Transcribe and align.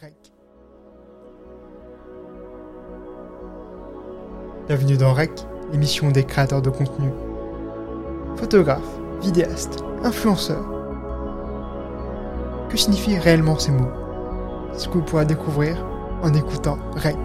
REC. 0.00 0.14
Bienvenue 4.68 4.96
dans 4.96 5.12
REC, 5.12 5.30
l'émission 5.72 6.10
des 6.10 6.24
créateurs 6.24 6.62
de 6.62 6.70
contenu. 6.70 7.10
Photographe, 8.36 8.98
vidéaste, 9.20 9.82
influenceur. 10.04 10.62
Que 12.68 12.76
signifient 12.76 13.18
réellement 13.18 13.58
ces 13.58 13.72
mots? 13.72 13.90
Ce 14.74 14.88
que 14.88 14.94
vous 14.94 15.04
pourrez 15.04 15.26
découvrir 15.26 15.84
en 16.22 16.32
écoutant 16.32 16.78
REC. 16.92 17.16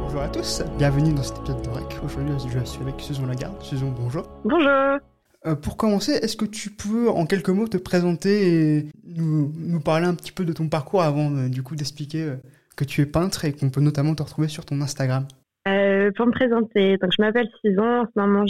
Bonjour 0.00 0.20
à 0.20 0.28
tous, 0.28 0.62
bienvenue 0.76 1.14
dans 1.14 1.22
cet 1.22 1.38
épisode 1.38 1.62
de 1.62 1.70
REC. 1.70 2.00
Aujourd'hui, 2.04 2.34
je 2.50 2.64
suis 2.64 2.82
avec 2.82 3.00
Susan 3.00 3.26
Lagarde. 3.26 3.62
Susan, 3.62 3.94
bonjour. 3.96 4.24
Bonjour. 4.44 5.00
Euh, 5.44 5.56
pour 5.56 5.76
commencer, 5.76 6.12
est-ce 6.12 6.36
que 6.36 6.44
tu 6.44 6.70
peux 6.70 7.08
en 7.10 7.26
quelques 7.26 7.48
mots 7.48 7.66
te 7.66 7.76
présenter 7.76 8.76
et 8.76 8.86
nous, 9.16 9.52
nous 9.56 9.80
parler 9.80 10.06
un 10.06 10.14
petit 10.14 10.32
peu 10.32 10.44
de 10.44 10.52
ton 10.52 10.68
parcours 10.68 11.02
avant 11.02 11.30
euh, 11.34 11.48
du 11.48 11.62
coup 11.62 11.76
d'expliquer 11.76 12.22
euh, 12.22 12.36
que 12.76 12.84
tu 12.84 13.00
es 13.00 13.06
peintre 13.06 13.44
et 13.44 13.52
qu'on 13.52 13.70
peut 13.70 13.80
notamment 13.80 14.14
te 14.14 14.22
retrouver 14.22 14.48
sur 14.48 14.64
ton 14.64 14.80
Instagram 14.80 15.26
Pour 15.64 16.26
me 16.26 16.32
présenter, 16.32 16.96
donc 16.98 17.12
je 17.16 17.22
m'appelle 17.22 17.48
Susan, 17.60 18.02
en 18.02 18.06
ce 18.06 18.18
moment 18.18 18.44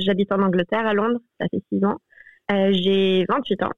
j'habite 0.00 0.32
en 0.32 0.42
Angleterre, 0.42 0.86
à 0.86 0.94
Londres, 0.94 1.20
ça 1.40 1.46
fait 1.50 1.62
6 1.72 1.84
ans. 1.84 1.98
j'ai 2.48 3.24
28 3.28 3.62
ans 3.62 3.72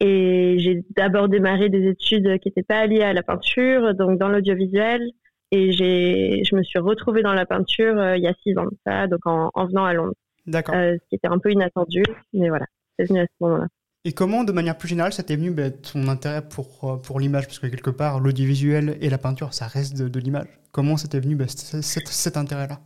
et 0.00 0.56
j'ai 0.58 0.84
d'abord 0.94 1.28
démarré 1.28 1.70
des 1.70 1.88
études 1.88 2.38
qui 2.40 2.48
n'étaient 2.48 2.62
pas 2.62 2.86
liées 2.86 3.02
à 3.02 3.14
la 3.14 3.22
peinture, 3.22 3.94
donc 3.94 4.18
dans 4.18 4.28
l'audiovisuel. 4.28 5.10
Et 5.52 5.72
je 5.72 6.54
me 6.54 6.62
suis 6.62 6.78
retrouvée 6.78 7.22
dans 7.22 7.32
la 7.32 7.46
peinture 7.46 8.14
il 8.16 8.22
y 8.22 8.26
a 8.26 8.34
6 8.42 8.58
ans, 8.58 8.66
ça, 8.84 9.06
donc 9.06 9.20
en 9.24 9.66
venant 9.66 9.86
à 9.86 9.94
Londres. 9.94 10.12
D'accord. 10.46 10.74
Euh, 10.74 10.94
ce 10.94 11.08
qui 11.08 11.16
était 11.16 11.28
un 11.28 11.38
peu 11.38 11.50
inattendu, 11.50 12.02
mais 12.32 12.48
voilà, 12.48 12.66
c'est 12.98 13.08
venu 13.08 13.20
à 13.20 13.26
ce 13.26 13.32
moment-là. 13.40 13.66
Et 14.06 14.12
comment, 14.12 14.44
de 14.44 14.52
manière 14.52 14.78
plus 14.78 14.86
générale, 14.86 15.12
ça 15.12 15.24
t'est 15.24 15.34
venu 15.34 15.50
bah, 15.50 15.68
ton 15.68 16.06
intérêt 16.06 16.40
pour, 16.40 16.84
euh, 16.84 16.96
pour 16.96 17.18
l'image? 17.18 17.46
Parce 17.46 17.58
que 17.58 17.66
quelque 17.66 17.90
part, 17.90 18.20
l'audiovisuel 18.20 18.96
et 19.00 19.10
la 19.10 19.18
peinture, 19.18 19.52
ça 19.52 19.66
reste 19.66 20.00
de, 20.00 20.20
l'image. 20.20 20.46
Comment 20.70 20.96
ça 20.96 21.08
t'est 21.08 21.18
venu 21.18 21.34
bah, 21.34 21.46
cet, 21.48 22.36
intérêt-là? 22.36 22.78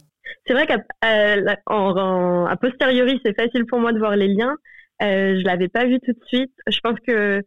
C'est 0.47 0.55
vrai 0.55 0.67
qu'à 0.67 0.79
euh, 1.05 2.57
posteriori, 2.59 3.21
c'est 3.23 3.37
facile 3.39 3.67
pour 3.67 3.81
moi 3.81 3.93
de 3.93 3.99
voir 3.99 4.17
les 4.17 4.29
liens. 4.29 4.57
Euh, 5.03 5.39
je 5.39 5.45
l'avais 5.45 5.69
pas 5.69 5.85
vu 5.85 6.01
tout 6.01 6.13
de 6.13 6.25
suite. 6.25 6.55
Je 6.67 6.81
pense 6.81 6.99
que 7.07 7.43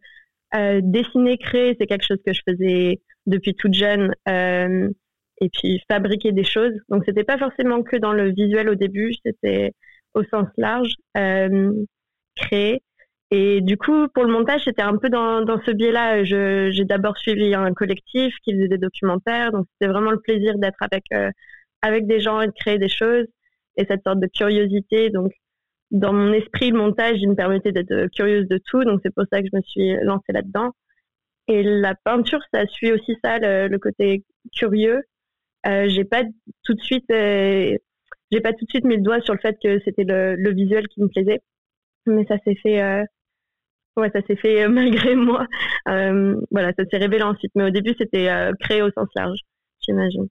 dessiner, 0.82 1.36
créer, 1.36 1.76
c'est 1.80 1.88
quelque 1.88 2.06
chose 2.06 2.22
que 2.24 2.32
je 2.32 2.42
faisais 2.48 3.00
depuis 3.26 3.56
toute 3.56 3.74
jeune. 3.74 4.14
et 4.28 5.48
puis 5.52 5.82
fabriquer 5.90 6.30
des 6.30 6.44
choses. 6.44 6.74
Donc 6.90 7.02
c'était 7.06 7.24
pas 7.24 7.38
forcément 7.38 7.82
que 7.82 7.96
dans 7.96 8.12
le 8.12 8.32
visuel 8.32 8.68
au 8.68 8.76
début. 8.76 9.14
C'était 9.26 9.72
au 10.14 10.22
sens 10.22 10.46
large, 10.58 10.94
créer. 12.36 12.80
Et 13.36 13.60
du 13.60 13.76
coup, 13.76 14.06
pour 14.14 14.22
le 14.22 14.32
montage, 14.32 14.62
c'était 14.62 14.82
un 14.82 14.96
peu 14.96 15.08
dans, 15.08 15.42
dans 15.42 15.60
ce 15.66 15.72
biais-là. 15.72 16.22
J'ai 16.22 16.84
d'abord 16.84 17.18
suivi 17.18 17.52
un 17.52 17.72
collectif 17.72 18.32
qui 18.44 18.52
faisait 18.54 18.68
des 18.68 18.78
documentaires, 18.78 19.50
donc 19.50 19.66
c'était 19.72 19.90
vraiment 19.90 20.12
le 20.12 20.20
plaisir 20.20 20.56
d'être 20.56 20.80
avec 20.80 21.02
euh, 21.12 21.30
avec 21.82 22.06
des 22.06 22.20
gens 22.20 22.40
et 22.42 22.46
de 22.46 22.52
créer 22.52 22.78
des 22.78 22.88
choses 22.88 23.26
et 23.76 23.86
cette 23.86 24.04
sorte 24.04 24.20
de 24.20 24.28
curiosité. 24.28 25.10
Donc, 25.10 25.32
dans 25.90 26.12
mon 26.12 26.32
esprit, 26.32 26.70
le 26.70 26.78
montage, 26.78 27.16
il 27.20 27.28
me 27.28 27.34
permettait 27.34 27.72
d'être 27.72 28.06
curieuse 28.14 28.46
de 28.46 28.58
tout, 28.58 28.84
donc 28.84 29.00
c'est 29.02 29.12
pour 29.12 29.24
ça 29.32 29.42
que 29.42 29.48
je 29.52 29.56
me 29.56 29.62
suis 29.62 29.96
lancée 30.04 30.32
là-dedans. 30.32 30.70
Et 31.48 31.64
la 31.64 31.96
peinture, 31.96 32.40
ça 32.52 32.66
suit 32.68 32.92
aussi 32.92 33.16
ça, 33.24 33.38
le, 33.40 33.76
côté 33.78 34.24
curieux. 34.54 35.02
Euh, 35.66 35.88
j'ai 35.88 36.04
pas 36.04 36.22
tout 36.62 36.74
de 36.74 36.80
suite 36.82 37.10
euh, 37.10 37.76
j'ai 38.30 38.40
pas 38.40 38.52
tout 38.52 38.64
de 38.64 38.70
suite 38.70 38.84
mis 38.84 38.96
le 38.96 39.02
doigt 39.02 39.20
sur 39.22 39.34
le 39.34 39.40
fait 39.40 39.56
que 39.62 39.80
c'était 39.84 40.04
le, 40.04 40.52
visuel 40.52 40.86
qui 40.88 41.02
me 41.02 41.08
plaisait, 41.08 41.40
mais 42.06 42.24
ça 42.26 42.36
s'est 42.44 42.56
fait, 42.56 42.82
euh, 42.82 43.04
ouais, 43.96 44.10
ça 44.14 44.20
s'est 44.26 44.36
fait 44.36 44.68
malgré 44.68 45.14
moi. 45.14 45.46
Euh, 45.88 46.36
voilà, 46.50 46.72
ça 46.78 46.84
s'est 46.90 46.98
révélé 46.98 47.22
ensuite, 47.22 47.52
mais 47.54 47.64
au 47.64 47.70
début 47.70 47.94
c'était 47.98 48.28
euh, 48.28 48.52
créé 48.60 48.82
au 48.82 48.90
sens 48.90 49.08
large, 49.16 49.40
j'imagine. 49.80 50.28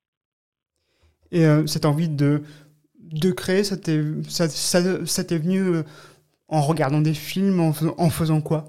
Et 1.31 1.45
cette 1.65 1.85
envie 1.85 2.09
de 2.09 2.43
de 2.99 3.31
créer, 3.31 3.63
ça 3.63 3.75
t'est 3.75 3.99
ça, 4.29 4.47
ça, 4.47 4.81
venu 4.81 5.81
en 6.47 6.61
regardant 6.61 7.01
des 7.01 7.15
films, 7.15 7.59
en, 7.59 7.73
en 7.97 8.09
faisant 8.11 8.39
quoi? 8.39 8.65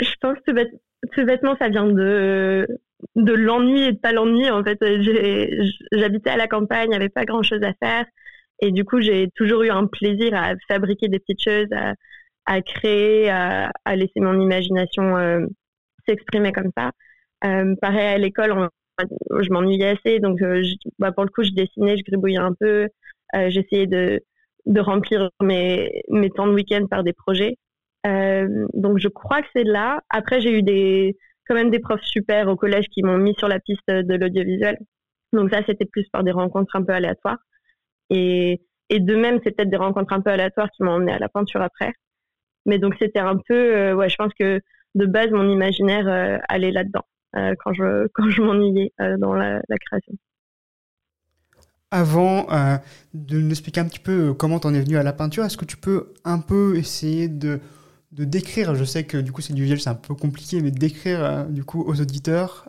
Je 0.00 0.12
pense 0.20 0.36
que 0.46 0.52
tout 1.12 1.24
bêtement, 1.24 1.56
ça 1.58 1.70
vient 1.70 1.86
de 1.86 2.66
de 3.16 3.32
l'ennui 3.32 3.82
et 3.82 3.92
de 3.92 3.98
pas 3.98 4.12
l'ennui. 4.12 4.50
En 4.50 4.62
fait, 4.62 4.78
j'habitais 5.92 6.30
à 6.30 6.36
la 6.36 6.48
campagne, 6.48 6.86
il 6.86 6.90
n'y 6.90 6.96
avait 6.96 7.08
pas 7.08 7.24
grand 7.24 7.42
chose 7.42 7.62
à 7.62 7.72
faire. 7.74 8.04
Et 8.60 8.70
du 8.70 8.84
coup, 8.84 9.00
j'ai 9.00 9.28
toujours 9.34 9.62
eu 9.62 9.70
un 9.70 9.86
plaisir 9.86 10.34
à 10.34 10.54
fabriquer 10.68 11.08
des 11.08 11.18
petites 11.18 11.42
choses, 11.42 11.68
à, 11.72 11.94
créer, 12.62 13.30
à, 13.30 13.70
laisser 13.94 14.20
mon 14.20 14.38
imagination 14.40 15.16
euh, 15.16 15.46
s'exprimer 16.06 16.52
comme 16.52 16.70
ça. 16.76 16.90
Euh, 17.44 17.74
pareil, 17.80 18.06
à 18.06 18.18
l'école, 18.18 18.68
je 18.98 19.50
m'ennuyais 19.50 19.98
assez, 19.98 20.20
donc 20.20 20.40
euh, 20.42 20.62
bah, 20.98 21.12
pour 21.12 21.24
le 21.24 21.30
coup, 21.30 21.42
je 21.42 21.50
dessinais, 21.50 21.96
je 21.96 22.04
gribouillais 22.04 22.38
un 22.38 22.54
peu. 22.58 22.88
J'essayais 23.48 23.88
de, 23.88 24.20
de 24.66 24.80
remplir 24.80 25.30
mes, 25.42 26.02
mes 26.08 26.30
temps 26.30 26.46
de 26.46 26.52
week-end 26.52 26.86
par 26.88 27.02
des 27.02 27.12
projets. 27.12 27.56
donc 28.04 28.98
je 28.98 29.08
crois 29.08 29.42
que 29.42 29.48
c'est 29.54 29.64
là. 29.64 30.00
Après, 30.08 30.40
j'ai 30.40 30.52
eu 30.52 30.62
des, 30.62 31.16
quand 31.48 31.54
même 31.54 31.70
des 31.70 31.80
profs 31.80 32.04
super 32.04 32.48
au 32.48 32.56
collège 32.56 32.86
qui 32.88 33.02
m'ont 33.02 33.18
mis 33.18 33.34
sur 33.34 33.48
la 33.48 33.58
piste 33.58 33.88
de 33.88 34.14
l'audiovisuel. 34.14 34.78
Donc 35.32 35.50
ça, 35.52 35.62
c'était 35.66 35.84
plus 35.84 36.08
par 36.10 36.22
des 36.22 36.30
rencontres 36.30 36.76
un 36.76 36.84
peu 36.84 36.92
aléatoires. 36.92 37.38
Et, 38.10 38.62
et 38.90 39.00
de 39.00 39.16
même, 39.16 39.40
c'est 39.42 39.50
peut-être 39.52 39.70
des 39.70 39.76
rencontres 39.76 40.12
un 40.12 40.20
peu 40.20 40.30
aléatoires 40.30 40.70
qui 40.70 40.82
m'ont 40.82 40.92
emmené 40.92 41.12
à 41.12 41.18
la 41.18 41.28
peinture 41.28 41.62
après. 41.62 41.92
Mais 42.66 42.78
donc, 42.78 42.94
c'était 42.98 43.20
un 43.20 43.36
peu, 43.36 43.54
euh, 43.54 43.94
ouais, 43.94 44.08
je 44.08 44.16
pense 44.16 44.32
que 44.38 44.60
de 44.94 45.06
base, 45.06 45.30
mon 45.30 45.48
imaginaire 45.48 46.06
euh, 46.08 46.38
allait 46.48 46.70
là-dedans 46.70 47.04
euh, 47.36 47.54
quand 47.62 47.72
je, 47.72 48.06
quand 48.14 48.28
je 48.30 48.42
m'ennuyais 48.42 48.92
dans 49.18 49.34
la, 49.34 49.60
création. 49.86 50.14
Avant 51.90 52.48
de 53.12 53.40
nous 53.40 53.50
expliquer 53.50 53.80
un 53.80 53.84
petit 53.84 54.00
peu 54.00 54.34
comment 54.34 54.58
tu 54.58 54.66
en 54.66 54.74
es 54.74 54.80
venu 54.80 54.96
à 54.96 55.04
la 55.04 55.12
peinture, 55.12 55.44
est-ce 55.44 55.56
que 55.56 55.64
tu 55.64 55.76
peux 55.76 56.12
un 56.24 56.40
peu 56.40 56.76
essayer 56.76 57.28
de, 57.28 57.60
de 58.10 58.24
décrire, 58.24 58.74
je 58.74 58.82
sais 58.82 59.04
que 59.04 59.16
du 59.16 59.30
coup 59.30 59.42
c'est 59.42 59.52
du 59.52 59.62
visuel, 59.62 59.80
c'est 59.80 59.90
un 59.90 59.94
peu 59.94 60.16
compliqué, 60.16 60.60
mais 60.60 60.72
décrire 60.72 61.46
du 61.46 61.62
coup 61.62 61.84
aux 61.86 62.00
auditeurs 62.00 62.68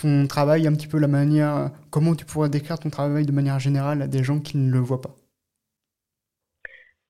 ton 0.00 0.28
travail, 0.28 0.68
un 0.68 0.72
petit 0.72 0.86
peu 0.86 0.98
la 0.98 1.08
manière, 1.08 1.72
comment 1.90 2.14
tu 2.14 2.24
pourrais 2.24 2.48
décrire 2.48 2.78
ton 2.78 2.90
travail 2.90 3.26
de 3.26 3.32
manière 3.32 3.58
générale 3.58 4.02
à 4.02 4.06
des 4.06 4.22
gens 4.22 4.38
qui 4.38 4.56
ne 4.56 4.70
le 4.70 4.78
voient 4.78 5.00
pas? 5.00 5.16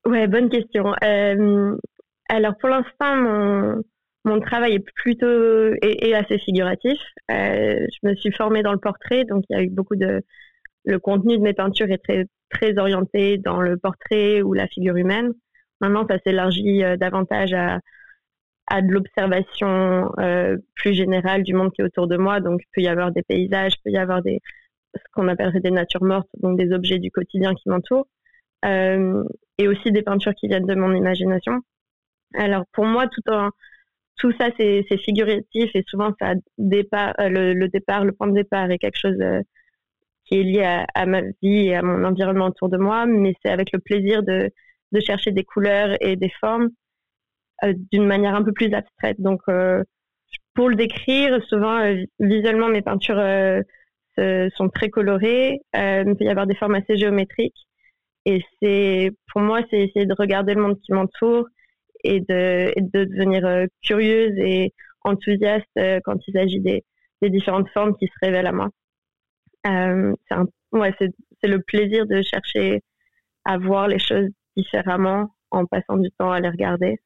Ouais, 0.08 0.26
bonne 0.26 0.48
question. 0.48 0.94
Euh, 1.04 1.76
alors 2.30 2.56
pour 2.58 2.70
l'instant, 2.70 3.14
mon, 3.16 3.82
mon, 4.24 4.40
travail 4.40 4.76
est 4.76 4.92
plutôt 4.94 5.26
est, 5.82 6.14
assez 6.14 6.38
figuratif. 6.38 6.98
Euh, 7.30 7.86
je 7.92 8.08
me 8.08 8.14
suis 8.14 8.32
formée 8.32 8.62
dans 8.62 8.72
le 8.72 8.78
portrait, 8.78 9.24
donc 9.24 9.44
il 9.50 9.56
y 9.56 9.60
a 9.60 9.62
eu 9.62 9.68
beaucoup 9.68 9.96
de 9.96 10.22
le 10.86 10.98
contenu 10.98 11.36
de 11.36 11.42
mes 11.42 11.52
peintures 11.52 11.90
est 11.90 11.98
très 11.98 12.24
très 12.48 12.78
orienté 12.78 13.36
dans 13.36 13.60
le 13.60 13.76
portrait 13.76 14.40
ou 14.40 14.54
la 14.54 14.66
figure 14.68 14.96
humaine. 14.96 15.32
Maintenant, 15.82 16.06
ça 16.08 16.18
s'élargit 16.24 16.84
euh, 16.84 16.96
davantage 16.96 17.52
à 17.52 17.80
à 18.68 18.82
de 18.82 18.90
l'observation 18.92 20.10
plus 20.74 20.94
générale 20.94 21.42
du 21.42 21.54
monde 21.54 21.72
qui 21.72 21.82
est 21.82 21.84
autour 21.84 22.06
de 22.06 22.16
moi. 22.18 22.40
Donc, 22.40 22.60
il 22.62 22.68
peut 22.74 22.82
y 22.82 22.88
avoir 22.88 23.12
des 23.12 23.22
paysages, 23.22 23.72
il 23.78 23.82
peut 23.82 23.90
y 23.90 23.98
avoir 23.98 24.22
des, 24.22 24.40
ce 24.94 25.02
qu'on 25.12 25.28
appellerait 25.28 25.60
des 25.60 25.70
natures 25.70 26.04
mortes, 26.04 26.28
donc 26.40 26.58
des 26.58 26.72
objets 26.72 26.98
du 26.98 27.10
quotidien 27.10 27.54
qui 27.54 27.68
m'entourent, 27.70 28.06
et 28.64 29.68
aussi 29.68 29.92
des 29.92 30.02
peintures 30.02 30.34
qui 30.34 30.48
viennent 30.48 30.66
de 30.66 30.74
mon 30.74 30.94
imagination. 30.94 31.60
Alors, 32.34 32.64
pour 32.72 32.84
moi, 32.84 33.06
tout, 33.08 34.32
ça, 34.38 34.50
c'est 34.58 34.84
figuratif 34.98 35.70
et 35.74 35.84
souvent, 35.88 36.12
euh, 36.22 36.34
le, 36.58 37.66
départ, 37.66 38.04
le 38.04 38.12
point 38.12 38.28
de 38.28 38.34
départ 38.34 38.70
est 38.70 38.78
quelque 38.78 38.98
chose 38.98 39.16
euh, 39.20 39.40
qui 40.28 40.40
est 40.40 40.42
lié 40.42 40.84
à, 40.94 41.06
ma 41.06 41.22
vie 41.42 41.68
et 41.68 41.74
à 41.74 41.82
mon 41.82 42.04
environnement 42.04 42.46
autour 42.46 42.68
de 42.68 42.76
moi, 42.76 43.06
mais 43.06 43.34
c'est 43.42 43.50
avec 43.50 43.72
le 43.72 43.78
plaisir 43.78 44.22
de, 44.22 44.50
chercher 45.00 45.32
des 45.32 45.44
couleurs 45.44 45.96
et 46.00 46.16
des 46.16 46.30
formes 46.40 46.68
euh, 47.64 47.72
d'une 47.92 48.06
manière 48.06 48.34
un 48.34 48.42
peu 48.42 48.52
plus 48.52 48.72
abstraite. 48.74 49.20
Donc, 49.20 49.40
euh, 49.48 49.82
pour 50.54 50.68
le 50.68 50.76
décrire, 50.76 51.42
souvent, 51.48 51.78
euh, 51.78 52.04
visuellement, 52.20 52.68
mes 52.68 52.82
peintures 52.82 53.22
sont 54.56 54.68
très 54.68 54.90
colorées. 54.90 55.60
il 55.74 56.14
peut 56.18 56.24
y 56.24 56.28
avoir 56.28 56.46
des 56.46 56.56
formes 56.56 56.74
assez 56.74 56.96
géométriques. 56.96 57.67
Et 58.28 58.42
c'est, 58.60 59.10
pour 59.32 59.40
moi, 59.40 59.62
c'est 59.70 59.80
essayer 59.80 60.04
de 60.04 60.14
regarder 60.18 60.52
le 60.52 60.60
monde 60.60 60.78
qui 60.80 60.92
m'entoure 60.92 61.46
et 62.04 62.20
de, 62.20 62.72
de 62.76 63.04
devenir 63.04 63.66
curieuse 63.82 64.36
et 64.38 64.74
enthousiaste 65.02 65.66
quand 66.04 66.16
il 66.26 66.32
s'agit 66.34 66.60
des, 66.60 66.84
des, 67.22 67.30
différentes 67.30 67.70
formes 67.70 67.96
qui 67.96 68.06
se 68.06 68.12
révèlent 68.20 68.46
à 68.46 68.52
moi. 68.52 68.68
Euh, 69.66 70.14
c'est, 70.28 70.36
ouais, 70.72 70.94
c'est, 70.98 71.10
c'est 71.40 71.48
le 71.48 71.62
plaisir 71.62 72.06
de 72.06 72.20
chercher 72.20 72.82
à 73.44 73.56
voir 73.56 73.88
les 73.88 73.98
choses 73.98 74.28
différemment 74.56 75.34
en 75.50 75.64
passant 75.64 75.96
du 75.96 76.10
temps 76.18 76.30
à 76.30 76.40
les 76.40 76.50
regarder. 76.50 76.98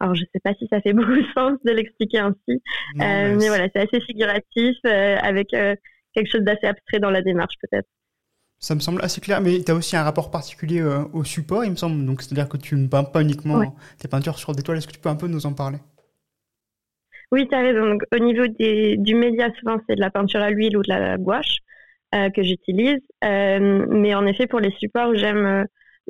Alors, 0.00 0.14
je 0.14 0.22
ne 0.22 0.26
sais 0.32 0.40
pas 0.42 0.54
si 0.54 0.66
ça 0.68 0.80
fait 0.80 0.92
beaucoup 0.92 1.14
de 1.14 1.26
sens 1.34 1.58
de 1.64 1.72
l'expliquer 1.72 2.18
ainsi, 2.18 2.62
euh, 3.00 3.36
mais, 3.38 3.48
voilà, 3.48 3.68
c'est 3.74 3.80
assez 3.82 4.00
figuratif 4.00 4.76
euh, 4.86 5.16
avec 5.22 5.54
euh, 5.54 5.74
quelque 6.14 6.30
chose 6.30 6.42
d'assez 6.42 6.66
abstrait 6.66 6.98
dans 6.98 7.10
la 7.10 7.22
démarche 7.22 7.54
peut-être. 7.60 7.88
Ça 8.64 8.76
me 8.76 8.80
semble 8.80 9.02
assez 9.02 9.20
clair, 9.20 9.40
mais 9.40 9.60
tu 9.60 9.72
as 9.72 9.74
aussi 9.74 9.96
un 9.96 10.04
rapport 10.04 10.30
particulier 10.30 10.80
au 11.12 11.24
support, 11.24 11.64
il 11.64 11.72
me 11.72 11.76
semble. 11.76 12.06
Donc, 12.06 12.22
c'est-à-dire 12.22 12.48
que 12.48 12.56
tu 12.56 12.76
ne 12.76 12.86
peins 12.86 13.02
pas 13.02 13.20
uniquement 13.20 13.74
tes 13.98 14.06
peintures 14.06 14.38
sur 14.38 14.54
des 14.54 14.62
toiles. 14.62 14.78
Est-ce 14.78 14.86
que 14.86 14.92
tu 14.92 15.00
peux 15.00 15.08
un 15.08 15.16
peu 15.16 15.26
nous 15.26 15.46
en 15.46 15.52
parler? 15.52 15.78
Oui, 17.32 17.48
tu 17.48 17.56
as 17.56 17.60
raison. 17.60 17.98
au 18.14 18.18
niveau 18.20 18.46
des, 18.46 18.96
du 18.98 19.16
média, 19.16 19.48
souvent, 19.58 19.78
c'est 19.88 19.96
de 19.96 20.00
la 20.00 20.10
peinture 20.10 20.40
à 20.40 20.50
l'huile 20.50 20.76
ou 20.76 20.82
de 20.82 20.88
la 20.88 21.18
gouache 21.18 21.56
euh, 22.14 22.30
que 22.30 22.44
j'utilise. 22.44 23.00
Euh, 23.24 23.84
mais 23.90 24.14
en 24.14 24.26
effet, 24.26 24.46
pour 24.46 24.60
les 24.60 24.70
supports, 24.78 25.12
j'aime 25.16 25.66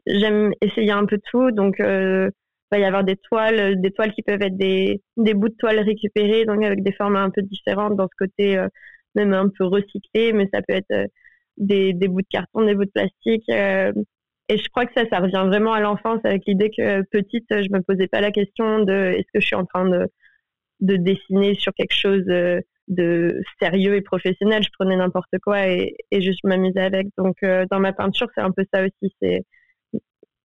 j'aime 0.06 0.52
essayer 0.60 0.92
un 0.92 1.06
peu 1.06 1.18
tout. 1.30 1.52
Donc, 1.52 1.76
il 1.78 2.30
va 2.70 2.78
y 2.78 2.84
avoir 2.84 3.02
des 3.02 3.16
toiles, 3.16 3.80
des 3.80 3.92
toiles 3.92 4.12
qui 4.12 4.22
peuvent 4.22 4.42
être 4.42 4.58
des, 4.58 5.00
des 5.16 5.32
bouts 5.32 5.48
de 5.48 5.56
toiles 5.58 5.80
récupérés, 5.80 6.44
donc 6.44 6.62
avec 6.62 6.82
des 6.82 6.92
formats 6.92 7.22
un 7.22 7.30
peu 7.30 7.40
différentes 7.40 7.96
dans 7.96 8.08
ce 8.08 8.26
côté 8.26 8.62
même 9.14 9.32
un 9.32 9.48
peu 9.48 9.64
recyclé, 9.64 10.34
mais 10.34 10.48
ça 10.52 10.60
peut 10.60 10.74
être 10.74 11.08
des, 11.56 11.92
bouts 11.92 12.22
de 12.22 12.26
carton, 12.30 12.64
des 12.64 12.74
bouts 12.74 12.84
de 12.84 12.90
plastique. 12.90 13.48
Et 14.48 14.58
je 14.58 14.68
crois 14.68 14.86
que 14.86 14.92
ça, 14.94 15.08
ça 15.08 15.20
revient 15.20 15.44
vraiment 15.46 15.72
à 15.72 15.80
l'enfance 15.80 16.20
avec 16.24 16.42
l'idée 16.46 16.70
que 16.70 17.02
petite, 17.10 17.46
je 17.50 17.72
me 17.72 17.80
posais 17.80 18.08
pas 18.08 18.20
la 18.20 18.30
question 18.32 18.80
de 18.80 18.92
est-ce 18.92 19.28
que 19.32 19.40
je 19.40 19.46
suis 19.46 19.56
en 19.56 19.64
train 19.64 19.88
de, 19.88 20.08
de 20.80 20.96
dessiner 20.96 21.54
sur 21.54 21.72
quelque 21.74 21.94
chose 21.94 22.24
euh, 22.28 22.60
de 22.88 23.40
sérieux 23.60 23.94
et 23.94 24.02
professionnel? 24.02 24.62
Je 24.62 24.68
prenais 24.78 24.96
n'importe 24.96 25.38
quoi 25.42 25.68
et, 25.68 25.94
et 26.10 26.20
je 26.20 26.32
m'amusais 26.44 26.80
avec. 26.80 27.06
Donc, 27.16 27.36
euh, 27.42 27.66
dans 27.70 27.80
ma 27.80 27.92
peinture, 27.92 28.28
c'est 28.34 28.42
un 28.42 28.50
peu 28.50 28.64
ça 28.74 28.82
aussi. 28.82 29.14
C'est 29.22 29.42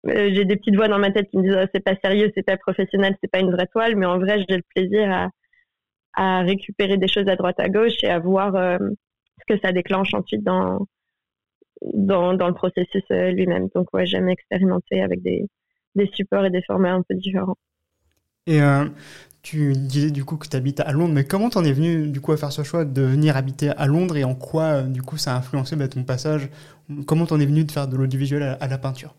euh, 0.08 0.30
j'ai 0.32 0.44
des 0.44 0.56
petites 0.56 0.76
voix 0.76 0.88
dans 0.88 0.98
ma 1.00 1.10
tête 1.10 1.28
qui 1.30 1.38
me 1.38 1.42
disent 1.42 1.58
oh, 1.60 1.66
c'est 1.74 1.82
pas 1.82 1.96
sérieux, 1.96 2.30
c'est 2.36 2.44
pas 2.44 2.56
professionnel, 2.56 3.16
c'est 3.20 3.30
pas 3.30 3.40
une 3.40 3.50
vraie 3.50 3.66
toile, 3.66 3.96
mais 3.96 4.06
en 4.06 4.18
vrai, 4.18 4.44
j'ai 4.48 4.56
le 4.56 4.62
plaisir 4.74 5.10
à, 5.10 5.30
à 6.14 6.42
récupérer 6.42 6.96
des 6.96 7.08
choses 7.08 7.28
à 7.28 7.36
droite 7.36 7.58
à 7.58 7.68
gauche 7.68 8.04
et 8.04 8.08
à 8.08 8.20
voir 8.20 8.54
ce 8.78 9.54
que 9.54 9.60
ça 9.60 9.72
déclenche 9.72 10.14
ensuite 10.14 10.44
dans, 10.44 10.86
dans, 11.94 12.34
dans 12.34 12.48
le 12.48 12.54
processus 12.54 13.02
euh, 13.10 13.30
lui-même. 13.30 13.68
Donc, 13.74 13.92
ouais, 13.94 14.06
j'aime 14.06 14.28
expérimenter 14.28 15.02
avec 15.02 15.22
des, 15.22 15.46
des 15.94 16.08
supports 16.12 16.44
et 16.44 16.50
des 16.50 16.62
formats 16.62 16.92
un 16.92 17.02
peu 17.02 17.14
différents. 17.14 17.56
Et 18.46 18.60
euh, 18.60 18.84
tu 19.42 19.72
disais 19.72 20.10
du 20.10 20.24
coup 20.24 20.36
que 20.36 20.48
tu 20.48 20.56
habites 20.56 20.80
à 20.80 20.92
Londres, 20.92 21.14
mais 21.14 21.24
comment 21.24 21.50
t'en 21.50 21.64
es 21.64 21.72
venu 21.72 22.08
du 22.08 22.20
coup 22.20 22.32
à 22.32 22.36
faire 22.36 22.52
ce 22.52 22.62
choix 22.62 22.84
de 22.84 23.02
venir 23.02 23.36
habiter 23.36 23.70
à 23.70 23.86
Londres 23.86 24.16
et 24.16 24.24
en 24.24 24.34
quoi 24.34 24.62
euh, 24.62 24.82
du 24.82 25.02
coup 25.02 25.16
ça 25.16 25.34
a 25.34 25.38
influencé 25.38 25.74
bah, 25.74 25.88
ton 25.88 26.04
passage? 26.04 26.48
Comment 27.06 27.26
t'en 27.26 27.40
es 27.40 27.46
venu 27.46 27.64
de 27.64 27.72
faire 27.72 27.88
de 27.88 27.96
l'audiovisuel 27.96 28.56
à, 28.60 28.68
la 28.68 28.78
peinture? 28.78 29.14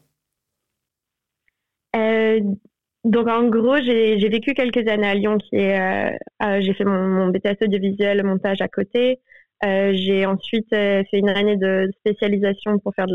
Donc 3.04 3.28
en 3.28 3.48
gros, 3.48 3.78
j'ai 3.78 4.30
vécu 4.30 4.54
quelques 4.54 4.88
années 4.88 5.08
à 5.08 5.16
Lyon, 5.16 5.38
qui 5.38 5.56
est, 5.56 6.20
j'ai 6.60 6.74
fait 6.74 6.84
mon, 6.84 7.08
mon 7.08 7.28
BTS 7.30 7.64
audiovisuel, 7.64 8.24
montage 8.24 8.62
à 8.62 8.68
côté. 8.68 9.20
Euh, 9.64 9.92
j'ai 9.96 10.26
ensuite 10.26 10.72
euh, 10.74 11.04
fait 11.10 11.18
une 11.18 11.30
année 11.30 11.58
de 11.58 11.90
spécialisation 12.00 12.78
pour 12.80 12.94
faire 12.94 13.08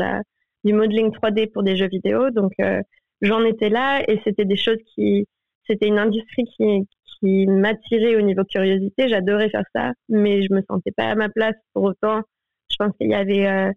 du 0.63 0.73
modeling 0.73 1.09
3D 1.11 1.51
pour 1.51 1.63
des 1.63 1.77
jeux 1.77 1.87
vidéo. 1.87 2.29
Donc, 2.31 2.51
euh, 2.59 2.81
j'en 3.21 3.43
étais 3.45 3.69
là 3.69 4.03
et 4.09 4.19
c'était 4.23 4.45
des 4.45 4.57
choses 4.57 4.79
qui, 4.93 5.27
c'était 5.67 5.87
une 5.87 5.99
industrie 5.99 6.45
qui, 6.57 6.87
m'attirait 7.47 8.17
au 8.17 8.21
niveau 8.21 8.43
curiosité. 8.43 9.07
J'adorais 9.07 9.49
faire 9.49 9.63
ça, 9.73 9.93
mais 10.09 10.43
je 10.43 10.51
me 10.51 10.61
sentais 10.69 10.91
pas 10.91 11.05
à 11.05 11.15
ma 11.15 11.29
place 11.29 11.55
pour 11.73 11.83
autant. 11.83 12.21
Je 12.69 12.75
pense 12.77 12.91
qu'il 12.97 13.09
y 13.09 13.13
avait 13.13 13.71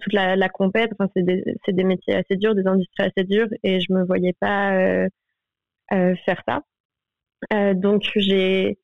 toute 0.00 0.14
la, 0.14 0.48
compète. 0.48 0.90
Enfin, 0.98 1.10
c'est 1.14 1.22
des, 1.24 1.44
des, 1.68 1.84
métiers 1.84 2.14
assez 2.14 2.36
durs, 2.36 2.54
des 2.54 2.66
industries 2.66 3.04
assez 3.14 3.24
dures, 3.26 3.48
et 3.62 3.80
je 3.80 3.92
me 3.92 4.06
voyais 4.06 4.32
pas 4.40 4.70
faire 5.90 6.42
ça. 6.48 6.62
donc, 7.74 8.10
j'ai 8.16 8.78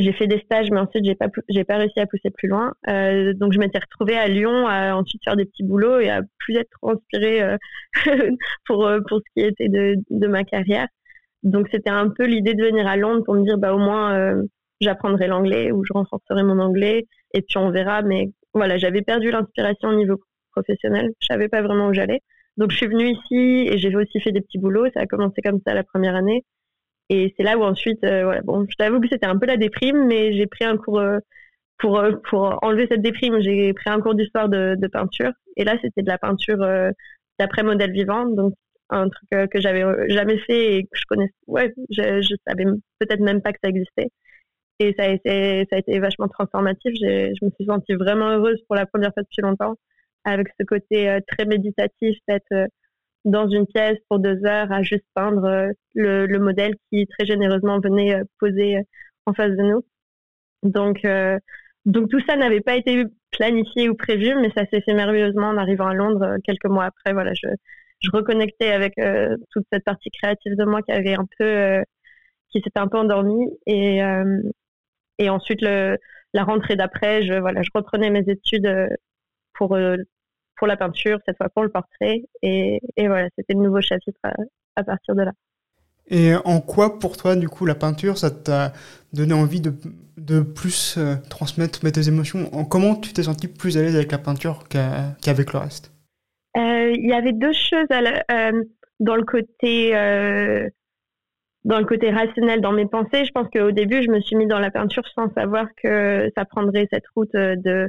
j'ai 0.00 0.12
fait 0.12 0.26
des 0.26 0.38
stages, 0.40 0.70
mais 0.70 0.80
ensuite 0.80 1.04
j'ai 1.04 1.14
pas 1.14 1.28
pas 1.28 1.76
réussi 1.76 2.00
à 2.00 2.06
pousser 2.06 2.30
plus 2.30 2.48
loin. 2.48 2.72
Euh, 2.88 3.34
donc 3.34 3.52
je 3.52 3.58
m'étais 3.58 3.78
retrouvée 3.78 4.16
à 4.16 4.28
Lyon 4.28 4.66
à 4.66 4.94
ensuite 4.94 5.22
faire 5.24 5.36
des 5.36 5.44
petits 5.44 5.64
boulots 5.64 6.00
et 6.00 6.08
à 6.10 6.22
plus 6.38 6.56
être 6.56 6.78
inspirée 6.82 7.42
euh, 7.42 7.56
pour 8.66 8.86
euh, 8.86 9.00
pour 9.08 9.18
ce 9.18 9.24
qui 9.34 9.46
était 9.46 9.68
de, 9.68 10.26
ma 10.26 10.44
carrière. 10.44 10.88
Donc 11.42 11.68
c'était 11.70 11.90
un 11.90 12.08
peu 12.08 12.24
l'idée 12.24 12.54
de 12.54 12.64
venir 12.64 12.86
à 12.86 12.96
Londres 12.96 13.24
pour 13.24 13.34
me 13.34 13.44
dire 13.44 13.58
bah 13.58 13.74
au 13.74 13.78
moins 13.78 14.34
j'apprendrai 14.80 15.26
l'anglais 15.28 15.72
ou 15.72 15.84
je 15.84 15.92
renforcerai 15.92 16.42
mon 16.42 16.58
anglais 16.58 17.06
et 17.34 17.42
puis 17.42 17.58
on 17.58 17.70
verra. 17.70 18.02
Mais 18.02 18.30
voilà, 18.54 18.78
j'avais 18.78 19.02
perdu 19.02 19.30
l'inspiration 19.30 19.90
au 19.90 19.94
niveau 19.94 20.20
professionnel. 20.52 21.10
Je 21.20 21.26
savais 21.26 21.48
pas 21.48 21.62
vraiment 21.62 21.88
où 21.88 21.92
j'allais. 21.94 22.20
Donc 22.56 22.70
je 22.70 22.76
suis 22.76 22.86
venue 22.86 23.10
ici 23.10 23.66
et 23.68 23.78
j'ai 23.78 23.94
aussi 23.96 24.20
fait 24.20 24.32
des 24.32 24.40
petits 24.40 24.58
boulots. 24.58 24.86
Ça 24.94 25.00
a 25.00 25.06
commencé 25.06 25.42
comme 25.42 25.60
ça 25.66 25.74
la 25.74 25.84
première 25.84 26.14
année. 26.14 26.44
Et 27.12 27.34
c'est 27.36 27.42
là 27.42 27.58
où 27.58 27.62
ensuite, 27.62 28.02
euh, 28.04 28.24
voilà, 28.24 28.40
bon, 28.40 28.66
je 28.70 28.74
t'avoue 28.76 28.98
que 28.98 29.06
c'était 29.06 29.26
un 29.26 29.36
peu 29.38 29.44
la 29.44 29.58
déprime, 29.58 30.06
mais 30.06 30.32
j'ai 30.32 30.46
pris 30.46 30.64
un 30.64 30.78
cours 30.78 30.98
euh, 30.98 31.18
pour, 31.78 31.98
euh, 31.98 32.12
pour 32.30 32.58
enlever 32.62 32.86
cette 32.90 33.02
déprime. 33.02 33.38
J'ai 33.42 33.74
pris 33.74 33.90
un 33.90 34.00
cours 34.00 34.14
d'histoire 34.14 34.48
de, 34.48 34.86
peinture. 34.90 35.32
Et 35.58 35.64
là, 35.64 35.76
c'était 35.82 36.00
de 36.02 36.08
la 36.08 36.16
peinture 36.16 36.66
d'après 37.38 37.62
modèle 37.64 37.92
vivant, 37.92 38.24
donc 38.26 38.54
un 38.88 39.08
truc 39.10 39.50
que 39.50 39.60
j'avais 39.60 39.84
jamais 40.08 40.38
fait 40.38 40.76
et 40.76 40.84
que 40.84 40.88
je 40.94 41.04
connaissais. 41.06 41.34
Ouais, 41.46 41.74
je, 41.90 42.34
savais 42.46 42.64
peut-être 42.98 43.20
même 43.20 43.42
pas 43.42 43.52
que 43.52 43.58
ça 43.62 43.68
existait. 43.68 44.08
Et 44.78 44.94
ça 44.98 45.04
a 45.04 45.08
été, 45.08 45.66
ça 45.70 45.76
a 45.76 45.80
été 45.80 45.98
vachement 45.98 46.28
transformatif. 46.28 46.94
Je 46.94 47.44
me 47.44 47.50
suis 47.50 47.66
sentie 47.66 47.94
vraiment 47.94 48.30
heureuse 48.30 48.60
pour 48.66 48.76
la 48.76 48.86
première 48.86 49.12
fois 49.12 49.22
depuis 49.22 49.42
longtemps, 49.42 49.74
avec 50.24 50.48
ce 50.58 50.64
côté 50.64 51.18
très 51.28 51.44
méditatif, 51.44 52.16
d'être 52.26 52.68
dans 53.24 53.48
une 53.48 53.66
pièce 53.66 53.98
pour 54.08 54.18
deux 54.18 54.44
heures 54.44 54.72
à 54.72 54.82
juste 54.82 55.04
peindre 55.14 55.44
euh, 55.44 55.68
le, 55.94 56.26
le 56.26 56.38
modèle 56.38 56.74
qui 56.90 57.06
très 57.06 57.26
généreusement 57.26 57.78
venait 57.78 58.14
euh, 58.14 58.24
poser 58.38 58.78
euh, 58.78 58.82
en 59.26 59.34
face 59.34 59.52
de 59.52 59.62
nous. 59.62 59.84
Donc, 60.64 61.04
donc 61.86 62.08
tout 62.08 62.20
ça 62.28 62.36
n'avait 62.36 62.60
pas 62.60 62.76
été 62.76 63.04
planifié 63.32 63.88
ou 63.88 63.96
prévu, 63.96 64.34
mais 64.36 64.50
ça 64.56 64.64
s'est 64.66 64.80
fait 64.80 64.94
merveilleusement 64.94 65.48
en 65.48 65.56
arrivant 65.56 65.88
à 65.88 65.94
Londres 65.94 66.36
quelques 66.44 66.66
mois 66.66 66.84
après. 66.84 67.12
Voilà, 67.12 67.32
je, 67.34 67.48
je 68.00 68.10
reconnectais 68.12 68.70
avec 68.70 68.94
toute 69.50 69.64
cette 69.72 69.84
partie 69.84 70.10
créative 70.10 70.56
de 70.56 70.64
moi 70.64 70.82
qui 70.82 70.92
avait 70.92 71.14
un 71.14 71.26
peu, 71.36 71.82
qui 72.50 72.60
s'était 72.60 72.78
un 72.78 72.86
peu 72.86 72.98
endormie. 72.98 73.48
Et, 73.66 74.00
et 75.18 75.30
ensuite 75.30 75.62
la 75.62 76.44
rentrée 76.44 76.76
d'après, 76.76 77.22
je 77.24 77.34
voilà, 77.34 77.62
je 77.62 77.70
reprenais 77.74 78.10
mes 78.10 78.24
études 78.28 78.88
pour 79.54 79.76
pour 80.56 80.66
la 80.66 80.76
peinture, 80.76 81.18
cette 81.26 81.36
fois 81.36 81.48
pour 81.48 81.62
le 81.62 81.68
portrait. 81.68 82.22
Et, 82.42 82.80
et 82.96 83.06
voilà, 83.06 83.28
c'était 83.36 83.54
le 83.54 83.60
nouveau 83.60 83.80
chapitre 83.80 84.18
à, 84.76 84.84
partir 84.84 85.14
de 85.14 85.22
là. 85.22 85.32
Et 86.08 86.34
en 86.44 86.60
quoi, 86.60 86.98
pour 86.98 87.16
toi, 87.16 87.36
du 87.36 87.48
coup, 87.48 87.64
la 87.64 87.74
peinture, 87.74 88.18
ça 88.18 88.30
t'a 88.30 88.72
donné 89.12 89.34
envie 89.34 89.60
de, 89.60 89.72
de 90.16 90.40
plus 90.40 90.96
euh, 90.98 91.14
transmettre 91.30 91.80
tes 91.80 92.08
émotions? 92.08 92.52
En, 92.52 92.64
Comment 92.64 92.96
tu 92.96 93.12
t'es 93.12 93.22
senti 93.22 93.48
plus 93.48 93.78
à 93.78 93.82
l'aise 93.82 93.96
avec 93.96 94.12
la 94.12 94.18
peinture 94.18 94.64
qu'avec 94.68 95.52
le 95.52 95.58
reste? 95.58 95.92
Euh, 96.56 96.90
Il 96.94 97.08
y 97.08 97.12
avait 97.12 97.32
deux 97.32 97.52
choses 97.52 97.86
euh, 97.90 98.64
dans 99.00 99.16
le 99.16 99.24
côté 99.24 99.92
dans 101.64 101.78
le 101.78 101.84
côté 101.84 102.10
rationnel 102.10 102.60
dans 102.60 102.72
mes 102.72 102.86
pensées. 102.86 103.24
Je 103.24 103.30
pense 103.30 103.46
qu'au 103.48 103.70
début, 103.70 104.02
je 104.02 104.10
me 104.10 104.20
suis 104.20 104.34
mis 104.34 104.48
dans 104.48 104.58
la 104.58 104.72
peinture 104.72 105.06
sans 105.14 105.32
savoir 105.32 105.68
que 105.80 106.28
ça 106.36 106.44
prendrait 106.44 106.88
cette 106.92 107.06
route 107.14 107.32
de 107.32 107.88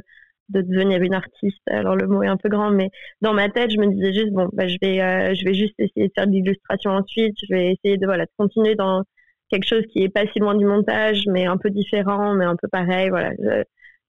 de 0.50 0.60
devenir 0.60 1.02
une 1.02 1.14
artiste. 1.14 1.62
Alors 1.68 1.96
le 1.96 2.06
mot 2.06 2.22
est 2.22 2.28
un 2.28 2.36
peu 2.36 2.48
grand, 2.48 2.70
mais 2.70 2.90
dans 3.20 3.32
ma 3.32 3.48
tête, 3.48 3.70
je 3.70 3.78
me 3.78 3.86
disais 3.86 4.12
juste 4.12 4.32
bon, 4.32 4.48
bah, 4.52 4.68
je 4.68 4.76
vais, 4.82 5.00
euh, 5.00 5.34
je 5.34 5.44
vais 5.44 5.54
juste 5.54 5.74
essayer 5.78 6.08
de 6.08 6.12
faire 6.14 6.26
de 6.26 6.32
l'illustration 6.32 6.90
ensuite. 6.90 7.34
Je 7.48 7.54
vais 7.54 7.72
essayer 7.72 7.96
de 7.98 8.06
voilà 8.06 8.26
de 8.26 8.30
continuer 8.36 8.74
dans 8.74 9.02
quelque 9.50 9.66
chose 9.66 9.84
qui 9.92 10.02
est 10.02 10.08
pas 10.08 10.26
si 10.32 10.38
loin 10.40 10.54
du 10.54 10.66
montage, 10.66 11.24
mais 11.28 11.46
un 11.46 11.56
peu 11.56 11.70
différent, 11.70 12.34
mais 12.34 12.44
un 12.44 12.56
peu 12.56 12.68
pareil. 12.68 13.08
Voilà, 13.10 13.32
je, 13.38 13.64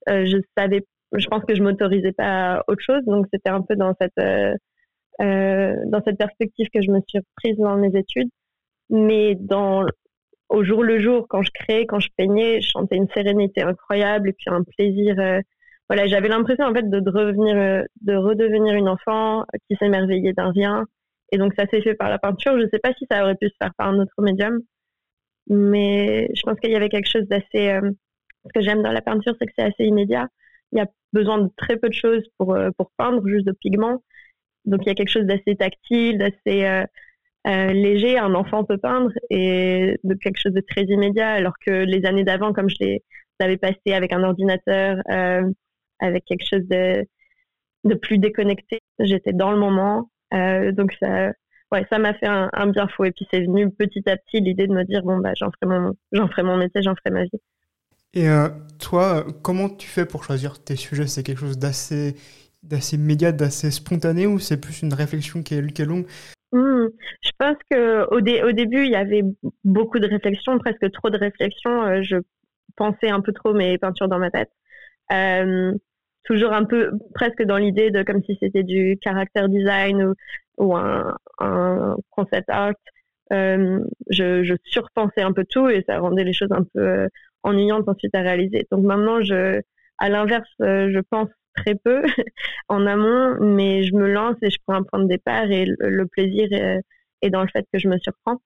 euh, 0.10 0.42
savais, 0.58 0.86
je 1.14 1.28
pense 1.28 1.44
que 1.46 1.56
je 1.56 1.64
m'autorisais 1.64 2.12
pas 2.14 2.58
à 2.58 2.64
autre 2.68 2.82
chose, 2.82 3.04
donc 3.06 3.28
c'était 3.34 3.50
un 3.50 3.62
peu 3.62 3.76
dans 3.76 3.94
cette 4.00 4.58
euh, 5.22 5.76
dans 5.88 6.02
cette 6.04 6.18
perspective 6.18 6.68
que 6.74 6.82
je 6.82 6.92
me 6.92 7.00
suis 7.08 7.20
prise 7.38 7.58
dans 7.58 7.78
mes 7.78 7.96
études. 7.98 8.30
Mais 8.90 9.36
dans 9.36 9.86
au 10.50 10.64
jour 10.64 10.84
le 10.84 11.00
jour, 11.00 11.28
quand 11.30 11.42
je 11.42 11.52
créais, 11.54 11.86
quand 11.86 12.00
je 12.00 12.10
peignais, 12.18 12.62
je 12.62 12.70
sentais 12.70 12.98
une 12.98 13.10
sérénité 13.10 13.62
incroyable 13.64 14.30
et 14.30 14.34
puis 14.34 14.48
un 14.48 14.64
plaisir 14.64 15.16
voilà, 15.90 16.08
j'avais 16.08 16.30
l'impression 16.30 16.66
en 16.66 16.74
fait 16.74 16.90
de, 16.90 17.12
revenir, 17.12 17.56
euh, 17.56 17.84
de 18.02 18.16
redevenir 18.16 18.74
une 18.76 18.90
enfant 18.90 19.46
qui 19.70 19.76
s'émerveillait 19.78 20.34
d'un 20.34 20.52
rien. 20.52 20.86
Et 21.32 21.38
donc 21.38 21.54
ça 21.58 21.68
s'est 21.68 21.82
fait 21.82 21.94
par 21.96 22.10
la 22.10 22.20
peinture. 22.20 22.58
Je 22.58 22.64
ne 22.64 22.70
sais 22.70 22.80
pas 22.80 22.94
si 22.98 23.06
ça 23.10 23.24
aurait 23.24 23.36
pu 23.36 23.50
se 23.50 23.56
faire 23.62 23.74
par 23.78 23.90
un 23.90 24.00
autre 24.00 24.14
médium, 24.20 24.60
mais 25.48 26.30
je 26.36 26.42
pense 26.44 26.60
qu'il 26.60 26.72
y 26.72 26.76
avait 26.76 26.90
quelque 26.90 27.10
chose 27.10 27.28
d'assez. 27.28 27.70
Euh, 27.70 27.92
ce 28.46 28.52
que 28.54 28.62
j'aime 28.62 28.84
dans 28.84 28.92
la 28.92 29.02
peinture, 29.02 29.36
c'est 29.40 29.48
que 29.48 29.54
c'est 29.58 29.66
assez 29.66 29.86
immédiat. 29.86 30.28
Il 30.72 30.78
y 30.80 30.82
a 30.82 30.88
besoin 31.14 31.40
de 31.40 31.50
très 31.58 31.78
peu 31.78 31.90
de 31.90 31.94
choses 31.94 32.24
pour 32.38 32.54
euh, 32.56 32.70
pour 32.78 32.92
peindre, 32.98 33.28
juste 33.28 33.46
de 33.48 33.54
pigments. 33.54 34.04
Donc 34.66 34.82
il 34.84 34.88
y 34.88 34.92
a 34.92 34.96
quelque 34.96 35.10
chose 35.10 35.26
d'assez 35.26 35.56
tactile, 35.56 36.18
d'assez 36.18 36.86
léger. 37.46 38.18
Un 38.18 38.34
enfant 38.36 38.64
peut 38.64 38.78
peindre 38.78 39.12
et 39.30 39.98
de 40.04 40.14
quelque 40.16 40.40
chose 40.40 40.54
de 40.54 40.62
très 40.62 40.84
immédiat, 40.84 41.30
alors 41.32 41.54
que 41.64 41.72
les 41.72 42.06
années 42.06 42.24
d'avant, 42.24 42.54
comme 42.54 42.70
je 42.70 42.78
l'avais 43.40 43.58
passé 43.58 43.94
avec 43.94 44.14
un 44.14 44.24
ordinateur, 44.24 44.98
avec 46.00 46.26
quelque 46.26 46.46
chose 46.48 46.68
de, 46.68 47.06
de 47.84 47.94
plus 47.96 48.18
déconnecté. 48.18 48.82
J'étais 49.00 49.34
dans 49.34 49.52
le 49.52 49.58
moment. 49.58 50.10
Euh, 50.34 50.72
donc 50.72 50.94
ça, 51.00 51.32
ouais, 51.72 51.86
ça 51.90 52.00
m'a 52.00 52.14
fait 52.14 52.28
un, 52.28 52.68
bien 52.68 52.88
fou. 52.88 53.06
Et 53.06 53.12
puis 53.12 53.28
c'est 53.32 53.42
venu 53.42 53.70
petit 53.72 54.08
à 54.10 54.18
petit 54.18 54.42
l'idée 54.42 54.68
de 54.68 54.74
me 54.74 54.84
dire 54.84 55.04
bon 55.04 55.18
bah 55.18 55.34
j'en 55.38 55.52
ferai 55.52 55.80
mon, 55.80 55.96
j'en 56.12 56.28
ferai 56.28 56.44
mon 56.44 56.58
métier, 56.58 56.82
j'en 56.82 56.96
ferai 56.96 57.12
ma 57.12 57.24
vie. 57.24 57.42
Et 58.14 58.30
euh, 58.30 58.48
toi, 58.80 59.26
comment 59.44 59.70
tu 59.70 59.88
fais 59.88 60.06
pour 60.06 60.24
choisir 60.24 60.64
tes 60.64 60.78
sujets? 60.78 61.08
C'est 61.08 61.22
quelque 61.22 61.42
chose 61.42 61.60
d'assez, 61.60 62.16
d'assez 62.64 62.96
immédiat, 62.96 63.34
d'assez 63.34 63.72
spontané, 63.72 64.26
ou 64.26 64.40
c'est 64.40 64.60
plus 64.60 64.82
une 64.82 64.94
réflexion 64.94 65.44
qui 65.44 65.56
est, 65.56 65.74
qui 65.74 65.82
est 65.82 65.86
longue? 65.86 66.06
Hmm. 66.54 66.88
Je 67.22 67.32
pense 67.38 67.58
que 67.70 68.06
au, 68.12 68.20
au, 68.20 68.52
début, 68.54 68.86
il 68.86 68.92
y 68.92 68.96
avait 68.96 69.24
beaucoup 69.66 70.00
de 70.00 70.08
réflexions, 70.08 70.58
presque 70.60 70.90
trop 70.94 71.10
de 71.10 71.18
réflexions. 71.18 71.84
Euh, 71.84 72.02
je 72.04 72.16
pensais 72.78 73.10
un 73.10 73.20
peu 73.20 73.34
trop 73.34 73.54
mes 73.54 73.78
peintures 73.78 74.08
dans 74.08 74.20
ma 74.20 74.32
tête. 74.32 74.52
Euh, 75.12 75.74
toujours 76.24 76.54
un 76.54 76.66
peu, 76.66 76.92
presque 77.14 77.44
dans 77.44 77.58
l'idée 77.58 77.92
de 77.92 78.04
comme 78.04 78.24
si 78.24 78.38
c'était 78.42 78.64
du 78.64 78.98
character 79.04 79.48
design 79.48 80.14
ou, 80.58 80.76
un, 80.76 81.16
concept 82.12 82.50
art. 82.50 82.74
Euh, 83.34 83.80
je, 84.10 84.56
surpensais 84.66 85.22
un 85.22 85.34
peu 85.34 85.46
tout 85.50 85.68
et 85.70 85.84
ça 85.88 86.00
rendait 86.00 86.24
les 86.24 86.34
choses 86.34 86.52
un 86.52 86.64
peu 86.74 86.80
euh, 86.80 87.08
ennuyantes 87.44 87.88
ensuite 87.88 88.16
à 88.16 88.22
réaliser. 88.22 88.68
Donc 88.72 88.84
maintenant, 88.84 89.22
je, 89.22 89.62
à 89.98 90.10
l'inverse, 90.10 90.50
je 90.60 91.00
pense 91.10 91.30
très 91.56 91.76
peu 91.76 92.04
en 92.70 92.86
amont, 92.86 93.38
mais 93.42 93.84
je 93.84 93.96
me 93.96 94.12
lance 94.12 94.36
et 94.42 94.50
je 94.50 94.58
prends 94.66 94.76
un 94.76 94.84
point 94.84 95.00
de 95.00 95.08
départ 95.08 95.50
et 95.52 95.66
le, 95.66 96.06
plaisir 96.08 96.48
est, 97.22 97.30
dans 97.30 97.42
le 97.42 97.48
fait 97.50 97.66
que 97.72 97.80
je 97.80 97.88
me 97.88 97.98
surprends. 98.00 98.42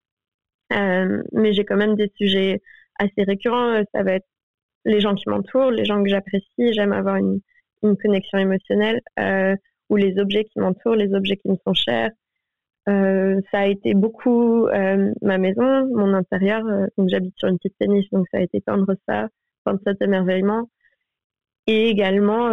Mais 0.72 1.54
j'ai 1.54 1.66
quand 1.66 1.78
même 1.78 1.96
des 1.96 2.12
sujets 2.18 2.62
assez 3.00 3.24
récurrents. 3.24 3.82
Ça 3.94 4.04
va 4.04 4.14
être 4.14 4.28
les 4.86 5.00
gens 5.00 5.16
qui 5.16 5.30
m'entourent, 5.30 5.72
les 5.72 5.86
gens 5.86 6.04
que 6.04 6.10
j'apprécie. 6.10 6.74
J'aime 6.74 6.94
avoir 6.94 7.18
une, 7.18 7.40
une, 7.84 7.98
connexion 7.98 8.38
émotionnelle 8.38 9.02
euh, 9.20 9.56
ou 9.90 9.96
les 9.96 10.20
objets 10.20 10.46
qui 10.46 10.60
m'entourent, 10.60 10.96
les 10.96 11.14
objets 11.14 11.38
qui 11.38 11.50
me 11.50 11.56
sont 11.66 11.74
chers. 11.74 12.12
Euh, 12.88 13.40
ça 13.52 13.60
a 13.60 13.68
été 13.68 13.94
beaucoup 13.94 14.68
euh, 14.68 15.12
ma 15.22 15.38
maison, 15.38 15.88
mon 15.96 16.14
intérieur. 16.14 16.64
Donc 16.98 17.10
j'habite 17.10 17.38
sur 17.38 17.50
une 17.50 17.58
petite 17.58 17.78
tennis, 17.80 18.06
donc 18.12 18.26
ça 18.32 18.40
a 18.40 18.42
été 18.42 18.62
peindre 18.62 18.96
ça, 19.08 19.28
peindre 19.64 19.80
cet 19.86 20.02
émerveillement. 20.02 20.70
Et 21.68 21.90
également, 21.90 22.50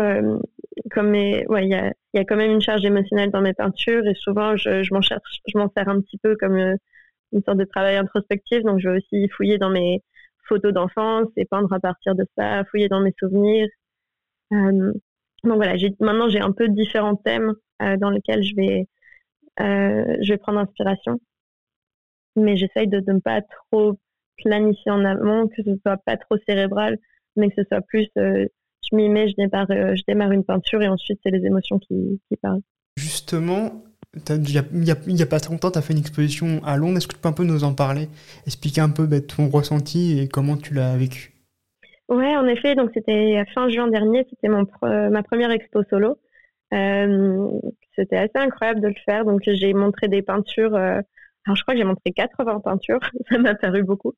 comme 0.90 1.14
il 1.14 1.46
y 1.48 1.74
a, 1.74 1.92
y 2.12 2.18
a, 2.18 2.24
quand 2.24 2.36
même 2.36 2.50
une 2.50 2.60
charge 2.60 2.84
émotionnelle 2.84 3.30
dans 3.30 3.40
mes 3.40 3.54
peintures 3.54 4.06
et 4.06 4.14
souvent 4.14 4.56
je, 4.58 4.82
je 4.82 4.92
m'en 4.92 5.00
je 5.00 5.58
m'en 5.58 5.70
sers 5.74 5.88
un 5.88 6.02
petit 6.02 6.18
peu 6.18 6.36
comme 6.36 6.76
une 7.32 7.42
sorte 7.44 7.56
de 7.56 7.64
travail 7.64 7.96
introspectif. 7.96 8.62
Donc 8.62 8.78
je 8.80 8.90
vais 8.90 8.98
aussi 8.98 9.28
fouiller 9.30 9.56
dans 9.56 9.70
mes 9.70 10.02
photos 10.48 10.72
d'enfance 10.72 11.28
et 11.36 11.44
peindre 11.44 11.72
à 11.72 11.80
partir 11.80 12.14
de 12.14 12.24
ça, 12.36 12.64
fouiller 12.64 12.88
dans 12.88 13.00
mes 13.00 13.14
souvenirs. 13.18 13.68
Euh, 14.52 14.92
donc 15.44 15.56
voilà, 15.56 15.74
maintenant 16.00 16.28
j'ai 16.28 16.40
un 16.40 16.52
peu 16.52 16.68
différents 16.68 17.16
thèmes 17.16 17.54
euh, 17.82 17.96
dans 17.96 18.10
lesquels 18.10 18.42
je 18.42 18.54
vais, 18.56 18.88
euh, 19.60 20.16
je 20.20 20.32
vais 20.32 20.38
prendre 20.38 20.58
inspiration. 20.58 21.20
Mais 22.36 22.56
j'essaye 22.56 22.88
de, 22.88 23.02
ne 23.06 23.20
pas 23.20 23.40
trop 23.42 23.98
planifier 24.38 24.90
en 24.90 25.04
amont, 25.04 25.48
que 25.48 25.62
ce 25.62 25.76
soit 25.82 25.96
pas 25.98 26.16
trop 26.16 26.36
cérébral, 26.46 26.98
mais 27.36 27.48
que 27.48 27.54
ce 27.62 27.68
soit 27.68 27.80
plus 27.80 28.08
je 28.16 28.94
m'y 28.94 29.08
mets, 29.08 29.28
je 29.28 29.34
démarre, 29.36 29.66
je 29.68 30.02
démarre 30.06 30.30
une 30.30 30.44
peinture 30.44 30.80
et 30.82 30.88
ensuite 30.88 31.18
c'est 31.22 31.30
les 31.30 31.44
émotions 31.44 31.78
qui, 31.78 32.20
qui 32.28 32.36
parlent. 32.36 32.62
Justement, 32.96 33.82
il 34.14 34.82
n'y 35.12 35.22
a, 35.22 35.26
pas 35.26 35.38
longtemps, 35.50 35.70
tu 35.70 35.78
as 35.78 35.82
fait 35.82 35.92
une 35.92 35.98
exposition 35.98 36.62
à 36.64 36.76
Londres. 36.76 36.96
Est-ce 36.96 37.06
que 37.06 37.14
tu 37.14 37.20
peux 37.20 37.28
un 37.28 37.32
peu 37.32 37.44
nous 37.44 37.64
en 37.64 37.74
parler 37.74 38.08
Expliquer 38.46 38.80
un 38.80 38.88
peu 38.88 39.06
bah, 39.06 39.20
ton 39.20 39.48
ressenti 39.48 40.18
et 40.18 40.28
comment 40.28 40.56
tu 40.56 40.74
l'as 40.74 40.96
vécu? 40.96 41.32
Ouais, 42.08 42.36
en 42.36 42.46
effet. 42.46 42.74
Donc, 42.74 42.90
c'était 42.94 43.44
fin 43.54 43.68
juin 43.68 43.88
dernier. 43.88 44.26
C'était 44.30 44.48
mon 44.48 44.66
ma 44.82 45.22
première 45.22 45.50
expo 45.50 45.82
solo. 45.90 46.18
Euh, 46.72 47.48
c'était 47.94 48.16
assez 48.16 48.36
incroyable 48.36 48.80
de 48.80 48.88
le 48.88 48.94
faire. 49.04 49.24
Donc, 49.24 49.40
j'ai 49.44 49.74
montré 49.74 50.08
des 50.08 50.22
peintures 50.22 50.74
euh, 50.74 51.00
alors 51.46 51.54
je 51.54 51.62
crois 51.62 51.74
que 51.74 51.78
j'ai 51.78 51.84
montré 51.84 52.10
80 52.10 52.58
peintures, 52.58 52.98
ça 53.30 53.38
m'a 53.38 53.54
paru 53.54 53.84
beaucoup, 53.84 54.14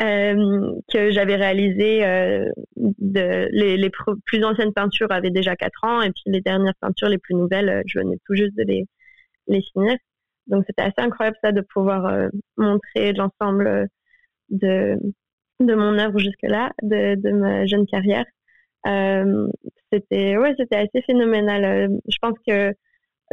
euh, 0.00 0.72
que 0.92 1.12
j'avais 1.12 1.36
réalisées. 1.36 2.00
De, 2.76 3.48
les, 3.52 3.76
les 3.76 3.90
plus 4.24 4.44
anciennes 4.44 4.72
peintures 4.72 5.12
avaient 5.12 5.30
déjà 5.30 5.54
4 5.54 5.84
ans, 5.84 6.02
et 6.02 6.10
puis 6.10 6.24
les 6.26 6.40
dernières 6.40 6.74
peintures, 6.80 7.08
les 7.08 7.18
plus 7.18 7.36
nouvelles, 7.36 7.84
je 7.86 8.00
venais 8.00 8.18
tout 8.26 8.34
juste 8.34 8.56
de 8.56 8.64
les, 8.64 8.88
les 9.48 9.62
finir. 9.72 9.96
Donc 10.48 10.64
c'était 10.66 10.82
assez 10.82 10.94
incroyable 10.98 11.36
ça 11.42 11.52
de 11.52 11.60
pouvoir 11.60 12.06
euh, 12.06 12.28
montrer 12.56 13.12
l'ensemble 13.12 13.88
de, 14.50 14.98
de 15.60 15.74
mon 15.74 15.98
œuvre 15.98 16.18
jusque-là, 16.18 16.72
de, 16.82 17.14
de 17.16 17.30
ma 17.32 17.66
jeune 17.66 17.86
carrière. 17.86 18.26
Euh, 18.86 19.48
c'était 19.92 20.36
ouais, 20.36 20.54
c'était 20.58 20.76
assez 20.76 21.02
phénoménal. 21.06 21.90
Je 22.08 22.16
pense 22.20 22.36
que 22.46 22.74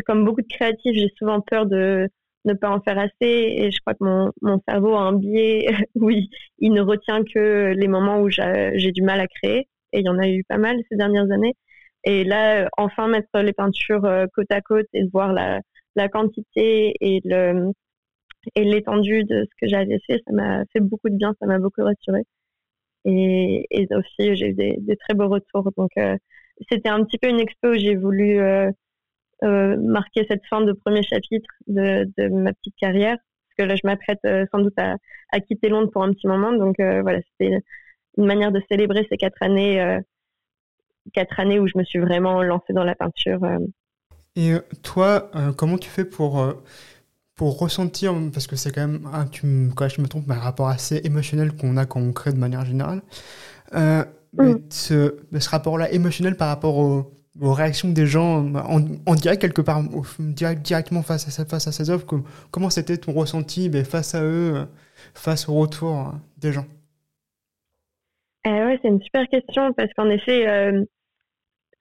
comme 0.06 0.26
beaucoup 0.26 0.42
de 0.42 0.48
créatifs, 0.48 0.96
j'ai 0.96 1.12
souvent 1.18 1.42
peur 1.42 1.66
de 1.66 2.10
ne 2.46 2.54
pas 2.54 2.70
en 2.70 2.82
faire 2.82 3.00
assez. 3.00 3.12
Et 3.22 3.72
je 3.72 3.80
crois 3.82 3.94
que 3.94 4.04
mon, 4.04 4.32
mon 4.42 4.62
cerveau 4.68 4.96
a 4.96 5.02
un 5.02 5.14
biais 5.14 5.68
oui, 5.96 6.30
il 6.60 6.74
ne 6.74 6.82
retient 6.82 7.24
que 7.24 7.74
les 7.76 7.88
moments 7.88 8.22
où 8.22 8.30
j'ai 8.30 8.92
du 8.92 9.02
mal 9.04 9.20
à 9.20 9.28
créer. 9.28 9.68
Et 9.94 10.00
il 10.00 10.06
y 10.06 10.10
en 10.10 10.20
a 10.20 10.28
eu 10.30 10.44
pas 10.44 10.58
mal 10.58 10.78
ces 10.90 10.98
dernières 10.98 11.32
années. 11.32 11.56
Et 12.06 12.24
là, 12.24 12.70
enfin 12.78 13.08
mettre 13.08 13.40
les 13.40 13.54
peintures 13.54 14.06
euh, 14.06 14.26
côte 14.34 14.52
à 14.52 14.62
côte 14.62 14.88
et 14.94 15.04
voir 15.12 15.34
la, 15.34 15.60
la 16.00 16.10
quantité 16.10 16.94
et 17.02 17.22
le 17.26 17.72
et 18.56 18.64
l'étendue 18.64 19.24
de 19.26 19.46
ce 19.46 19.56
que 19.62 19.68
j'avais 19.68 20.00
fait, 20.08 20.22
ça 20.26 20.34
m'a 20.34 20.64
fait 20.72 20.80
beaucoup 20.80 21.10
de 21.10 21.16
bien, 21.16 21.34
ça 21.40 21.46
m'a 21.46 21.60
beaucoup 21.60 21.84
rassuré. 21.84 22.24
Et, 23.06 23.68
et 23.72 23.88
aussi, 23.96 24.36
j'ai 24.36 24.50
eu 24.50 24.54
des, 24.54 24.98
très 24.98 25.14
beaux 25.14 25.28
retours. 25.28 25.72
Donc, 25.78 25.92
euh, 25.98 26.18
c'était 26.70 26.90
un 26.90 27.04
petit 27.04 27.18
peu 27.18 27.30
une 27.30 27.40
expo 27.40 27.70
où 27.70 27.78
j'ai 27.78 27.96
voulu 27.96 28.40
euh, 28.40 28.72
euh, 29.44 29.78
marquer 29.78 30.26
cette 30.30 30.46
fin 30.48 30.62
de 30.62 30.74
premier 30.74 31.04
chapitre 31.04 31.50
de, 31.68 32.10
de, 32.18 32.30
ma 32.30 32.54
petite 32.54 32.76
carrière. 32.78 33.18
Parce 33.18 33.56
que 33.58 33.64
là, 33.64 33.76
je 33.76 33.82
m'apprête 33.86 34.20
sans 34.52 34.60
doute 34.60 34.78
à, 34.78 34.96
à, 35.32 35.40
quitter 35.42 35.70
Londres 35.70 35.92
pour 35.92 36.04
un 36.04 36.14
petit 36.14 36.28
moment. 36.28 36.54
Donc 36.54 36.76
voilà, 36.80 37.20
c'était 37.32 37.60
une 38.18 38.26
manière 38.26 38.52
de 38.52 38.62
célébrer 38.70 39.06
ces 39.10 39.18
quatre 39.18 39.42
années, 39.42 40.00
quatre 41.14 41.40
années 41.40 41.60
où 41.60 41.68
je 41.68 41.78
me 41.78 41.84
suis 41.84 42.00
vraiment 42.00 42.42
lancée 42.44 42.74
dans 42.74 42.84
la 42.84 42.96
peinture. 42.96 43.42
Et 44.36 44.54
toi, 44.84 45.32
comment 45.58 45.78
tu 45.78 45.90
fais 45.90 46.06
pour 46.06 46.54
pour 47.40 47.58
ressentir, 47.58 48.14
parce 48.34 48.48
que 48.48 48.58
c'est 48.58 48.70
quand 48.70 48.86
même, 48.86 49.08
ah, 49.14 49.24
tu 49.32 49.46
me, 49.46 49.72
quand 49.74 49.88
je 49.88 50.02
me 50.02 50.08
trompe, 50.10 50.30
un 50.30 50.34
rapport 50.34 50.68
assez 50.68 51.00
émotionnel 51.06 51.54
qu'on 51.54 51.78
a 51.78 51.86
quand 51.86 52.02
on 52.02 52.12
crée 52.12 52.34
de 52.34 52.38
manière 52.38 52.66
générale. 52.66 53.02
Euh, 53.76 54.04
mm. 54.34 54.56
ce, 54.70 55.16
ce 55.40 55.50
rapport-là 55.50 55.90
émotionnel 55.90 56.36
par 56.36 56.50
rapport 56.50 56.78
au, 56.78 57.14
aux 57.40 57.54
réactions 57.54 57.88
des 57.88 58.06
gens 58.08 58.54
en, 58.54 59.16
direct 59.16 59.42
quelque 59.42 59.62
part, 59.62 59.82
direct, 60.20 60.64
directement 60.64 61.02
face 61.02 61.40
à, 61.40 61.46
face 61.46 61.66
à 61.66 61.72
ces 61.72 61.90
œuvres 61.90 62.06
Comment 62.52 62.70
c'était 62.70 62.98
ton 62.98 63.14
ressenti 63.14 63.70
ben, 63.70 63.86
face 63.86 64.16
à 64.16 64.22
eux, 64.22 64.68
face 65.14 65.48
au 65.48 65.54
retour 65.54 66.14
des 66.38 66.52
gens? 66.52 66.66
Euh, 68.48 68.66
ouais, 68.66 68.80
C'est 68.82 68.90
une 68.90 69.02
super 69.02 69.26
question 69.30 69.72
parce 69.72 69.94
qu'en 69.94 70.10
effet, 70.10 70.46
euh, 70.46 70.84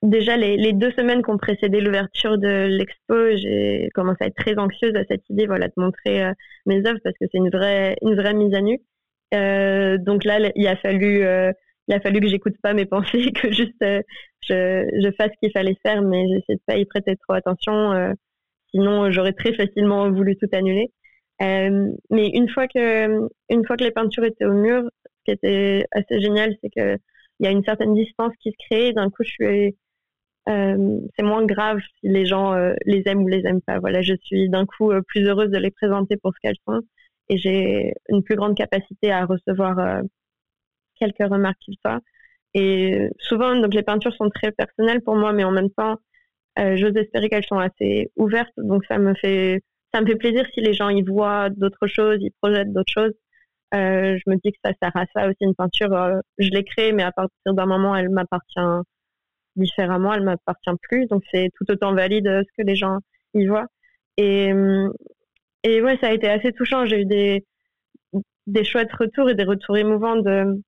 déjà 0.01 0.37
les, 0.37 0.73
deux 0.73 0.91
semaines 0.91 1.23
qui 1.23 1.29
ont 1.29 1.37
précédé 1.37 1.81
l'ouverture 1.81 2.37
de 2.37 2.67
l'expo, 2.67 3.35
j'ai 3.35 3.89
commencé 3.93 4.17
à 4.21 4.27
être 4.27 4.35
très 4.35 4.57
anxieuse 4.57 4.95
à 4.95 5.03
cette 5.05 5.27
idée 5.29 5.45
voilà, 5.45 5.67
de 5.67 5.73
montrer 5.77 6.23
euh, 6.23 6.33
mes 6.65 6.77
œuvres 6.87 6.99
parce 7.03 7.17
que 7.19 7.25
c'est 7.31 7.37
une 7.37 7.49
vraie, 7.49 7.95
une 8.01 8.15
vraie 8.15 8.33
mise 8.33 8.53
à 8.53 8.61
nu. 8.61 8.79
Euh, 9.33 9.97
donc 9.97 10.23
là, 10.23 10.39
il 10.55 10.67
a 10.67 10.75
fallu 10.77 11.23
euh, 11.23 11.51
il 11.87 11.93
a 11.93 11.99
fallu 11.99 12.19
que 12.19 12.27
j'écoute 12.27 12.55
pas 12.61 12.73
mes 12.73 12.85
pensées, 12.85 13.31
que 13.31 13.51
juste 13.51 13.83
je, 13.83 14.89
je, 15.03 15.11
fasse 15.17 15.31
ce 15.33 15.39
qu'il 15.41 15.51
fallait 15.51 15.77
faire, 15.83 16.01
mais 16.01 16.27
j'essaie 16.27 16.55
de 16.55 16.61
pas 16.65 16.77
y 16.77 16.85
prêter 16.85 17.15
trop 17.17 17.33
attention. 17.33 18.13
Sinon, 18.71 19.11
j'aurais 19.11 19.33
très 19.33 19.53
facilement 19.53 20.11
voulu 20.11 20.35
tout 20.37 20.47
annuler. 20.53 20.91
Mais 21.39 22.27
une 22.33 22.49
fois 22.49 22.67
que 22.67 23.27
une 23.49 23.65
fois 23.65 23.75
que 23.77 23.83
les 23.83 23.91
peintures 23.91 24.23
étaient 24.23 24.45
au 24.45 24.53
mur, 24.53 24.83
ce 25.05 25.23
qui 25.25 25.31
était 25.31 25.85
assez 25.91 26.21
génial, 26.21 26.55
c'est 26.61 26.69
que 26.69 26.97
il 27.39 27.45
y 27.45 27.47
a 27.47 27.51
une 27.51 27.63
certaine 27.63 27.93
distance 27.93 28.33
qui 28.41 28.51
se 28.51 28.65
crée. 28.67 28.93
D'un 28.93 29.09
coup, 29.09 29.23
je 29.23 29.29
suis 29.29 29.75
c'est 30.49 31.23
moins 31.23 31.45
grave 31.45 31.79
si 31.99 32.09
les 32.09 32.25
gens 32.25 32.55
les 32.85 33.03
aiment 33.05 33.23
ou 33.23 33.27
les 33.27 33.45
aiment 33.45 33.61
pas. 33.61 33.79
Voilà, 33.79 34.01
je 34.01 34.15
suis 34.21 34.49
d'un 34.49 34.65
coup 34.65 34.91
plus 35.07 35.27
heureuse 35.27 35.51
de 35.51 35.57
les 35.57 35.71
présenter 35.71 36.17
pour 36.17 36.33
ce 36.33 36.39
qu'elles 36.41 36.57
sont 36.67 36.81
et 37.29 37.37
j'ai 37.37 37.93
une 38.09 38.23
plus 38.23 38.35
grande 38.35 38.55
capacité 38.55 39.11
à 39.11 39.25
recevoir 39.25 40.01
quelques 40.99 41.29
remarques 41.29 41.59
qu'il 41.59 41.75
soit. 41.85 41.99
Et 42.53 43.09
souvent, 43.19 43.55
donc 43.55 43.73
les 43.73 43.83
peintures 43.83 44.13
sont 44.15 44.29
très 44.29 44.51
personnelles 44.51 45.01
pour 45.01 45.15
moi, 45.15 45.33
mais 45.33 45.43
en 45.43 45.51
même 45.51 45.69
temps, 45.69 45.97
euh, 46.59 46.75
j'ose 46.77 46.95
espérer 46.95 47.29
qu'elles 47.29 47.45
sont 47.45 47.59
assez 47.59 48.11
ouvertes. 48.15 48.53
Donc 48.57 48.85
ça 48.85 48.97
me 48.97 49.13
fait, 49.15 49.61
ça 49.93 50.01
me 50.01 50.07
fait 50.07 50.15
plaisir 50.15 50.45
si 50.53 50.61
les 50.61 50.73
gens 50.73 50.89
y 50.89 51.03
voient 51.03 51.49
d'autres 51.49 51.87
choses, 51.87 52.17
ils 52.21 52.31
projettent 52.41 52.73
d'autres 52.73 52.91
choses. 52.91 53.13
Euh, 53.75 54.17
je 54.17 54.29
me 54.29 54.35
dis 54.43 54.51
que 54.51 54.57
ça 54.65 54.73
sert 54.81 54.95
à 54.95 55.05
ça 55.13 55.27
aussi 55.27 55.37
une 55.41 55.55
peinture. 55.55 55.93
Euh, 55.93 56.19
je 56.39 56.49
l'ai 56.49 56.63
créée, 56.63 56.91
mais 56.91 57.03
à 57.03 57.11
partir 57.11 57.53
d'un 57.53 57.65
moment, 57.67 57.95
elle 57.95 58.09
m'appartient 58.09 58.59
différemment, 59.55 60.13
elle 60.13 60.23
m'appartient 60.23 60.69
plus. 60.81 61.07
Donc 61.07 61.23
c'est 61.31 61.49
tout 61.55 61.69
autant 61.71 61.93
valide 61.93 62.25
ce 62.25 62.51
que 62.57 62.65
les 62.65 62.75
gens 62.75 62.99
y 63.33 63.45
voient. 63.47 63.67
Et, 64.17 64.51
et 65.63 65.81
ouais, 65.81 65.97
ça 66.01 66.07
a 66.07 66.13
été 66.13 66.27
assez 66.29 66.51
touchant. 66.53 66.85
J'ai 66.85 67.01
eu 67.01 67.05
des, 67.05 67.45
des 68.47 68.63
chouettes 68.63 68.93
retours 68.93 69.29
et 69.29 69.35
des 69.35 69.43
retours 69.43 69.77
émouvants 69.77 70.17
de, 70.17 70.61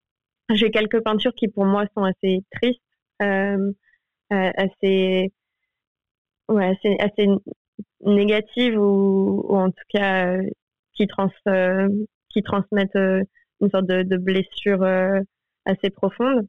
j'ai 0.55 0.71
quelques 0.71 1.01
peintures 1.03 1.33
qui 1.33 1.47
pour 1.47 1.65
moi 1.65 1.85
sont 1.95 2.03
assez 2.03 2.43
tristes, 2.51 2.81
euh, 3.21 3.71
euh 4.33 4.51
assez, 4.55 5.31
ouais, 6.49 6.65
assez, 6.67 6.97
assez 6.99 7.27
négatives 8.01 8.77
ou, 8.77 9.45
en 9.49 9.71
tout 9.71 9.83
cas 9.89 10.27
euh, 10.27 10.43
qui, 10.93 11.07
trans, 11.07 11.29
euh, 11.47 11.89
qui 12.29 12.43
transmettent 12.43 12.95
une 12.95 13.69
sorte 13.69 13.85
de 13.85 14.17
blessure 14.17 14.83
assez 15.65 15.89
profonde. 15.89 16.47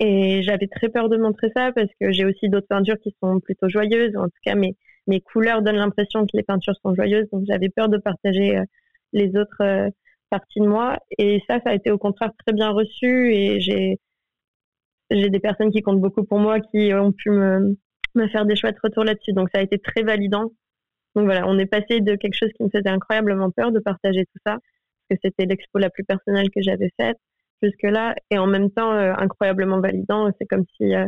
Et 0.00 0.42
j'avais 0.42 0.66
très 0.66 0.88
peur 0.88 1.08
de 1.08 1.16
montrer 1.16 1.50
ça 1.54 1.72
parce 1.72 1.90
que 2.00 2.10
j'ai 2.12 2.24
aussi 2.24 2.48
d'autres 2.48 2.66
peintures 2.68 2.98
qui 3.00 3.14
sont 3.22 3.40
plutôt 3.40 3.68
joyeuses, 3.68 4.16
en 4.16 4.24
tout 4.24 4.40
cas 4.44 4.54
mes, 4.56 4.76
mes 5.06 5.20
couleurs 5.20 5.62
donnent 5.62 5.76
l'impression 5.76 6.22
que 6.26 6.36
les 6.36 6.42
peintures 6.42 6.74
sont 6.82 6.94
joyeuses. 6.94 7.28
Donc 7.32 7.44
j'avais 7.46 7.68
peur 7.68 7.88
de 7.88 7.98
partager 7.98 8.58
les 9.12 9.36
autres 9.36 9.92
partie 10.34 10.60
de 10.60 10.66
moi. 10.66 10.98
Et 11.18 11.42
ça, 11.48 11.60
ça 11.64 11.70
a 11.70 11.74
été 11.74 11.90
au 11.90 11.98
contraire 11.98 12.32
très 12.44 12.52
bien 12.52 12.70
reçu. 12.70 13.32
Et 13.34 13.60
j'ai, 13.60 13.98
j'ai 15.10 15.30
des 15.30 15.40
personnes 15.40 15.70
qui 15.70 15.82
comptent 15.82 16.00
beaucoup 16.00 16.24
pour 16.24 16.38
moi 16.38 16.60
qui 16.60 16.92
ont 16.94 17.12
pu 17.12 17.30
me, 17.30 17.76
me 18.14 18.28
faire 18.28 18.44
des 18.46 18.56
chouettes 18.56 18.78
retours 18.82 19.04
là-dessus. 19.04 19.32
Donc 19.32 19.48
ça 19.54 19.60
a 19.60 19.62
été 19.62 19.78
très 19.78 20.02
validant. 20.02 20.52
Donc 21.14 21.26
voilà, 21.26 21.46
on 21.46 21.58
est 21.58 21.66
passé 21.66 22.00
de 22.00 22.16
quelque 22.16 22.34
chose 22.34 22.50
qui 22.56 22.64
me 22.64 22.70
faisait 22.70 22.88
incroyablement 22.88 23.50
peur 23.50 23.70
de 23.70 23.78
partager 23.78 24.24
tout 24.24 24.40
ça, 24.44 24.58
parce 25.08 25.10
que 25.10 25.16
c'était 25.22 25.46
l'expo 25.46 25.78
la 25.78 25.90
plus 25.90 26.04
personnelle 26.04 26.50
que 26.50 26.60
j'avais 26.60 26.90
faite 27.00 27.18
jusque-là, 27.62 28.14
et 28.30 28.38
en 28.38 28.46
même 28.46 28.70
temps 28.70 28.92
euh, 28.92 29.12
incroyablement 29.16 29.80
validant. 29.80 30.30
C'est 30.38 30.46
comme 30.46 30.64
si, 30.76 30.94
euh, 30.94 31.06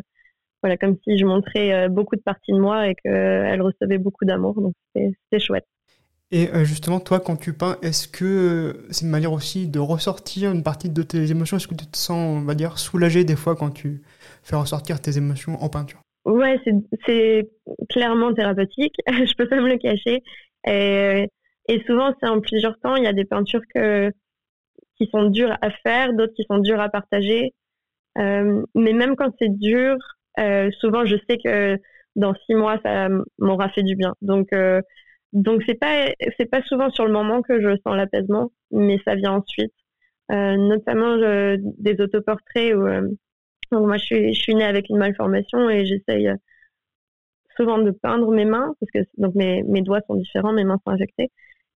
voilà, 0.62 0.76
comme 0.76 0.96
si 1.04 1.18
je 1.18 1.24
montrais 1.24 1.72
euh, 1.72 1.88
beaucoup 1.88 2.16
de 2.16 2.22
parties 2.22 2.52
de 2.52 2.58
moi 2.58 2.88
et 2.88 2.94
qu'elle 2.94 3.62
recevait 3.62 3.98
beaucoup 3.98 4.24
d'amour. 4.24 4.60
Donc 4.60 4.74
c'était 4.94 5.38
chouette. 5.38 5.66
Et 6.32 6.48
justement, 6.64 6.98
toi, 6.98 7.20
quand 7.20 7.36
tu 7.36 7.52
peins, 7.52 7.76
est-ce 7.82 8.08
que 8.08 8.84
c'est 8.90 9.04
une 9.04 9.12
manière 9.12 9.32
aussi 9.32 9.68
de 9.68 9.78
ressortir 9.78 10.50
une 10.50 10.64
partie 10.64 10.90
de 10.90 11.02
tes 11.04 11.30
émotions? 11.30 11.56
Est-ce 11.56 11.68
que 11.68 11.76
tu 11.76 11.86
te 11.86 11.96
sens, 11.96 12.42
on 12.42 12.44
va 12.44 12.56
dire, 12.56 12.80
soulagé 12.80 13.22
des 13.22 13.36
fois 13.36 13.54
quand 13.54 13.70
tu 13.70 14.02
fais 14.42 14.56
ressortir 14.56 15.00
tes 15.00 15.18
émotions 15.18 15.54
en 15.62 15.68
peinture? 15.68 16.00
Ouais, 16.24 16.60
c'est 17.06 17.48
clairement 17.88 18.34
thérapeutique. 18.34 18.96
Je 19.06 19.34
peux 19.36 19.48
pas 19.48 19.60
me 19.60 19.68
le 19.68 19.78
cacher. 19.78 20.24
Et, 20.66 21.28
et 21.68 21.82
souvent, 21.86 22.12
c'est 22.20 22.28
en 22.28 22.40
plusieurs 22.40 22.76
temps. 22.80 22.96
Il 22.96 23.04
y 23.04 23.06
a 23.06 23.12
des 23.12 23.24
peintures 23.24 23.62
que, 23.72 24.10
qui 24.98 25.08
sont 25.12 25.24
dures 25.30 25.56
à 25.60 25.70
faire, 25.70 26.12
d'autres 26.14 26.34
qui 26.34 26.44
sont 26.44 26.58
dures 26.58 26.80
à 26.80 26.88
partager. 26.88 27.54
Euh, 28.18 28.62
mais 28.74 28.92
même 28.92 29.16
quand 29.16 29.32
c'est 29.38 29.56
dur, 29.58 29.96
euh, 30.38 30.70
souvent, 30.80 31.04
je 31.04 31.16
sais 31.28 31.38
que 31.38 31.78
dans 32.16 32.34
six 32.46 32.54
mois, 32.54 32.78
ça 32.82 33.08
m'aura 33.38 33.68
fait 33.70 33.82
du 33.82 33.96
bien. 33.96 34.14
Donc, 34.22 34.52
euh, 34.52 34.80
donc 35.32 35.62
c'est 35.66 35.74
pas 35.74 36.08
c'est 36.38 36.50
pas 36.50 36.62
souvent 36.62 36.90
sur 36.90 37.04
le 37.06 37.12
moment 37.12 37.42
que 37.42 37.60
je 37.60 37.76
sens 37.84 37.96
l'apaisement, 37.96 38.52
mais 38.70 38.98
ça 39.04 39.14
vient 39.16 39.32
ensuite. 39.34 39.72
Euh, 40.32 40.56
notamment 40.56 41.16
des 41.78 42.00
autoportraits 42.00 42.74
euh, 42.74 43.08
moi 43.70 43.96
je 43.96 44.04
suis 44.04 44.34
je 44.34 44.40
suis 44.40 44.54
née 44.56 44.64
avec 44.64 44.88
une 44.88 44.96
malformation 44.98 45.70
et 45.70 45.86
j'essaye 45.86 46.28
souvent 47.56 47.78
de 47.78 47.90
peindre 47.92 48.30
mes 48.32 48.44
mains 48.44 48.74
parce 48.80 48.90
que 48.92 49.10
donc 49.18 49.34
mes 49.34 49.62
mes 49.64 49.82
doigts 49.82 50.00
sont 50.06 50.16
différents, 50.16 50.52
mes 50.52 50.64
mains 50.64 50.78
sont 50.84 50.92
infectées 50.92 51.30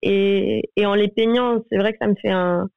et 0.02 0.70
et 0.76 0.86
en 0.86 0.94
les 0.94 1.08
peignant, 1.08 1.62
c'est 1.70 1.78
vrai 1.78 1.92
que 1.92 1.98
ça 2.00 2.06
me 2.08 2.14
fait 2.16 2.30
un 2.30 2.68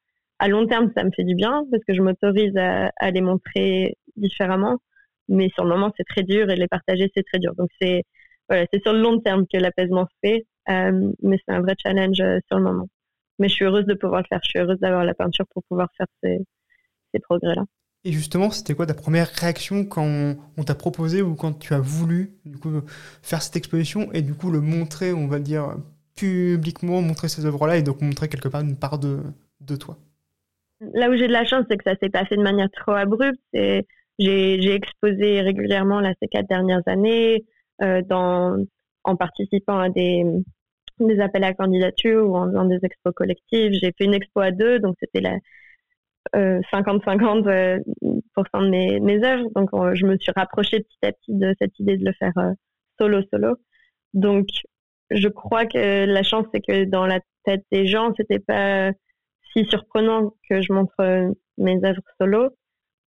à 0.41 0.48
long 0.48 0.65
terme 0.65 0.91
ça 0.98 1.03
me 1.03 1.12
fait 1.12 1.24
du 1.24 1.36
bien 1.36 1.63
parce 1.71 1.83
que 1.83 1.93
je 1.93 2.01
m'autorise 2.01 2.57
à, 2.57 3.12
les 3.12 3.21
montrer 3.21 3.95
différemment, 4.17 4.79
mais 5.29 5.50
sur 5.50 5.63
le 5.63 5.69
moment 5.69 5.93
c'est 5.95 6.03
très 6.03 6.24
dur 6.24 6.50
et 6.50 6.55
les 6.55 6.67
partager 6.67 7.12
c'est 7.15 7.24
très 7.24 7.39
dur. 7.39 7.53
Donc 7.55 7.69
c'est 7.79 8.03
voilà, 8.50 8.65
sur 8.83 8.91
le 8.91 9.01
long 9.01 9.19
terme 9.19 9.45
que 9.48 9.57
l'apaisement 9.57 10.07
se 10.07 10.27
fait 10.27 10.45
euh, 10.69 11.12
mais 11.21 11.38
c'est 11.45 11.53
un 11.53 11.62
vrai 11.62 11.75
challenge 11.81 12.19
euh, 12.21 12.39
sur 12.48 12.57
le 12.57 12.63
moment. 12.63 12.88
Mais 13.39 13.50
je 13.50 13.53
suis 13.53 13.65
heureuse 13.65 13.86
de 13.86 13.93
pouvoir 13.93 14.21
le 14.21 14.27
faire. 14.27 14.39
Je 14.43 14.50
suis 14.50 14.60
heureuse 14.60 14.79
d'avoir 14.79 15.03
la 15.05 15.13
peinture 15.13 15.45
pour 15.53 15.63
pouvoir 15.63 15.89
faire 15.98 16.07
ces, 16.24 16.39
ces 17.13 17.19
progrès-là. 17.19 17.65
Et 18.03 18.12
justement, 18.12 18.50
c'était 18.50 18.74
quoi 18.74 18.88
ta 18.88 18.93
première 18.93 19.27
réaction 19.27 19.86
quand 19.86 20.36
on 20.57 20.63
t'a 20.63 20.75
proposé 20.75 21.21
ou 21.21 21.36
quand 21.36 21.53
tu 21.53 21.74
as 21.74 21.79
voulu 21.79 22.36
du 22.45 22.57
coup, 22.57 22.81
faire 23.21 23.41
cette 23.43 23.55
exposition 23.55 24.12
et 24.12 24.24
du 24.24 24.33
coup 24.33 24.50
le 24.50 24.60
montrer, 24.60 25.13
on 25.13 25.27
va 25.27 25.39
dire, 25.39 25.77
publiquement, 26.15 27.01
montrer 27.01 27.29
ces 27.29 27.45
œuvres-là 27.45 27.77
et 27.77 27.83
donc 27.83 28.01
montrer 28.01 28.27
quelque 28.27 28.48
part 28.48 28.62
une 28.62 28.75
part 28.75 28.98
de, 28.98 29.21
de 29.60 29.75
toi? 29.75 29.98
Là 30.93 31.09
où 31.09 31.15
j'ai 31.15 31.27
de 31.27 31.33
la 31.33 31.45
chance, 31.45 31.65
c'est 31.69 31.77
que 31.77 31.83
ça 31.83 31.95
s'est 32.01 32.09
passé 32.09 32.35
de 32.35 32.41
manière 32.41 32.69
trop 32.71 32.93
abrupte. 32.93 33.39
J'ai 33.53 34.73
exposé 34.73 35.41
régulièrement 35.41 36.00
là, 36.00 36.13
ces 36.21 36.27
quatre 36.27 36.47
dernières 36.47 36.81
années 36.88 37.45
euh, 37.81 38.01
en 39.03 39.15
participant 39.15 39.79
à 39.79 39.89
des, 39.89 40.23
appels 41.19 41.43
à 41.43 41.53
candidature 41.53 42.27
ou 42.27 42.35
en 42.35 42.47
faisant 42.47 42.65
des 42.65 42.79
expos 42.83 43.13
collectives. 43.13 43.73
J'ai 43.73 43.91
fait 43.97 44.05
une 44.05 44.13
expo 44.13 44.39
à 44.39 44.51
deux, 44.51 44.79
donc 44.79 44.95
c'était 45.00 45.21
la 45.21 45.38
50-50% 46.33 47.47
euh, 47.47 47.79
euh, 48.03 48.43
de 48.43 49.00
mes, 49.00 49.23
œuvres. 49.23 49.50
Donc 49.55 49.69
je 49.95 50.05
me 50.05 50.17
suis 50.17 50.31
rapprochée 50.35 50.79
petit 50.79 51.05
à 51.05 51.11
petit 51.11 51.33
de 51.33 51.53
cette 51.59 51.77
idée 51.79 51.97
de 51.97 52.05
le 52.05 52.13
faire 52.13 52.33
solo 53.00 53.21
solo. 53.31 53.55
Donc 54.13 54.47
je 55.11 55.27
crois 55.27 55.65
que 55.65 56.05
la 56.05 56.24
chance 56.24 56.46
c'est 56.53 56.61
que 56.61 56.85
dans 56.85 57.05
la 57.05 57.20
tête 57.46 57.63
des 57.72 57.87
gens, 57.87 58.13
c'était 58.17 58.39
pas 58.39 58.91
si 59.55 59.66
surprenant 59.66 60.33
que 60.50 60.61
je 60.61 60.74
montre 60.74 61.33
mes 61.57 61.83
œuvres 61.83 62.03
solo, 62.20 62.50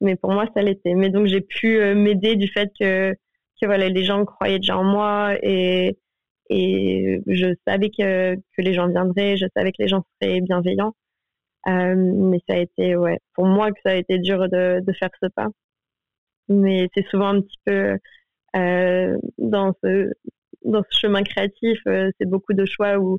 mais 0.00 0.16
pour 0.16 0.32
moi 0.32 0.46
ça 0.54 0.62
l'était. 0.62 0.94
Mais 0.94 1.10
donc 1.10 1.26
j'ai 1.26 1.40
pu 1.40 1.78
m'aider 1.94 2.36
du 2.36 2.48
fait 2.48 2.70
que 2.78 3.14
que 3.60 3.66
voilà, 3.66 3.88
les 3.88 4.04
gens 4.04 4.24
croyaient 4.24 4.58
déjà 4.58 4.78
en 4.78 4.84
moi 4.84 5.34
et, 5.42 5.98
et 6.50 7.20
je 7.26 7.54
savais 7.66 7.90
que, 7.90 8.36
que 8.36 8.62
les 8.62 8.74
gens 8.74 8.88
viendraient, 8.88 9.36
je 9.36 9.46
savais 9.56 9.72
que 9.72 9.82
les 9.82 9.88
gens 9.88 10.04
seraient 10.20 10.40
bienveillants. 10.40 10.94
Euh, 11.68 11.94
mais 11.96 12.38
ça 12.48 12.54
a 12.56 12.58
été, 12.58 12.96
ouais, 12.96 13.18
pour 13.34 13.46
moi 13.46 13.72
que 13.72 13.80
ça 13.84 13.92
a 13.92 13.94
été 13.96 14.18
dur 14.18 14.48
de, 14.48 14.80
de 14.80 14.92
faire 14.92 15.10
ce 15.22 15.28
pas. 15.28 15.48
Mais 16.48 16.88
c'est 16.94 17.06
souvent 17.08 17.28
un 17.28 17.40
petit 17.42 17.58
peu 17.64 17.98
euh, 18.56 19.18
dans 19.38 19.74
ce 19.82 20.12
dans 20.64 20.82
ce 20.90 20.98
chemin 20.98 21.22
créatif, 21.22 21.78
euh, 21.86 22.10
c'est 22.18 22.28
beaucoup 22.28 22.54
de 22.54 22.64
choix 22.66 22.98
où 22.98 23.18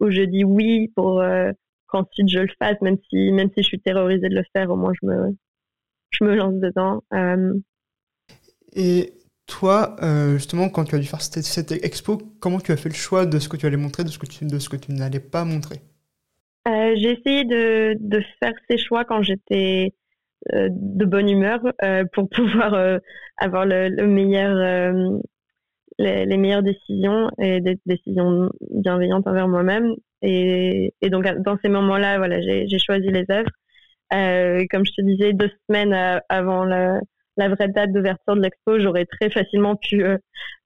où 0.00 0.10
je 0.10 0.22
dis 0.22 0.44
oui 0.44 0.88
pour 0.96 1.20
euh, 1.20 1.52
qu'ensuite 1.94 2.28
je 2.28 2.40
le 2.40 2.48
fasse, 2.58 2.80
même 2.80 2.96
si 3.08 3.30
même 3.32 3.48
si 3.54 3.62
je 3.62 3.68
suis 3.68 3.80
terrorisée 3.80 4.28
de 4.28 4.34
le 4.34 4.44
faire, 4.52 4.70
au 4.70 4.76
moins 4.76 4.92
je 5.00 5.06
me 5.06 5.36
je 6.10 6.24
me 6.24 6.34
lance 6.34 6.54
dedans. 6.54 7.02
Euh. 7.12 7.54
Et 8.74 9.12
toi, 9.46 9.96
euh, 10.02 10.34
justement, 10.34 10.68
quand 10.68 10.84
tu 10.84 10.94
as 10.94 10.98
dû 10.98 11.06
faire 11.06 11.20
cette, 11.20 11.72
expo, 11.72 12.18
comment 12.40 12.58
tu 12.58 12.72
as 12.72 12.76
fait 12.76 12.88
le 12.88 12.94
choix 12.94 13.26
de 13.26 13.38
ce 13.38 13.48
que 13.48 13.56
tu 13.56 13.66
allais 13.66 13.76
montrer, 13.76 14.04
de 14.04 14.08
ce 14.08 14.18
que 14.18 14.26
tu, 14.26 14.44
de 14.44 14.58
ce 14.58 14.68
que 14.68 14.76
tu 14.76 14.92
n'allais 14.92 15.20
pas 15.20 15.44
montrer? 15.44 15.76
Euh, 16.66 16.94
J'ai 16.96 17.18
essayé 17.18 17.44
de, 17.44 17.96
de, 18.00 18.22
faire 18.40 18.54
ces 18.68 18.78
choix 18.78 19.04
quand 19.04 19.22
j'étais 19.22 19.92
de 20.52 21.04
bonne 21.06 21.28
humeur 21.28 21.60
pour 22.12 22.28
pouvoir 22.34 23.00
avoir 23.38 23.66
le, 23.66 23.88
le 23.88 24.06
meilleur, 24.06 24.54
les, 25.98 26.26
les, 26.26 26.36
meilleures 26.36 26.62
décisions 26.62 27.30
et 27.38 27.60
des 27.60 27.78
décisions 27.86 28.50
bienveillantes 28.70 29.26
envers 29.26 29.48
moi-même. 29.48 29.94
Et, 30.22 30.92
donc, 31.02 31.24
dans 31.44 31.58
ces 31.62 31.68
moments-là, 31.68 32.18
voilà, 32.18 32.40
j'ai 32.40 32.78
choisi 32.78 33.08
les 33.08 33.24
œuvres. 33.30 33.50
comme 34.70 34.84
je 34.84 34.92
te 34.92 35.02
disais, 35.02 35.32
deux 35.32 35.50
semaines 35.68 36.20
avant 36.28 36.64
le 36.64 37.00
la 37.36 37.48
vraie 37.48 37.68
date 37.68 37.92
d'ouverture 37.92 38.36
de 38.36 38.42
l'expo, 38.42 38.78
j'aurais 38.78 39.06
très 39.06 39.30
facilement 39.30 39.76
pu 39.76 40.04
euh, 40.04 40.18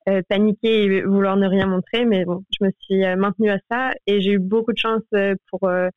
euh, 0.09 0.23
paniquer 0.29 0.85
et 0.85 1.03
vouloir 1.03 1.37
ne 1.37 1.49
rien 1.49 1.67
montrer, 1.67 2.05
mais 2.05 2.25
bon, 2.25 2.45
je 2.59 2.67
me 2.67 2.71
suis 2.81 3.05
euh, 3.05 3.17
maintenue 3.17 3.51
à 3.51 3.59
ça 3.71 3.93
et 4.07 4.21
j'ai 4.21 4.33
eu 4.33 4.39
beaucoup 4.39 4.73
de 4.73 4.79
chance 4.79 5.03
pour 5.51 5.61
ce 5.63 5.91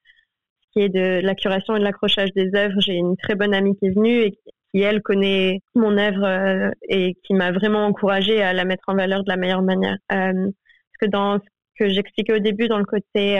qui 0.73 0.81
est 0.81 0.89
de 0.89 1.21
la 1.21 1.35
curation 1.35 1.75
et 1.75 1.79
de 1.79 1.83
l'accrochage 1.83 2.31
des 2.33 2.49
œuvres. 2.55 2.79
J'ai 2.79 2.93
une 2.93 3.17
très 3.17 3.35
bonne 3.35 3.53
amie 3.53 3.75
qui 3.77 3.87
est 3.87 3.95
venue 3.95 4.21
et 4.21 4.31
qui, 4.73 4.81
elle, 4.81 5.01
connaît 5.01 5.59
mon 5.75 5.97
œuvre 5.97 6.71
et 6.87 7.15
qui 7.23 7.33
m'a 7.33 7.51
vraiment 7.51 7.85
encouragée 7.85 8.41
à 8.41 8.53
la 8.53 8.65
mettre 8.65 8.83
en 8.87 8.95
valeur 8.95 9.23
de 9.23 9.29
la 9.29 9.37
meilleure 9.37 9.63
manière. 9.63 9.97
parce 10.07 10.53
que 11.01 11.07
dans 11.07 11.39
ce 11.39 11.45
que 11.77 11.89
j'expliquais 11.89 12.33
au 12.33 12.39
début, 12.39 12.67
dans 12.67 12.77
le 12.77 12.85
côté 12.85 13.37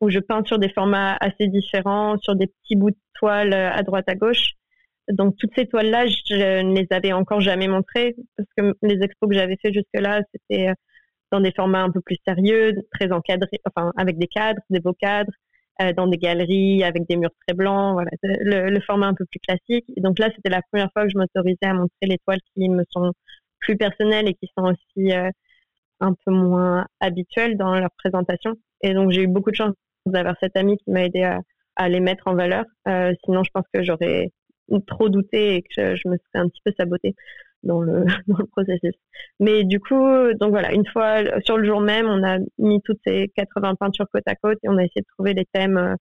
où 0.00 0.10
je 0.10 0.18
peins 0.20 0.44
sur 0.44 0.58
des 0.58 0.68
formats 0.68 1.16
assez 1.20 1.48
différents, 1.48 2.18
sur 2.18 2.36
des 2.36 2.46
petits 2.46 2.76
bouts 2.76 2.90
de 2.90 2.96
toile 3.14 3.52
à 3.52 3.82
droite 3.82 4.08
à 4.08 4.14
gauche, 4.14 4.52
donc 5.12 5.36
toutes 5.38 5.54
ces 5.56 5.66
toiles-là, 5.66 6.06
je 6.06 6.62
ne 6.62 6.74
les 6.74 6.86
avais 6.90 7.12
encore 7.12 7.40
jamais 7.40 7.68
montrées 7.68 8.14
parce 8.36 8.48
que 8.56 8.76
les 8.82 9.02
expos 9.02 9.28
que 9.28 9.34
j'avais 9.34 9.56
fait 9.60 9.72
jusque-là, 9.72 10.22
c'était 10.32 10.68
euh, 10.68 10.74
dans 11.32 11.40
des 11.40 11.52
formats 11.52 11.82
un 11.82 11.90
peu 11.90 12.00
plus 12.00 12.18
sérieux, 12.26 12.74
très 12.92 13.10
encadrés, 13.12 13.60
enfin 13.66 13.92
avec 13.96 14.18
des 14.18 14.26
cadres, 14.26 14.60
des 14.70 14.80
beaux 14.80 14.94
cadres, 14.94 15.32
euh, 15.80 15.92
dans 15.92 16.06
des 16.06 16.18
galeries 16.18 16.84
avec 16.84 17.06
des 17.08 17.16
murs 17.16 17.30
très 17.46 17.54
blancs, 17.54 17.94
voilà, 17.94 18.10
le, 18.22 18.80
format 18.80 19.06
un 19.06 19.14
peu 19.14 19.24
plus 19.26 19.40
classique. 19.40 19.86
Et 19.96 20.00
donc 20.00 20.18
là, 20.18 20.30
c'était 20.34 20.50
la 20.50 20.62
première 20.70 20.90
fois 20.92 21.04
que 21.04 21.10
je 21.10 21.18
m'autorisais 21.18 21.58
à 21.62 21.74
montrer 21.74 22.06
les 22.06 22.18
toiles 22.18 22.40
qui 22.54 22.68
me 22.68 22.84
sont 22.90 23.12
plus 23.60 23.76
personnelles 23.76 24.28
et 24.28 24.34
qui 24.34 24.48
sont 24.56 24.64
aussi 24.64 25.12
euh, 25.12 25.30
un 26.00 26.14
peu 26.24 26.32
moins 26.32 26.86
habituelles 27.00 27.56
dans 27.56 27.74
leur 27.78 27.90
présentation. 27.98 28.54
Et 28.82 28.94
donc 28.94 29.10
j'ai 29.10 29.22
eu 29.22 29.28
beaucoup 29.28 29.50
de 29.50 29.56
chance 29.56 29.74
d'avoir 30.06 30.36
cette 30.40 30.56
amie 30.56 30.76
qui 30.78 30.90
m'a 30.90 31.04
aidé 31.04 31.22
à, 31.76 31.88
les 31.88 32.00
mettre 32.00 32.26
en 32.26 32.34
valeur. 32.34 32.64
sinon, 33.24 33.44
je 33.44 33.50
pense 33.52 33.64
que 33.72 33.82
j'aurais 33.84 34.30
trop 34.86 35.08
douté 35.08 35.56
et 35.56 35.62
que 35.62 35.96
je, 35.96 36.08
me 36.08 36.16
serais 36.16 36.44
un 36.44 36.48
petit 36.48 36.60
peu 36.64 36.72
sabotée 36.78 37.14
dans 37.62 37.80
le, 37.80 38.04
processus. 38.52 38.94
Mais 39.40 39.64
du 39.64 39.80
coup, 39.80 40.06
donc 40.40 40.50
voilà, 40.50 40.72
une 40.72 40.86
fois 40.86 41.22
sur 41.44 41.58
le 41.58 41.66
jour 41.66 41.80
même, 41.80 42.06
on 42.06 42.24
a 42.24 42.38
mis 42.58 42.80
toutes 42.82 43.00
ces 43.06 43.28
80 43.34 43.74
peintures 43.74 44.06
côte 44.12 44.26
à 44.26 44.36
côte 44.36 44.58
et 44.62 44.68
on 44.68 44.76
a 44.78 44.84
essayé 44.84 45.02
de 45.02 45.06
trouver 45.14 45.34
les 45.34 45.44
thèmes 45.52 45.76
euh, 45.76 45.94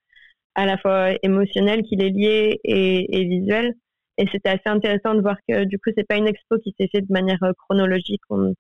à 0.56 0.66
la 0.66 0.78
fois 0.78 1.10
émotionnels 1.24 1.84
qui 1.84 1.96
les 1.96 2.10
liaient 2.12 2.60
et, 2.64 3.26
visuels. 3.26 3.74
Et 4.20 4.28
c'était 4.32 4.50
assez 4.50 4.68
intéressant 4.68 5.14
de 5.14 5.22
voir 5.22 5.38
que 5.48 5.64
du 5.66 5.78
coup, 5.80 5.92
c'est 5.96 6.08
pas 6.08 6.18
une 6.18 6.28
expo 6.28 6.58
qui 6.60 6.74
s'est 6.80 6.90
faite 6.92 7.08
de 7.08 7.14
manière 7.14 7.42
euh, 7.44 7.54
chronologique. 7.54 8.22
On, 8.30 8.54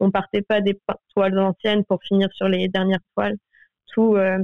on 0.00 0.10
partait 0.10 0.42
pas 0.42 0.60
des 0.60 0.78
toiles 1.14 1.38
anciennes 1.38 1.84
pour 1.84 2.02
finir 2.02 2.28
sur 2.32 2.48
les 2.48 2.68
dernières 2.68 3.00
toiles. 3.14 3.36
Tout 3.92 4.16
euh, 4.16 4.38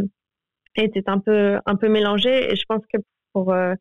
était 0.77 1.09
un 1.09 1.19
peu 1.19 1.59
un 1.67 1.77
peu 1.77 1.89
mélangé 1.89 2.53
et 2.53 2.57
je 2.57 2.65
pense 2.69 2.83
que 2.93 2.99
pour 3.33 3.53
euh, 3.53 3.75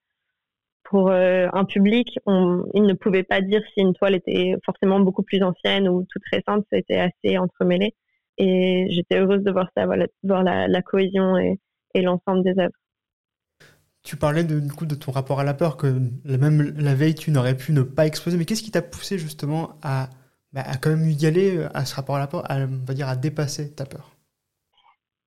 pour 0.84 1.10
euh, 1.12 1.47
un 1.53 1.65
public, 1.65 2.17
on, 2.25 2.65
il 2.73 2.84
ne 2.84 2.93
pouvait 2.93 3.23
pas 3.23 3.41
dire 3.41 3.62
si 3.73 3.82
une 3.82 3.93
toile 3.93 4.15
était 4.15 4.55
forcément 4.65 4.99
beaucoup 4.99 5.21
plus 5.21 5.43
ancienne 5.43 5.88
ou 5.88 6.05
toute 6.10 6.23
récente, 6.32 6.65
c'était 6.71 6.99
assez 6.99 7.38
entremêlé. 7.38 7.93
et 8.38 8.88
j'étais 8.89 9.19
heureuse 9.19 9.43
de 9.43 9.51
voir 9.51 9.69
ça, 9.77 9.86
de 9.86 10.08
voir 10.23 10.43
la, 10.43 10.82
cohésion 10.82 11.38
et, 11.38 11.60
l'ensemble 12.01 12.43
des 12.43 12.60
œuvres. 12.60 12.73
Tu 14.01 14.15
parlais 14.15 14.43
du 14.43 14.71
coup 14.71 14.88
de 14.88 14.95
ton 14.95 15.12
rapport 15.12 15.39
à 15.39 15.43
la 15.43 15.53
peur, 15.53 15.77
que 15.77 15.88
même 16.25 16.73
la 16.79 16.95
veille 16.95 17.13
tu 17.13 17.29
n'aurais 17.29 17.55
pu 17.55 17.71
ne 17.71 17.84
pas 17.84 18.08
exploser, 18.08 18.38
mais 18.38 18.45
qu'est-ce 18.45 18.63
qui 18.63 18.71
t'a 18.71 18.82
poussé 18.82 19.19
justement 19.19 19.77
à, 19.84 20.10
bah, 20.53 20.63
à 20.65 20.77
quand 20.77 20.89
même 20.89 21.09
y 21.09 21.25
aller, 21.25 21.65
à 21.73 21.85
ce 21.85 21.95
rapport 21.95 22.15
à 22.15 22.19
la 22.19 22.27
peur, 22.27 22.49
à, 22.49 22.57
on 22.57 22.85
va 22.85 22.93
dire 22.93 23.07
à 23.07 23.15
dépasser 23.15 23.73
ta 23.73 23.85
peur 23.85 24.12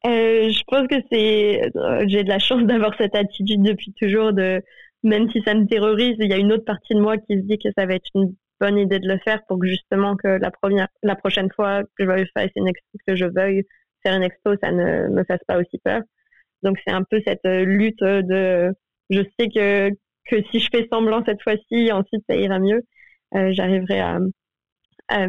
euh, 0.06 0.50
Je 0.50 0.62
pense 0.66 0.86
que 0.88 0.96
c'est, 1.10 1.70
euh, 1.76 2.04
j'ai 2.08 2.24
de 2.24 2.28
la 2.28 2.38
chance 2.38 2.64
d'avoir 2.64 2.94
cette 2.96 3.14
attitude 3.14 3.62
depuis 3.62 3.92
toujours 3.94 4.32
de, 4.32 4.62
même 5.02 5.30
si 5.30 5.42
ça 5.42 5.54
me 5.54 5.66
terrorise, 5.66 6.16
il 6.18 6.28
y 6.28 6.32
a 6.32 6.38
une 6.38 6.52
autre 6.52 6.64
partie 6.64 6.94
de 6.94 7.00
moi 7.00 7.18
qui 7.18 7.36
se 7.36 7.46
dit 7.46 7.58
que 7.58 7.68
ça 7.76 7.86
va 7.86 7.94
être 7.94 8.08
une 8.14 8.34
bonne 8.60 8.78
idée 8.78 9.00
de 9.00 9.08
le 9.08 9.18
faire 9.18 9.40
pour 9.48 9.58
que 9.58 9.66
justement 9.66 10.16
que 10.16 10.28
la 10.28 10.50
première, 10.50 10.88
la 11.02 11.16
prochaine 11.16 11.50
fois 11.54 11.82
que 11.82 12.04
je 12.04 12.06
veuille 12.06 12.26
faire 12.36 12.48
une 12.56 12.68
expo, 12.68 12.98
que 13.06 13.16
je 13.16 13.24
veuille 13.24 13.64
faire 14.02 14.16
une 14.16 14.22
expo, 14.22 14.54
ça 14.62 14.70
ne 14.72 15.08
me 15.08 15.24
fasse 15.24 15.42
pas 15.46 15.58
aussi 15.58 15.78
peur. 15.84 16.02
Donc 16.62 16.78
c'est 16.86 16.92
un 16.92 17.02
peu 17.02 17.20
cette 17.26 17.44
euh, 17.46 17.64
lutte 17.64 18.02
de, 18.02 18.72
je 19.10 19.22
sais 19.38 19.48
que 19.48 19.90
que 20.24 20.36
si 20.50 20.60
je 20.60 20.68
fais 20.72 20.86
semblant 20.92 21.24
cette 21.24 21.42
fois-ci, 21.42 21.90
ensuite 21.92 22.24
ça 22.28 22.36
ira 22.36 22.58
mieux. 22.58 22.82
Euh, 23.34 23.52
j'arriverai 23.52 24.00
à, 24.00 24.18
à, 25.08 25.26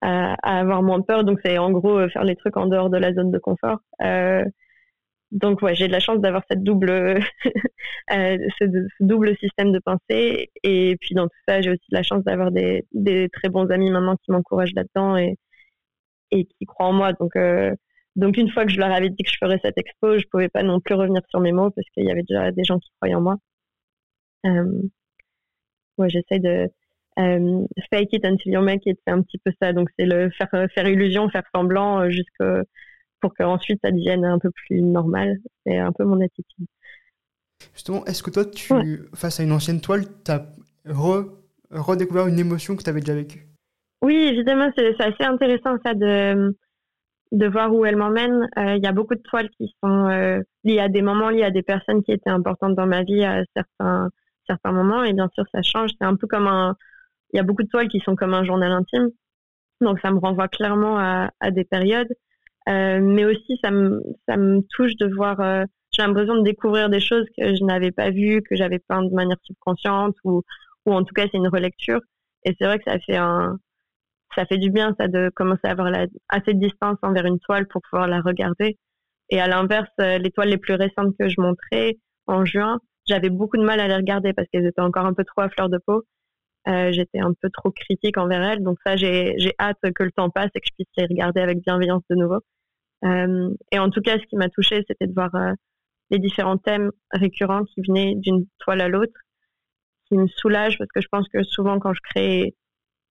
à, 0.00 0.60
avoir 0.60 0.82
moins 0.82 1.00
peur. 1.02 1.24
Donc 1.24 1.40
c'est 1.44 1.58
en 1.58 1.70
gros 1.70 1.98
euh, 1.98 2.08
faire 2.08 2.24
les 2.24 2.36
trucs 2.36 2.56
en 2.56 2.66
dehors 2.66 2.90
de 2.90 2.98
la 2.98 3.12
zone 3.14 3.30
de 3.30 3.38
confort. 3.38 3.80
Euh, 4.02 4.44
donc 5.32 5.60
ouais, 5.62 5.74
j'ai 5.74 5.88
de 5.88 5.92
la 5.92 6.00
chance 6.00 6.20
d'avoir 6.20 6.42
cette 6.50 6.62
double, 6.62 6.90
euh, 8.12 8.38
ce, 8.60 8.64
double 9.00 9.36
système 9.38 9.72
de 9.72 9.80
pensée. 9.80 10.50
Et 10.62 10.96
puis 11.00 11.14
dans 11.14 11.26
tout 11.26 11.38
ça, 11.48 11.60
j'ai 11.60 11.70
aussi 11.70 11.84
de 11.90 11.96
la 11.96 12.02
chance 12.02 12.24
d'avoir 12.24 12.50
des, 12.52 12.84
très 13.32 13.48
bons 13.48 13.68
amis 13.70 13.90
maintenant 13.90 14.16
qui 14.16 14.30
m'encouragent 14.30 14.74
là-dedans 14.74 15.16
et, 15.16 15.36
qui 16.30 16.66
croient 16.66 16.86
en 16.86 16.92
moi. 16.92 17.12
Donc 17.12 17.34
euh, 17.36 17.74
donc 18.16 18.36
une 18.38 18.50
fois 18.50 18.64
que 18.64 18.72
je 18.72 18.78
leur 18.78 18.92
avais 18.92 19.10
dit 19.10 19.22
que 19.22 19.30
je 19.30 19.36
ferais 19.40 19.60
cette 19.62 19.78
expo, 19.78 20.18
je 20.18 20.24
pouvais 20.30 20.48
pas 20.48 20.62
non 20.62 20.80
plus 20.80 20.94
revenir 20.94 21.22
sur 21.28 21.40
mes 21.40 21.52
mots 21.52 21.70
parce 21.70 21.88
qu'il 21.90 22.04
y 22.04 22.10
avait 22.10 22.22
déjà 22.22 22.50
des 22.52 22.64
gens 22.64 22.78
qui 22.78 22.90
croyaient 23.00 23.14
en 23.14 23.20
moi. 23.22 23.36
Euh, 24.46 24.82
ouais, 25.98 26.08
j'essaie 26.08 26.38
de 26.38 26.48
euh, 26.48 26.68
fake 27.16 28.12
it 28.12 28.24
until 28.24 28.52
you 28.52 28.60
make 28.60 28.86
it, 28.86 28.98
c'est 29.06 29.12
un 29.12 29.22
petit 29.22 29.38
peu 29.38 29.52
ça. 29.60 29.72
Donc 29.72 29.88
c'est 29.98 30.06
le 30.06 30.30
faire 30.30 30.48
faire 30.74 30.88
illusion, 30.88 31.28
faire 31.30 31.44
semblant 31.54 32.08
jusqu'à 32.10 32.62
pour 33.20 33.34
qu'ensuite 33.34 33.80
ça 33.82 33.90
devienne 33.90 34.24
un 34.24 34.38
peu 34.38 34.50
plus 34.50 34.82
normal. 34.82 35.38
C'est 35.64 35.78
un 35.78 35.92
peu 35.92 36.04
mon 36.04 36.20
attitude. 36.20 36.66
Justement, 37.74 38.04
est-ce 38.04 38.22
que 38.22 38.30
toi, 38.30 38.44
tu, 38.44 39.08
face 39.14 39.40
à 39.40 39.42
une 39.42 39.52
ancienne 39.52 39.80
toile, 39.80 40.04
tu 40.24 40.30
as 40.30 40.46
redécouvert 41.70 42.26
une 42.26 42.38
émotion 42.38 42.76
que 42.76 42.82
tu 42.82 42.90
avais 42.90 43.00
déjà 43.00 43.14
vécue? 43.14 43.46
Oui, 44.02 44.14
évidemment, 44.14 44.70
c'est 44.76 45.00
assez 45.00 45.24
intéressant 45.24 45.76
ça 45.84 45.94
de, 45.94 46.54
de 47.32 47.46
voir 47.46 47.72
où 47.74 47.84
elle 47.84 47.96
m'emmène. 47.96 48.48
Euh, 48.58 48.76
il 48.76 48.82
y 48.82 48.86
a 48.86 48.92
beaucoup 48.92 49.14
de 49.14 49.22
toiles 49.22 49.50
qui 49.50 49.74
sont 49.82 50.08
euh, 50.10 50.40
liées 50.64 50.80
à 50.80 50.88
des 50.88 51.02
moments, 51.02 51.30
liées 51.30 51.44
à 51.44 51.50
des 51.50 51.62
personnes 51.62 52.02
qui 52.02 52.12
étaient 52.12 52.30
importantes 52.30 52.74
dans 52.74 52.86
ma 52.86 53.02
vie 53.02 53.24
à 53.24 53.42
certains, 53.54 54.10
certains 54.46 54.72
moments. 54.72 55.02
Et 55.02 55.12
bien 55.12 55.28
sûr, 55.34 55.44
ça 55.52 55.62
change. 55.62 55.90
C'est 55.98 56.06
un 56.06 56.16
peu 56.16 56.26
comme 56.26 56.46
un. 56.46 56.76
Il 57.32 57.36
y 57.36 57.40
a 57.40 57.42
beaucoup 57.42 57.62
de 57.62 57.68
toiles 57.68 57.88
qui 57.88 58.00
sont 58.00 58.16
comme 58.16 58.34
un 58.34 58.44
journal 58.44 58.72
intime. 58.72 59.10
Donc, 59.80 60.00
ça 60.00 60.10
me 60.10 60.18
renvoie 60.18 60.48
clairement 60.48 60.98
à, 60.98 61.50
des 61.50 61.64
périodes. 61.64 62.08
Euh, 62.68 63.00
mais 63.00 63.24
aussi, 63.24 63.58
ça 63.62 63.70
me, 63.70 64.02
ça 64.28 64.36
me 64.36 64.60
touche 64.74 64.96
de 64.96 65.06
voir, 65.14 65.40
euh, 65.40 65.64
j'ai 65.92 66.02
l'impression 66.02 66.36
de 66.36 66.42
découvrir 66.42 66.88
des 66.88 67.00
choses 67.00 67.26
que 67.38 67.54
je 67.54 67.64
n'avais 67.64 67.92
pas 67.92 68.10
vues, 68.10 68.42
que 68.42 68.56
j'avais 68.56 68.80
peint 68.80 69.02
de 69.02 69.14
manière 69.14 69.36
subconsciente, 69.42 70.16
ou, 70.24 70.42
ou 70.86 70.92
en 70.92 71.04
tout 71.04 71.14
cas, 71.14 71.26
c'est 71.30 71.38
une 71.38 71.48
relecture. 71.48 72.00
Et 72.44 72.54
c'est 72.58 72.66
vrai 72.66 72.78
que 72.78 72.90
ça 72.90 72.98
fait 72.98 73.16
un, 73.16 73.58
ça 74.36 74.46
fait 74.46 74.58
du 74.58 74.70
bien, 74.70 74.94
ça, 74.98 75.08
de 75.08 75.30
commencer 75.34 75.62
à 75.64 75.70
avoir 75.70 75.92
assez 76.28 76.54
de 76.54 76.60
distance 76.60 76.98
envers 77.02 77.26
une 77.26 77.40
toile 77.40 77.66
pour 77.66 77.82
pouvoir 77.82 78.06
la 78.06 78.20
regarder. 78.20 78.78
Et 79.30 79.40
à 79.40 79.48
l'inverse, 79.48 79.90
euh, 80.00 80.18
les 80.18 80.30
toiles 80.30 80.50
les 80.50 80.58
plus 80.58 80.74
récentes 80.74 81.14
que 81.18 81.28
je 81.28 81.40
montrais 81.40 81.98
en 82.26 82.44
juin, 82.44 82.78
j'avais 83.08 83.30
beaucoup 83.30 83.56
de 83.56 83.64
mal 83.64 83.80
à 83.80 83.88
les 83.88 83.96
regarder 83.96 84.32
parce 84.32 84.48
qu'elles 84.48 84.66
étaient 84.66 84.80
encore 84.80 85.06
un 85.06 85.14
peu 85.14 85.24
trop 85.24 85.40
à 85.42 85.48
fleur 85.48 85.68
de 85.68 85.78
peau. 85.78 86.04
Euh, 86.68 86.90
j'étais 86.90 87.20
un 87.20 87.32
peu 87.40 87.48
trop 87.50 87.70
critique 87.70 88.18
envers 88.18 88.42
elles. 88.42 88.62
Donc 88.62 88.78
ça, 88.84 88.96
j'ai 88.96 89.36
hâte 89.60 89.78
que 89.94 90.02
le 90.02 90.10
temps 90.10 90.30
passe 90.30 90.50
et 90.54 90.60
que 90.60 90.66
je 90.66 90.74
puisse 90.74 90.88
les 90.96 91.06
regarder 91.06 91.40
avec 91.40 91.60
bienveillance 91.60 92.02
de 92.10 92.16
nouveau. 92.16 92.40
Euh, 93.04 93.54
et 93.72 93.78
en 93.78 93.90
tout 93.90 94.00
cas, 94.00 94.18
ce 94.18 94.26
qui 94.26 94.36
m'a 94.36 94.48
touchée, 94.48 94.84
c'était 94.88 95.06
de 95.06 95.14
voir 95.14 95.34
euh, 95.34 95.52
les 96.10 96.18
différents 96.18 96.58
thèmes 96.58 96.90
récurrents 97.12 97.64
qui 97.64 97.82
venaient 97.86 98.14
d'une 98.16 98.46
toile 98.58 98.80
à 98.80 98.88
l'autre, 98.88 99.20
qui 100.08 100.16
me 100.16 100.26
soulagent 100.26 100.78
parce 100.78 100.90
que 100.92 101.00
je 101.00 101.08
pense 101.08 101.28
que 101.28 101.42
souvent 101.42 101.78
quand 101.78 101.92
je 101.92 102.00
crée 102.02 102.54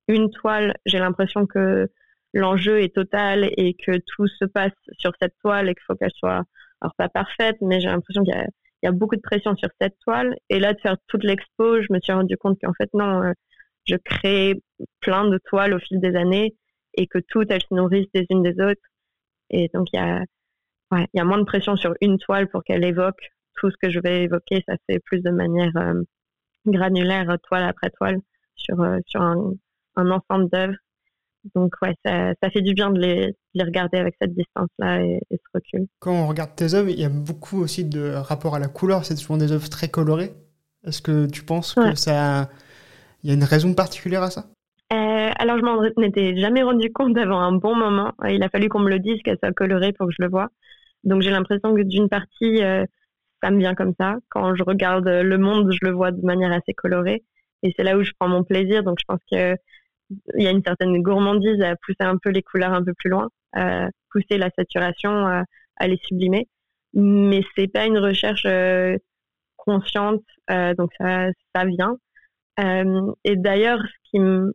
une 0.08 0.30
toile, 0.30 0.74
j'ai 0.86 0.98
l'impression 0.98 1.46
que 1.46 1.90
l'enjeu 2.32 2.82
est 2.82 2.94
total 2.94 3.50
et 3.56 3.74
que 3.74 3.98
tout 4.14 4.26
se 4.26 4.44
passe 4.44 4.72
sur 4.98 5.12
cette 5.20 5.34
toile 5.42 5.68
et 5.68 5.74
qu'il 5.74 5.84
faut 5.86 5.94
qu'elle 5.94 6.10
soit, 6.14 6.42
alors 6.80 6.94
pas 6.96 7.08
parfaite, 7.08 7.56
mais 7.60 7.80
j'ai 7.80 7.88
l'impression 7.88 8.22
qu'il 8.22 8.34
y, 8.34 8.36
a 8.36 8.46
beaucoup 8.92 9.16
de 9.16 9.20
pression 9.20 9.57
sur 9.57 9.68
cette 9.81 9.99
toile. 10.01 10.35
Et 10.51 10.59
là, 10.59 10.73
de 10.73 10.81
faire 10.81 10.97
toute 11.09 11.25
l'expo, 11.25 11.81
je 11.83 11.92
me 11.92 12.01
suis 12.01 12.12
rendu 12.12 12.37
compte 12.37 12.59
qu'en 12.62 12.73
fait, 12.75 12.90
non, 12.94 13.23
euh, 13.23 13.33
je 13.87 13.97
crée 13.97 14.62
plein 15.01 15.29
de 15.29 15.38
toiles 15.47 15.75
au 15.75 15.79
fil 15.79 16.01
des 16.01 16.16
années 16.16 16.55
et 16.94 17.07
que 17.07 17.18
toutes, 17.18 17.51
elles 17.51 17.62
se 17.62 17.75
nourrissent 17.75 18.11
des 18.14 18.27
unes 18.31 18.42
des 18.42 18.61
autres 18.62 18.81
et 19.51 19.70
donc, 19.73 19.88
il 19.92 19.97
y 19.97 20.01
a, 20.01 20.23
il 20.92 21.07
y 21.14 21.20
a 21.20 21.25
moins 21.25 21.38
de 21.38 21.44
pression 21.44 21.77
sur 21.77 21.94
une 22.01 22.18
toile 22.18 22.49
pour 22.49 22.64
qu'elle 22.64 22.85
évoque 22.85 23.31
tout 23.57 23.70
ce 23.70 23.77
que 23.81 23.90
je 23.90 24.01
vais 24.01 24.25
évoquer. 24.25 24.62
Ça 24.68 24.77
fait 24.88 25.01
plus 25.01 25.20
de 25.20 25.31
manière 25.31 25.77
euh, 25.77 26.03
granulaire, 26.66 27.37
toile 27.49 27.64
après 27.64 27.90
toile, 27.90 28.18
sur, 28.57 28.81
euh, 28.81 28.99
un 29.97 30.11
ensemble 30.11 30.49
d'œuvres. 30.51 30.77
Donc, 31.54 31.74
ouais, 31.83 31.94
ça, 32.04 32.33
ça, 32.42 32.50
fait 32.50 32.62
du 32.62 32.74
bien 32.74 32.90
de 32.90 32.98
les, 32.98 33.35
les 33.54 33.64
regarder 33.64 33.98
avec 33.98 34.14
cette 34.20 34.35
distance-là 34.35 35.02
et, 35.02 35.20
ce 35.30 35.37
recul. 35.52 35.87
Quand 35.98 36.12
on 36.12 36.26
regarde 36.26 36.54
tes 36.57 36.74
œuvres, 36.74 36.88
il 36.88 36.98
y 36.98 37.04
a 37.04 37.11
beaucoup 37.11 37.61
aussi 37.61 37.85
de 37.85 38.14
rapport 38.14 38.54
à 38.54 38.59
la 38.59 38.68
couleur. 38.68 39.04
C'est 39.04 39.16
souvent 39.16 39.37
des 39.37 39.52
œuvres 39.52 39.68
très 39.68 39.88
colorées. 39.88 40.33
Est-ce 40.87 41.02
que 41.02 41.26
tu 41.26 41.42
penses 41.42 41.74
que 41.74 41.94
ça. 41.94 42.48
Il 43.22 43.30
y 43.30 43.30
a 43.30 43.35
une 43.35 43.44
raison 43.44 43.74
particulière 43.74 44.22
à 44.22 44.30
ça? 44.30 44.46
Euh, 44.92 45.30
alors, 45.38 45.59
je 45.59 45.62
m'en 45.62 45.83
étais 46.02 46.37
jamais 46.37 46.62
rendu 46.62 46.92
compte 46.92 47.16
avant 47.16 47.40
un 47.40 47.52
bon 47.52 47.74
moment. 47.74 48.12
Il 48.28 48.42
a 48.42 48.48
fallu 48.48 48.68
qu'on 48.68 48.80
me 48.80 48.90
le 48.90 48.98
dise, 48.98 49.20
qu'elle 49.22 49.38
soit 49.38 49.52
colorée 49.52 49.92
pour 49.92 50.09
que 50.09 50.12
je 50.16 50.22
le 50.22 50.28
vois. 50.28 50.48
Donc, 51.04 51.22
j'ai 51.22 51.30
l'impression 51.30 51.74
que 51.74 51.83
d'une 51.83 52.09
partie, 52.09 52.62
euh, 52.62 52.85
ça 53.42 53.50
me 53.50 53.59
vient 53.59 53.74
comme 53.74 53.94
ça. 53.98 54.16
Quand 54.28 54.54
je 54.54 54.62
regarde 54.62 55.09
le 55.09 55.38
monde, 55.38 55.72
je 55.72 55.87
le 55.87 55.92
vois 55.92 56.11
de 56.11 56.20
manière 56.24 56.52
assez 56.52 56.74
colorée. 56.74 57.24
Et 57.62 57.72
c'est 57.76 57.83
là 57.83 57.96
où 57.96 58.02
je 58.02 58.12
prends 58.18 58.28
mon 58.28 58.44
plaisir. 58.44 58.83
Donc, 58.83 58.98
je 59.00 59.04
pense 59.07 59.20
qu'il 60.33 60.42
y 60.42 60.46
a 60.46 60.50
une 60.50 60.62
certaine 60.64 61.00
gourmandise 61.03 61.61
à 61.62 61.77
pousser 61.77 61.96
un 62.00 62.16
peu 62.18 62.31
les 62.31 62.42
couleurs 62.42 62.72
un 62.72 62.85
peu 62.85 62.94
plus 62.94 63.11
loin, 63.11 63.29
à 63.53 63.88
pousser 64.11 64.38
la 64.38 64.50
saturation, 64.57 65.11
à, 65.11 65.87
les 65.87 65.98
sublimer. 66.05 66.48
Mais 66.94 67.42
c'est 67.57 67.68
pas 67.68 67.87
une 67.87 67.98
recherche 67.98 68.44
euh, 68.46 68.96
consciente. 69.57 70.22
donc, 70.48 70.90
ça, 70.98 71.29
ça 71.55 71.64
vient. 71.64 71.96
et 73.24 73.37
d'ailleurs, 73.37 73.81
ce 73.83 74.11
qui 74.11 74.20
me 74.20 74.55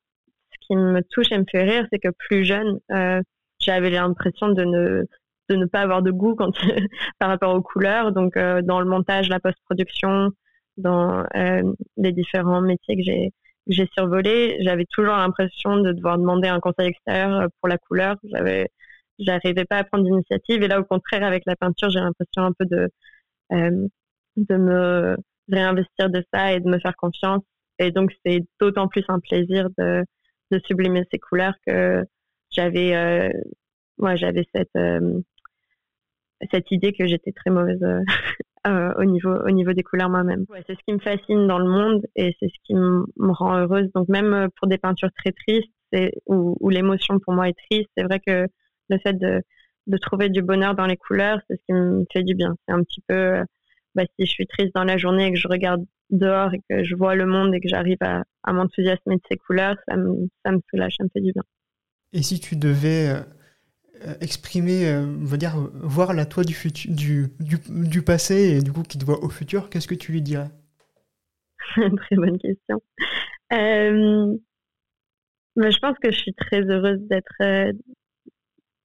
qui 0.70 0.76
me 0.76 1.02
touche 1.02 1.32
et 1.32 1.38
me 1.38 1.46
fait 1.52 1.64
rire, 1.64 1.86
c'est 1.92 2.00
que 2.00 2.10
plus 2.10 2.46
jeune, 2.46 2.80
euh, 2.92 3.22
j'avais 3.60 3.90
l'impression 3.90 4.50
de 4.50 4.64
ne, 4.64 5.04
de 5.50 5.56
ne 5.56 5.66
pas 5.66 5.82
avoir 5.82 6.02
de 6.02 6.12
goût 6.12 6.36
quand, 6.36 6.52
par 7.20 7.30
rapport 7.30 7.56
aux 7.56 7.62
couleurs. 7.62 8.12
Donc, 8.12 8.38
euh, 8.38 8.62
dans 8.62 8.80
le 8.80 8.86
montage, 8.86 9.30
la 9.30 9.40
post-production, 9.40 10.30
dans 10.78 11.26
euh, 11.36 11.62
les 11.98 12.12
différents 12.12 12.62
métiers 12.62 12.96
que 12.96 13.04
j'ai 13.04 13.32
j'ai 13.70 13.88
survolé, 13.98 14.58
j'avais 14.62 14.86
toujours 14.86 15.16
l'impression 15.16 15.78
de 15.78 15.94
devoir 15.94 16.18
demander 16.18 16.50
un 16.50 16.60
conseil 16.60 16.90
extérieur 16.90 17.48
pour 17.62 17.70
la 17.70 17.78
couleur. 17.78 18.18
J'avais, 18.24 18.70
j'arrivais 19.20 19.66
pas 19.66 19.78
à 19.78 19.84
prendre 19.86 20.04
d'initiative. 20.06 20.64
Et 20.64 20.68
là, 20.68 20.80
au 20.82 20.84
contraire, 20.86 21.24
avec 21.24 21.44
la 21.46 21.56
peinture, 21.56 21.90
j'ai 21.90 22.00
l'impression 22.00 22.44
un 22.44 22.54
peu 22.54 22.66
de, 22.66 22.90
de 24.38 24.58
me 24.58 25.18
réinvestir 25.52 26.10
de 26.10 26.24
ça 26.34 26.54
et 26.54 26.60
de 26.60 26.70
me 26.70 26.80
faire 26.80 26.96
confiance. 26.96 27.44
Et 27.80 27.92
donc, 27.92 28.12
c'est 28.26 28.42
d'autant 28.60 28.88
plus 28.88 29.04
un 29.08 29.20
plaisir 29.20 29.70
de, 29.78 30.04
de 30.52 30.60
sublimer 30.66 31.04
ces 31.12 31.20
couleurs 31.20 31.54
que 31.66 32.04
j'avais 32.52 32.96
euh, 32.96 33.30
moi 33.98 34.16
j'avais 34.16 34.46
cette 34.54 34.76
euh, 34.76 35.22
cette 36.52 36.72
idée 36.72 36.94
que 36.94 37.06
j'étais 37.06 37.32
très 37.32 37.52
mauvaise 37.52 37.84
euh, 38.68 38.94
au 38.98 39.06
niveau 39.06 39.34
au 39.34 39.52
niveau 39.52 39.74
des 39.74 39.84
couleurs 39.84 40.10
moi-même. 40.10 40.46
c'est 40.68 40.74
ce 40.74 40.84
qui 40.86 40.94
me 40.94 41.00
fascine 41.00 41.48
dans 41.48 41.60
le 41.60 41.70
monde 41.70 42.06
et 42.16 42.36
c'est 42.40 42.48
ce 42.48 42.60
qui 42.66 42.76
me 42.76 43.06
rend 43.32 43.58
heureuse. 43.58 43.90
Donc 43.96 44.08
même 44.10 44.50
pour 44.58 44.68
des 44.68 44.78
peintures 44.78 45.12
très 45.18 45.32
tristes 45.32 45.72
où, 46.28 46.58
où 46.60 46.70
l'émotion 46.70 47.20
pour 47.20 47.34
moi 47.34 47.50
est 47.50 47.58
triste, 47.70 47.90
c'est 47.96 48.04
vrai 48.04 48.20
que 48.20 48.48
le 48.90 48.98
fait 49.00 49.14
de, 49.14 49.42
de 49.88 49.98
trouver 49.98 50.30
du 50.30 50.42
bonheur 50.42 50.76
dans 50.76 50.86
les 50.86 50.98
couleurs, 50.98 51.40
c'est 51.50 51.56
ce 51.58 51.66
qui 51.66 51.74
me 51.74 52.06
fait 52.12 52.24
du 52.24 52.36
bien. 52.36 52.56
C'est 52.68 52.74
un 52.74 52.84
petit 52.84 53.02
peu 53.08 53.44
bah, 53.96 54.04
si 54.18 54.26
je 54.26 54.32
suis 54.32 54.48
triste 54.48 54.74
dans 54.76 54.84
la 54.84 54.98
journée 54.98 55.28
et 55.28 55.32
que 55.32 55.40
je 55.40 55.48
regarde 55.48 55.84
dehors 56.10 56.54
et 56.54 56.62
que 56.70 56.84
je 56.84 56.96
vois 56.96 57.16
le 57.16 57.26
monde 57.26 57.54
et 57.54 57.60
que 57.60 57.68
j'arrive 57.68 57.98
à, 58.02 58.24
à 58.44 58.54
m'enthousiasmer 58.54 59.16
de 59.16 59.22
ces 59.30 59.38
couleurs, 59.38 59.78
ça 59.88 59.98
me, 59.98 60.28
ça 60.46 60.52
me 60.52 60.60
soulage, 60.70 60.96
ça 60.98 61.04
me 61.04 61.10
fait 61.10 61.22
du 61.22 61.32
bien. 61.32 61.44
Et 62.14 62.22
si 62.22 62.40
tu 62.40 62.56
devais 62.56 63.10
euh, 63.10 63.20
euh, 63.20 63.24
exprimer, 64.22 64.88
euh, 64.88 65.06
on 65.06 65.26
va 65.26 65.38
dire, 65.38 65.56
voir 65.74 66.14
la 66.14 66.26
toi 66.26 66.44
du, 66.44 66.54
futur, 66.54 66.92
du, 66.94 67.30
du, 67.40 68.02
passé 68.02 68.58
et 68.58 68.62
du 68.62 68.72
coup 68.72 68.84
qui 68.84 68.98
te 68.98 69.06
voit 69.06 69.24
au 69.24 69.30
futur, 69.30 69.70
qu'est-ce 69.70 69.88
que 69.88 69.96
tu 69.96 70.12
lui 70.12 70.22
dirais? 70.22 70.50
Très 71.76 72.16
bonne 72.16 72.38
question. 72.38 72.82
Euh, 73.54 74.36
je 75.58 75.80
pense 75.80 75.98
que 76.02 76.12
je 76.12 76.18
suis 76.18 76.34
très 76.34 76.62
heureuse 76.62 77.00
d'être 77.10 77.74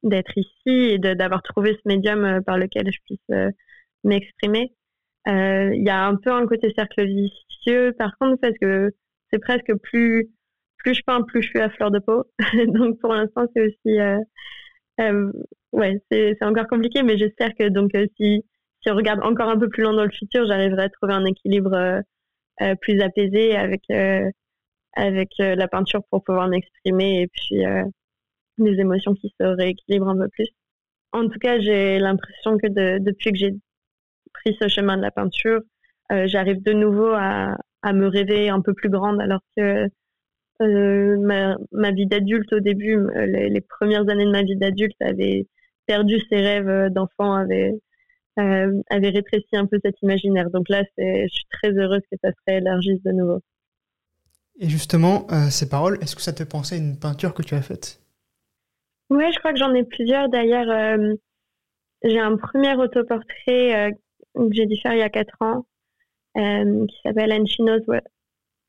d'être 0.03 0.37
ici 0.37 0.51
et 0.67 0.99
d'avoir 0.99 1.43
trouvé 1.43 1.75
ce 1.75 1.89
médium 1.89 2.43
par 2.45 2.59
lequel 2.59 2.91
je 2.91 2.99
puisse 3.05 3.55
m'exprimer. 4.03 4.75
Il 5.27 5.83
y 5.85 5.91
a 5.91 6.07
un 6.07 6.17
peu 6.17 6.33
un 6.33 6.47
côté 6.47 6.73
cercle 6.75 7.07
vicieux, 7.07 7.95
par 7.99 8.17
contre, 8.19 8.41
parce 8.41 8.59
que 8.61 8.91
c'est 9.31 9.39
presque 9.39 9.73
plus 9.83 10.31
plus 10.79 10.95
je 10.95 11.03
peins, 11.03 11.23
plus 11.23 11.43
je 11.43 11.49
suis 11.49 11.61
à 11.61 11.71
fleur 11.71 11.91
de 11.91 11.99
peau. 11.99 12.25
donc 12.69 13.01
pour 13.01 13.15
l'instant, 13.15 13.47
c'est 13.55 13.63
aussi 13.63 13.99
euh, 15.01 15.33
ouais, 15.73 16.01
c'est 16.11 16.43
encore 16.43 16.67
compliqué, 16.67 17.03
mais 17.03 17.19
j'espère 17.19 17.55
que 17.59 17.69
donc 17.69 17.91
si 18.17 18.45
si 18.83 18.91
on 18.91 18.97
regarde 18.97 19.21
encore 19.23 19.49
un 19.49 19.59
peu 19.59 19.69
plus 19.69 19.83
loin 19.83 19.95
dans 19.95 20.05
le 20.05 20.11
futur, 20.11 20.47
j'arriverai 20.47 20.85
à 20.85 20.89
trouver 20.91 21.15
un 21.15 21.25
équilibre 21.25 22.03
plus 22.83 23.01
apaisé 23.01 23.57
avec 23.57 23.83
avec 24.95 25.31
la 25.39 25.69
peinture 25.69 26.03
pour 26.11 26.23
pouvoir 26.23 26.49
m'exprimer 26.49 27.23
et 27.23 27.29
puis 27.29 27.63
des 28.59 28.81
émotions 28.81 29.15
qui 29.15 29.35
se 29.41 29.47
rééquilibrent 29.47 30.11
un 30.11 30.19
peu 30.19 30.29
plus. 30.29 30.49
En 31.13 31.29
tout 31.29 31.39
cas, 31.39 31.59
j'ai 31.61 31.99
l'impression 31.99 32.59
que 32.59 32.67
depuis 32.99 33.33
que 33.33 33.39
j'ai 33.39 33.55
pris 34.35 34.57
ce 34.61 34.69
chemin 34.69 34.97
de 34.99 35.03
la 35.03 35.11
peinture, 35.11 35.61
j'arrive 36.11 36.63
de 36.63 36.73
nouveau 36.75 37.13
à, 37.15 37.57
à 37.85 37.93
me 37.93 38.07
rêver 38.07 38.49
un 38.49 38.61
peu 38.61 38.75
plus 38.75 38.89
grande 38.89 39.21
alors 39.21 39.41
que 39.57 39.89
euh, 40.61 41.17
ma, 41.19 41.57
ma, 41.73 41.91
vie 41.91 42.07
d'adulte 42.07 42.53
au 42.53 42.61
début, 42.61 42.99
les, 43.15 43.49
les, 43.49 43.61
premières 43.61 44.09
années 44.09 44.25
de 44.25 44.31
ma 44.31 44.43
vie 44.43 44.57
d'adulte 44.57 44.97
avait 45.01 45.47
perdu 45.87 46.21
ses 46.29 46.37
rêves 46.37 46.69
euh, 46.69 46.89
d'enfant, 46.91 47.45
euh, 48.39 48.83
avait 48.91 49.11
rétréci 49.11 49.55
un 49.55 49.67
peu 49.67 49.79
cet 49.85 50.01
imaginaire. 50.03 50.51
Donc 50.51 50.69
là, 50.69 50.83
je 50.99 51.29
suis 51.29 51.47
très 51.51 51.71
heureuse 51.71 52.03
que 52.11 52.17
ça 52.23 52.31
se 52.31 52.41
réélargisse 52.47 53.03
de 53.03 53.13
nouveau. 53.13 53.41
Et 54.59 54.69
justement, 54.69 55.27
euh, 55.31 55.51
ces 55.51 55.69
paroles, 55.69 55.99
est-ce 56.01 56.15
que 56.15 56.23
ça 56.23 56.33
te 56.33 56.43
penser 56.43 56.77
à 56.77 56.79
une 56.79 56.99
peinture 56.99 57.35
que 57.35 57.43
tu 57.43 57.55
as 57.55 57.63
faite? 57.63 58.01
Oui, 59.11 59.25
je 59.33 59.39
crois 59.39 59.53
que 59.53 59.59
j'en 59.59 59.75
ai 59.75 59.85
plusieurs. 59.85 60.29
D'ailleurs, 60.29 60.71
euh, 60.71 61.15
j'ai 62.05 62.19
un 62.19 62.37
premier 62.37 62.75
autoportrait 62.75 63.93
que 64.35 64.49
j'ai 64.53 64.67
dû 64.67 64.77
faire 64.81 64.95
il 64.95 64.99
y 64.99 65.03
a 65.03 65.11
4 65.11 65.35
ans, 65.41 65.67
qui 66.35 66.97
s'appelle 67.03 67.33
And 67.33 67.47
She 67.47 67.59
Knows 67.59 67.85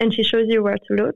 And 0.03 0.11
She 0.11 0.23
Shows 0.23 0.45
You 0.47 0.61
Where 0.61 0.79
to 0.87 0.93
Look. 0.93 1.15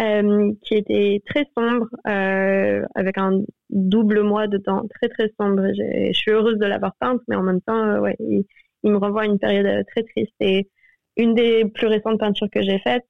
Euh, 0.00 0.52
qui 0.62 0.74
était 0.74 1.22
très 1.26 1.46
sombre, 1.56 1.86
euh, 2.08 2.82
avec 2.94 3.18
un 3.18 3.42
double 3.68 4.22
moi 4.22 4.46
dedans, 4.48 4.88
très 4.88 5.10
très 5.10 5.30
sombre. 5.38 5.62
Je 5.74 6.12
suis 6.14 6.30
heureuse 6.30 6.58
de 6.58 6.64
l'avoir 6.64 6.94
peinte, 6.98 7.20
mais 7.28 7.36
en 7.36 7.42
même 7.42 7.60
temps, 7.60 7.76
euh, 7.76 8.00
ouais, 8.00 8.16
il, 8.18 8.44
me 8.84 8.96
renvoie 8.96 9.22
à 9.22 9.26
une 9.26 9.38
période 9.38 9.84
très 9.88 10.02
triste. 10.02 10.34
Et 10.40 10.70
une 11.18 11.34
des 11.34 11.66
plus 11.66 11.88
récentes 11.88 12.18
peintures 12.18 12.48
que 12.50 12.62
j'ai 12.62 12.78
faites, 12.78 13.06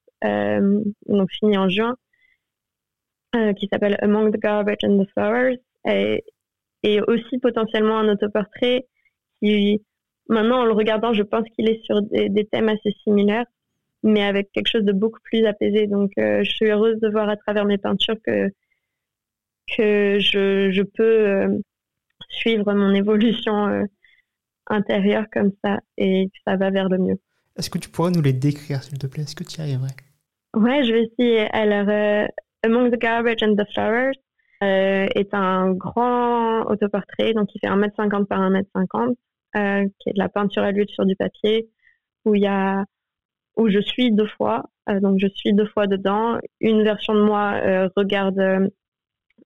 donc 1.07 1.31
finie 1.31 1.57
en 1.57 1.69
juin, 1.69 1.97
qui 3.57 3.69
s'appelle 3.73 3.97
Among 4.03 4.33
the 4.33 4.41
Garbage 4.41 4.85
and 4.85 5.03
the 5.03 5.09
Flowers, 5.13 5.57
et 5.87 7.01
aussi 7.07 7.39
potentiellement 7.39 7.99
un 7.99 8.09
autoportrait 8.09 8.87
qui, 9.41 9.83
maintenant 10.29 10.61
en 10.63 10.65
le 10.65 10.73
regardant, 10.73 11.13
je 11.13 11.23
pense 11.23 11.45
qu'il 11.55 11.69
est 11.71 11.83
sur 11.85 12.03
des 12.03 12.49
thèmes 12.51 12.69
assez 12.69 12.93
similaires 13.05 13.47
mais 14.03 14.23
avec 14.23 14.51
quelque 14.53 14.69
chose 14.69 14.85
de 14.85 14.93
beaucoup 14.93 15.21
plus 15.25 15.47
apaisé. 15.47 15.87
Donc, 15.87 16.11
euh, 16.19 16.43
je 16.43 16.51
suis 16.51 16.67
heureuse 16.67 16.99
de 17.01 17.09
voir 17.09 17.29
à 17.29 17.37
travers 17.37 17.65
mes 17.65 17.79
peintures 17.79 18.17
que, 18.25 18.49
que 19.77 20.19
je, 20.19 20.71
je 20.73 20.83
peux 20.83 21.29
euh, 21.29 21.59
suivre 22.29 22.73
mon 22.75 22.95
évolution 22.95 23.69
euh, 23.69 23.85
intérieure 24.67 25.27
comme 25.33 25.53
ça 25.65 25.79
et 25.97 26.27
que 26.27 26.39
ça 26.47 26.57
va 26.57 26.71
vers 26.71 26.89
le 26.89 26.99
mieux. 26.99 27.21
Est-ce 27.57 27.71
que 27.71 27.79
tu 27.79 27.91
pourrais 27.91 28.11
nous 28.11 28.23
les 28.23 28.33
décrire, 28.33 28.83
s'il 28.83 28.99
te 28.99 29.07
plaît? 29.07 29.23
Est-ce 29.23 29.37
que 29.37 29.45
tu 29.45 29.59
y 29.59 29.63
arriverais? 29.63 29.95
Ouais, 30.55 30.85
je 30.85 30.93
vais 30.93 31.05
essayer. 31.05 31.49
Alors, 31.53 31.89
Among 32.65 32.91
the 32.91 32.99
Garbage 32.99 33.43
and 33.43 33.57
the 33.57 33.67
Flowers 33.73 34.15
est 34.63 35.35
un 35.35 35.73
grand 35.73 36.63
autoportrait, 36.71 37.35
donc 37.35 37.55
il 37.55 37.59
fait 37.59 37.67
1m50 37.67 38.27
par 38.27 38.41
1m50, 38.41 39.15
qui 39.99 40.09
est 40.09 40.13
de 40.13 40.19
la 40.19 40.29
peinture 40.29 40.63
à 40.63 40.71
l'huile 40.71 40.89
sur 40.89 41.05
du 41.05 41.17
papier, 41.17 41.69
où 42.25 42.35
il 42.35 42.43
y 42.43 42.47
a 42.47 42.85
où 43.57 43.69
je 43.69 43.81
suis 43.81 44.13
deux 44.13 44.29
fois. 44.29 44.65
Euh, 44.89 45.01
donc 45.01 45.19
je 45.21 45.29
suis 45.35 45.53
deux 45.53 45.67
fois 45.67 45.87
dedans. 45.87 46.39
Une 46.61 46.83
version 46.83 47.15
de 47.15 47.23
moi 47.23 47.61
euh, 47.65 47.89
regarde 47.97 48.39
euh, 48.39 48.69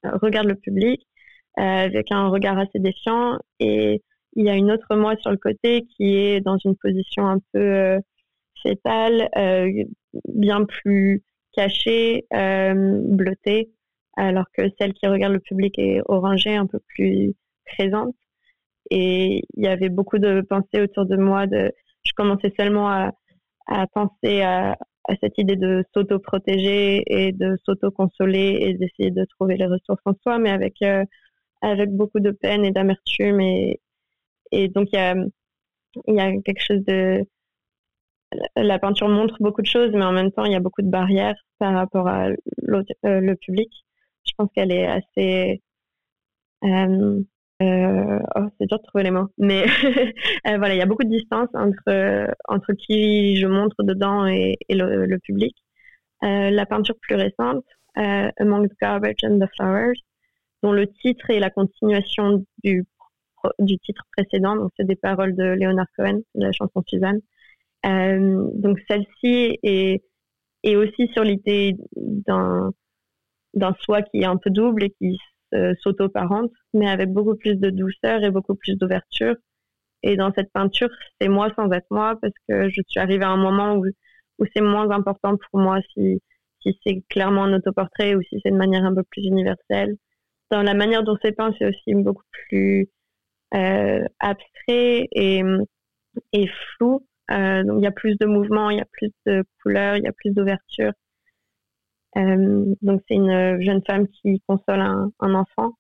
regarde 0.05 0.47
le 0.47 0.55
public 0.55 1.07
avec 1.57 2.13
un 2.13 2.29
regard 2.29 2.59
assez 2.59 2.79
défiant 2.79 3.39
et 3.61 4.03
il 4.35 4.45
y 4.45 4.51
a 4.51 4.55
une 4.55 4.71
autre 4.71 4.95
moi 4.95 5.17
sur 5.17 5.31
le 5.31 5.39
côté 5.39 5.87
qui 5.97 6.17
est 6.17 6.41
dans 6.41 6.59
une 6.59 6.77
position 6.77 7.27
un 7.27 7.39
peu 7.53 7.99
fétale, 8.63 9.31
bien 10.29 10.65
plus 10.67 11.23
cachée, 11.55 12.27
bleutée, 12.31 13.71
alors 14.17 14.45
que 14.53 14.65
celle 14.79 14.93
qui 14.93 15.07
regarde 15.07 15.33
le 15.33 15.41
public 15.41 15.79
est 15.79 16.03
orangée, 16.07 16.55
un 16.55 16.67
peu 16.67 16.79
plus 16.89 17.35
présente. 17.65 18.15
Et 18.91 19.43
il 19.57 19.65
y 19.65 19.69
avait 19.69 19.89
beaucoup 19.89 20.19
de 20.19 20.43
pensées 20.43 20.83
autour 20.83 21.07
de 21.07 21.17
moi. 21.17 21.47
Je 21.47 22.13
commençais 22.15 22.53
seulement 22.59 22.91
à, 22.91 23.13
à 23.67 23.87
penser 23.87 24.43
à, 24.43 24.77
cette 25.23 25.39
idée 25.39 25.57
de 25.57 25.85
s'auto-protéger 25.95 27.03
et 27.07 27.33
de 27.33 27.57
s'auto-consoler 27.65 28.59
et 28.61 28.75
d'essayer 28.75 29.13
de 29.13 29.25
trouver 29.25 29.57
les 29.57 29.67
ressources 29.67 30.03
en 30.05 30.15
soi, 30.23 30.39
mais 30.39 30.51
avec, 30.51 30.83
euh, 30.83 31.05
avec 31.63 31.91
beaucoup 31.91 32.21
de 32.21 32.33
peine 32.33 32.65
et 32.65 32.73
d'amertume. 32.73 33.41
Et, 33.41 33.81
et 34.53 34.69
donc, 34.69 34.89
il 34.93 34.97
y 34.97 34.99
a, 34.99 35.15
y 36.09 36.21
a 36.21 36.33
quelque 36.43 36.61
chose 36.61 36.85
de. 36.85 37.25
La 38.57 38.79
peinture 38.79 39.09
montre 39.09 39.37
beaucoup 39.41 39.63
de 39.63 39.67
choses, 39.67 39.93
mais 39.93 40.05
en 40.05 40.13
même 40.13 40.33
temps, 40.33 40.45
il 40.45 40.53
y 40.53 40.57
a 40.57 40.61
beaucoup 40.61 40.83
de 40.83 40.91
barrières 40.91 41.37
par 41.59 41.73
rapport 41.75 42.09
à 42.09 42.29
euh, 42.29 42.35
le 43.05 43.35
public. 43.37 43.71
Je 44.27 44.33
pense 44.37 44.49
qu'elle 44.55 44.73
est 44.73 44.87
assez. 44.87 45.63
Euh, 46.65 47.23
euh, 47.63 48.19
c'est 48.59 48.67
dur 48.67 48.79
de 48.79 48.83
trouver 48.83 49.05
les 49.05 49.11
mots, 49.11 49.29
mais 49.39 49.65
euh, 50.47 50.59
voilà, 50.59 50.75
il 50.75 50.79
y 50.79 50.83
a 50.83 50.87
beaucoup 50.87 51.05
de 51.05 51.09
distance 51.09 51.49
entre 51.55 52.29
entre 52.49 52.73
qui 52.75 53.37
je 53.37 53.47
montre 53.47 53.83
dedans 53.83 54.27
et, 54.27 54.57
le, 54.69 55.17
public. 55.19 55.57
Euh, 56.23 56.51
la 56.51 56.67
peinture 56.67 56.97
plus 57.01 57.15
récente, 57.15 57.65
Among 57.95 58.69
the 58.69 58.75
Garbage 58.81 59.25
and 59.25 59.39
the 59.39 59.49
Flowers, 59.57 59.97
dont 60.63 60.73
le 60.73 60.87
titre 60.87 61.31
est 61.31 61.41
la 61.41 61.51
continuation 61.51 62.45
du 62.63 62.85
du 63.61 63.79
titre 63.79 64.03
précédent, 64.17 64.57
donc 64.57 64.73
c'est 64.77 64.87
des 64.87 64.97
paroles 64.97 65.37
de 65.37 65.45
Leonard 65.45 65.87
Cohen, 65.97 66.21
la 66.35 66.53
chanson 66.53 66.83
Suzanne. 66.87 67.21
donc 67.85 68.79
celle-ci 68.89 69.59
est, 69.63 70.03
est 70.65 70.77
aussi 70.77 71.09
sur 71.15 71.23
l'idée 71.25 71.77
d'un 71.97 72.73
soi 73.81 74.03
qui 74.03 74.23
est 74.23 74.25
un 74.27 74.37
peu 74.37 74.51
double 74.51 74.85
et 74.85 74.91
qui 74.91 75.17
euh, 75.55 75.75
s'auto-parente, 75.81 76.51
mais 76.75 76.89
avec 76.89 77.11
beaucoup 77.13 77.37
plus 77.37 77.57
de 77.57 77.71
douceur 77.71 78.23
et 78.25 78.31
beaucoup 78.31 78.55
plus 78.55 78.77
d'ouverture. 78.77 79.37
Et 80.03 80.17
dans 80.17 80.33
cette 80.35 80.53
peinture, 80.53 80.89
c'est 81.21 81.29
moi 81.29 81.51
sans 81.57 81.71
être 81.73 81.87
moi, 81.91 82.19
parce 82.21 82.35
que 82.49 82.69
je 82.69 82.81
suis 82.87 83.01
arrivée 83.01 83.25
à 83.25 83.31
un 83.31 83.37
moment 83.37 83.75
où, 83.77 83.87
où 84.39 84.45
c'est 84.55 84.63
moins 84.63 84.91
important 84.91 85.37
pour 85.37 85.61
moi 85.61 85.81
si, 85.93 86.21
si 86.63 86.79
c'est 86.85 87.03
clairement 87.09 87.45
un 87.45 87.55
autoportrait 87.55 88.15
ou 88.15 88.23
si 88.23 88.41
c'est 88.43 88.51
de 88.51 88.57
manière 88.57 88.85
un 88.85 88.95
peu 88.95 89.03
plus 89.05 89.25
universelle. 89.25 89.97
Dans 90.51 90.63
la 90.63 90.75
manière 90.75 91.03
dont 91.03 91.17
c'est 91.23 91.33
peint, 91.33 91.53
c'est 91.59 91.67
aussi 91.67 91.95
beaucoup 91.95 92.25
plus 92.31 92.89
euh, 93.55 94.05
abstrait 94.21 95.09
et, 95.13 95.43
flou. 96.77 97.07
Euh, 97.31 97.65
donc 97.65 97.81
il 97.81 97.85
y 97.85 97.87
a 97.87 97.93
plus 97.93 98.17
de 98.19 98.27
mouvement, 98.27 98.71
il 98.71 98.79
y 98.79 98.81
a 98.81 98.87
plus 98.93 99.11
de 99.27 99.45
couleurs, 99.63 99.97
il 99.97 100.05
y 100.05 100.09
a 100.09 100.13
plus 100.13 100.31
d'ouverture. 100.31 100.93
Euh, 102.17 102.75
donc 102.83 103.03
c'est 103.09 103.15
une 103.15 103.61
jeune 103.61 103.83
femme 103.87 104.09
qui 104.09 104.41
console 104.47 104.81
un, 104.81 105.35
enfant 105.35 105.73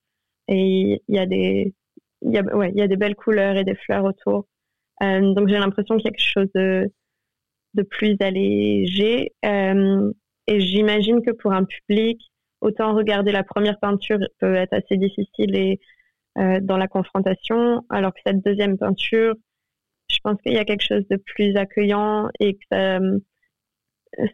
et 0.48 1.02
il 1.08 1.14
y 1.14 1.18
a 1.18 1.26
des 1.26 1.74
il 2.22 2.32
y 2.32 2.38
a, 2.38 2.42
ouais, 2.56 2.70
il 2.72 2.78
y 2.78 2.82
a 2.82 2.88
des 2.88 2.96
belles 2.96 3.14
couleurs 3.14 3.56
et 3.56 3.64
des 3.64 3.74
fleurs 3.74 4.04
autour. 4.04 4.46
Euh, 5.02 5.34
donc 5.34 5.48
j'ai 5.48 5.58
l'impression 5.58 5.96
qu'il 5.96 6.06
y 6.06 6.08
a 6.08 6.12
quelque 6.12 6.20
chose 6.20 6.50
de, 6.54 6.90
plus 7.90 8.16
allégé. 8.20 9.32
Euh, 9.44 10.12
et 10.46 10.60
j'imagine 10.60 11.22
que 11.22 11.30
pour 11.30 11.52
un 11.52 11.64
public, 11.64 12.20
autant 12.60 12.94
regarder 12.94 13.32
la 13.32 13.44
première 13.44 13.78
peinture 13.78 14.18
peut 14.40 14.54
être 14.54 14.72
assez 14.72 14.96
difficile 14.96 15.54
et 15.56 15.80
dans 16.60 16.76
la 16.76 16.86
confrontation, 16.86 17.82
alors 17.88 18.12
que 18.12 18.20
cette 18.26 18.44
deuxième 18.44 18.76
peinture, 18.76 19.34
je 20.10 20.18
pense 20.22 20.40
qu'il 20.42 20.52
y 20.52 20.58
a 20.58 20.66
quelque 20.66 20.84
chose 20.84 21.06
de 21.08 21.16
plus 21.16 21.56
accueillant 21.56 22.28
et 22.40 22.54
que 22.54 23.20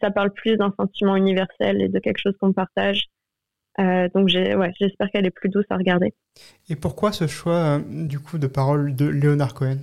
ça, 0.01 0.11
parle 0.11 0.33
plus 0.33 0.57
d'un 0.57 0.73
sentiment 0.79 1.17
universel 1.17 1.83
et 1.83 1.89
de 1.89 1.99
quelque 1.99 2.19
chose 2.19 2.37
qu'on 2.41 2.53
partage. 2.53 3.09
Euh, 3.81 4.09
donc 4.15 4.29
ouais, 4.35 4.73
j'espère 4.79 5.11
qu'elle 5.11 5.27
est 5.27 5.31
plus 5.31 5.49
douce 5.49 5.65
à 5.71 5.77
regarder. 5.77 6.13
Et 6.69 6.77
pourquoi 6.77 7.13
ce 7.13 7.27
choix 7.27 7.79
euh, 7.79 7.79
du 8.07 8.19
coup 8.19 8.39
de 8.39 8.47
parole 8.47 8.95
de 8.95 9.07
Léonard 9.07 9.55
Cohen? 9.55 9.79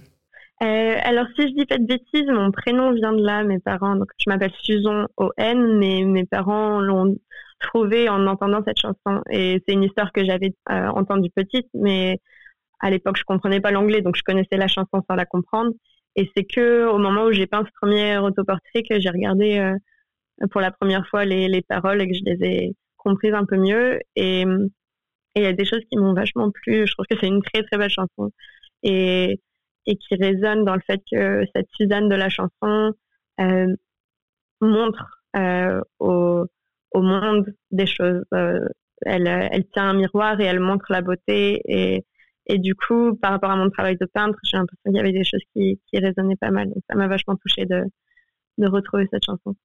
Euh, 0.61 0.95
Alors 1.03 1.25
si 1.35 1.47
je 1.47 1.55
dis 1.55 1.65
pas 1.65 1.77
de 1.77 1.85
bêtises, 1.85 2.27
mon 2.27 2.51
prénom 2.51 2.91
vient 2.93 3.13
de 3.13 3.23
là. 3.23 3.43
Mes 3.43 3.59
parents, 3.59 3.95
donc 3.95 4.09
je 4.17 4.29
m'appelle 4.29 4.53
Susan 4.61 5.05
O.N., 5.17 5.79
mais 5.79 6.03
mes 6.03 6.25
parents 6.25 6.79
l'ont 6.79 7.17
trouvé 7.59 8.09
en 8.09 8.27
entendant 8.27 8.61
cette 8.65 8.79
chanson. 8.79 9.21
Et 9.29 9.61
c'est 9.67 9.73
une 9.73 9.83
histoire 9.83 10.11
que 10.11 10.23
j'avais 10.23 10.53
entendue 10.67 11.29
petite, 11.31 11.67
mais 11.73 12.19
à 12.79 12.89
l'époque 12.89 13.17
je 13.17 13.23
comprenais 13.23 13.59
pas 13.59 13.71
l'anglais, 13.71 14.01
donc 14.01 14.15
je 14.15 14.23
connaissais 14.23 14.57
la 14.57 14.67
chanson 14.67 15.01
sans 15.09 15.15
la 15.15 15.25
comprendre. 15.25 15.71
Et 16.19 16.29
c'est 16.35 16.43
que 16.43 16.85
au 16.87 16.97
moment 16.97 17.25
où 17.25 17.31
j'ai 17.31 17.47
peint 17.47 17.63
ce 17.65 17.71
premier 17.81 18.17
autoportrait 18.17 18.83
que 18.83 18.99
j'ai 18.99 19.09
regardé 19.09 19.73
pour 20.51 20.59
la 20.59 20.71
première 20.71 21.07
fois 21.07 21.23
les, 21.23 21.47
les, 21.47 21.61
paroles 21.61 22.01
et 22.01 22.09
que 22.09 22.13
je 22.13 22.23
les 22.25 22.45
ai 22.45 22.75
comprises 22.97 23.33
un 23.33 23.45
peu 23.45 23.55
mieux. 23.57 23.99
Et, 24.17 24.45
il 25.35 25.43
y 25.43 25.45
a 25.45 25.53
des 25.53 25.63
choses 25.65 25.81
qui 25.89 25.97
m'ont 25.97 26.13
vachement 26.13 26.51
plu. 26.51 26.85
Je 26.85 26.93
trouve 26.93 27.05
que 27.09 27.15
c'est 27.19 27.27
une 27.27 27.41
très 27.41 27.63
très 27.63 27.77
belle 27.77 27.89
chanson 27.89 28.31
et, 28.83 29.39
et 29.85 29.95
qui 29.95 30.15
résonne 30.15 30.65
dans 30.65 30.75
le 30.75 30.81
fait 30.85 31.01
que 31.09 31.45
cette 31.55 31.69
Suzanne 31.71 32.09
de 32.09 32.15
la 32.15 32.29
chanson 32.29 32.93
euh, 33.39 33.75
montre 34.59 35.21
euh, 35.37 35.81
au, 35.99 36.45
au, 36.91 37.01
monde 37.01 37.53
des 37.71 37.85
choses. 37.85 38.25
Euh, 38.33 38.67
elle, 39.05 39.27
elle 39.27 39.65
tient 39.69 39.91
un 39.91 39.93
miroir 39.93 40.41
et 40.41 40.45
elle 40.45 40.59
montre 40.59 40.87
la 40.89 41.01
beauté. 41.01 42.03
Et 42.49 42.57
du 42.57 42.75
coup, 42.75 43.15
par 43.15 43.31
rapport 43.31 43.51
à 43.51 43.55
mon 43.55 43.69
travail 43.69 43.97
de 43.97 44.05
peintre, 44.05 44.37
j'ai 44.43 44.57
l'impression 44.57 44.81
qu'il 44.85 44.95
y 44.95 44.99
avait 44.99 45.13
des 45.13 45.23
choses 45.23 45.43
qui, 45.53 45.79
qui 45.87 45.99
résonnaient 45.99 46.35
pas 46.35 46.51
mal. 46.51 46.67
Donc 46.67 46.83
ça 46.89 46.95
m'a 46.95 47.07
vachement 47.07 47.37
touchée 47.37 47.65
de, 47.65 47.85
de 48.57 48.67
retrouver 48.67 49.07
cette 49.11 49.23
chanson. 49.23 49.55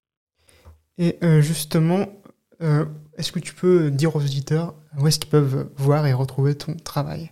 Et 0.97 1.17
justement, 1.41 2.07
est-ce 3.17 3.33
que 3.33 3.39
tu 3.39 3.53
peux 3.53 3.91
dire 3.91 4.15
aux 4.15 4.21
auditeurs 4.21 4.75
où 4.97 5.07
est-ce 5.07 5.19
qu'ils 5.19 5.29
peuvent 5.29 5.69
voir 5.75 6.07
et 6.07 6.13
retrouver 6.13 6.55
ton 6.55 6.73
travail? 6.75 7.31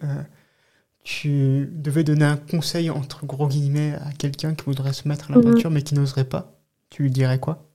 tu 1.04 1.68
devais 1.70 2.02
donner 2.02 2.24
un 2.24 2.36
conseil 2.36 2.90
entre 2.90 3.24
gros 3.26 3.46
guillemets 3.46 3.94
à 4.00 4.10
quelqu'un 4.12 4.54
qui 4.54 4.64
voudrait 4.64 4.94
se 4.94 5.06
mettre 5.06 5.30
à 5.30 5.34
la 5.34 5.38
mhm. 5.40 5.52
peinture 5.52 5.70
mais 5.70 5.82
qui 5.82 5.94
n'oserait 5.94 6.28
pas, 6.28 6.58
tu 6.90 7.02
lui 7.02 7.10
dirais 7.10 7.38
quoi? 7.38 7.73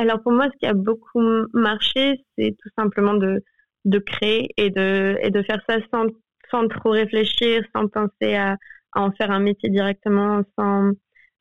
Alors 0.00 0.22
pour 0.22 0.32
moi, 0.32 0.48
ce 0.50 0.56
qui 0.58 0.66
a 0.66 0.72
beaucoup 0.72 1.20
marché, 1.52 2.24
c'est 2.36 2.56
tout 2.58 2.70
simplement 2.78 3.14
de, 3.14 3.44
de 3.84 3.98
créer 3.98 4.48
et 4.56 4.70
de, 4.70 5.18
et 5.20 5.30
de 5.30 5.42
faire 5.42 5.60
ça 5.68 5.76
sans, 5.92 6.06
sans 6.50 6.68
trop 6.68 6.90
réfléchir, 6.90 7.62
sans 7.74 7.86
penser 7.86 8.34
à, 8.34 8.56
en 8.94 9.10
faire 9.12 9.30
un 9.30 9.40
métier 9.40 9.68
directement, 9.68 10.42
sans 10.58 10.92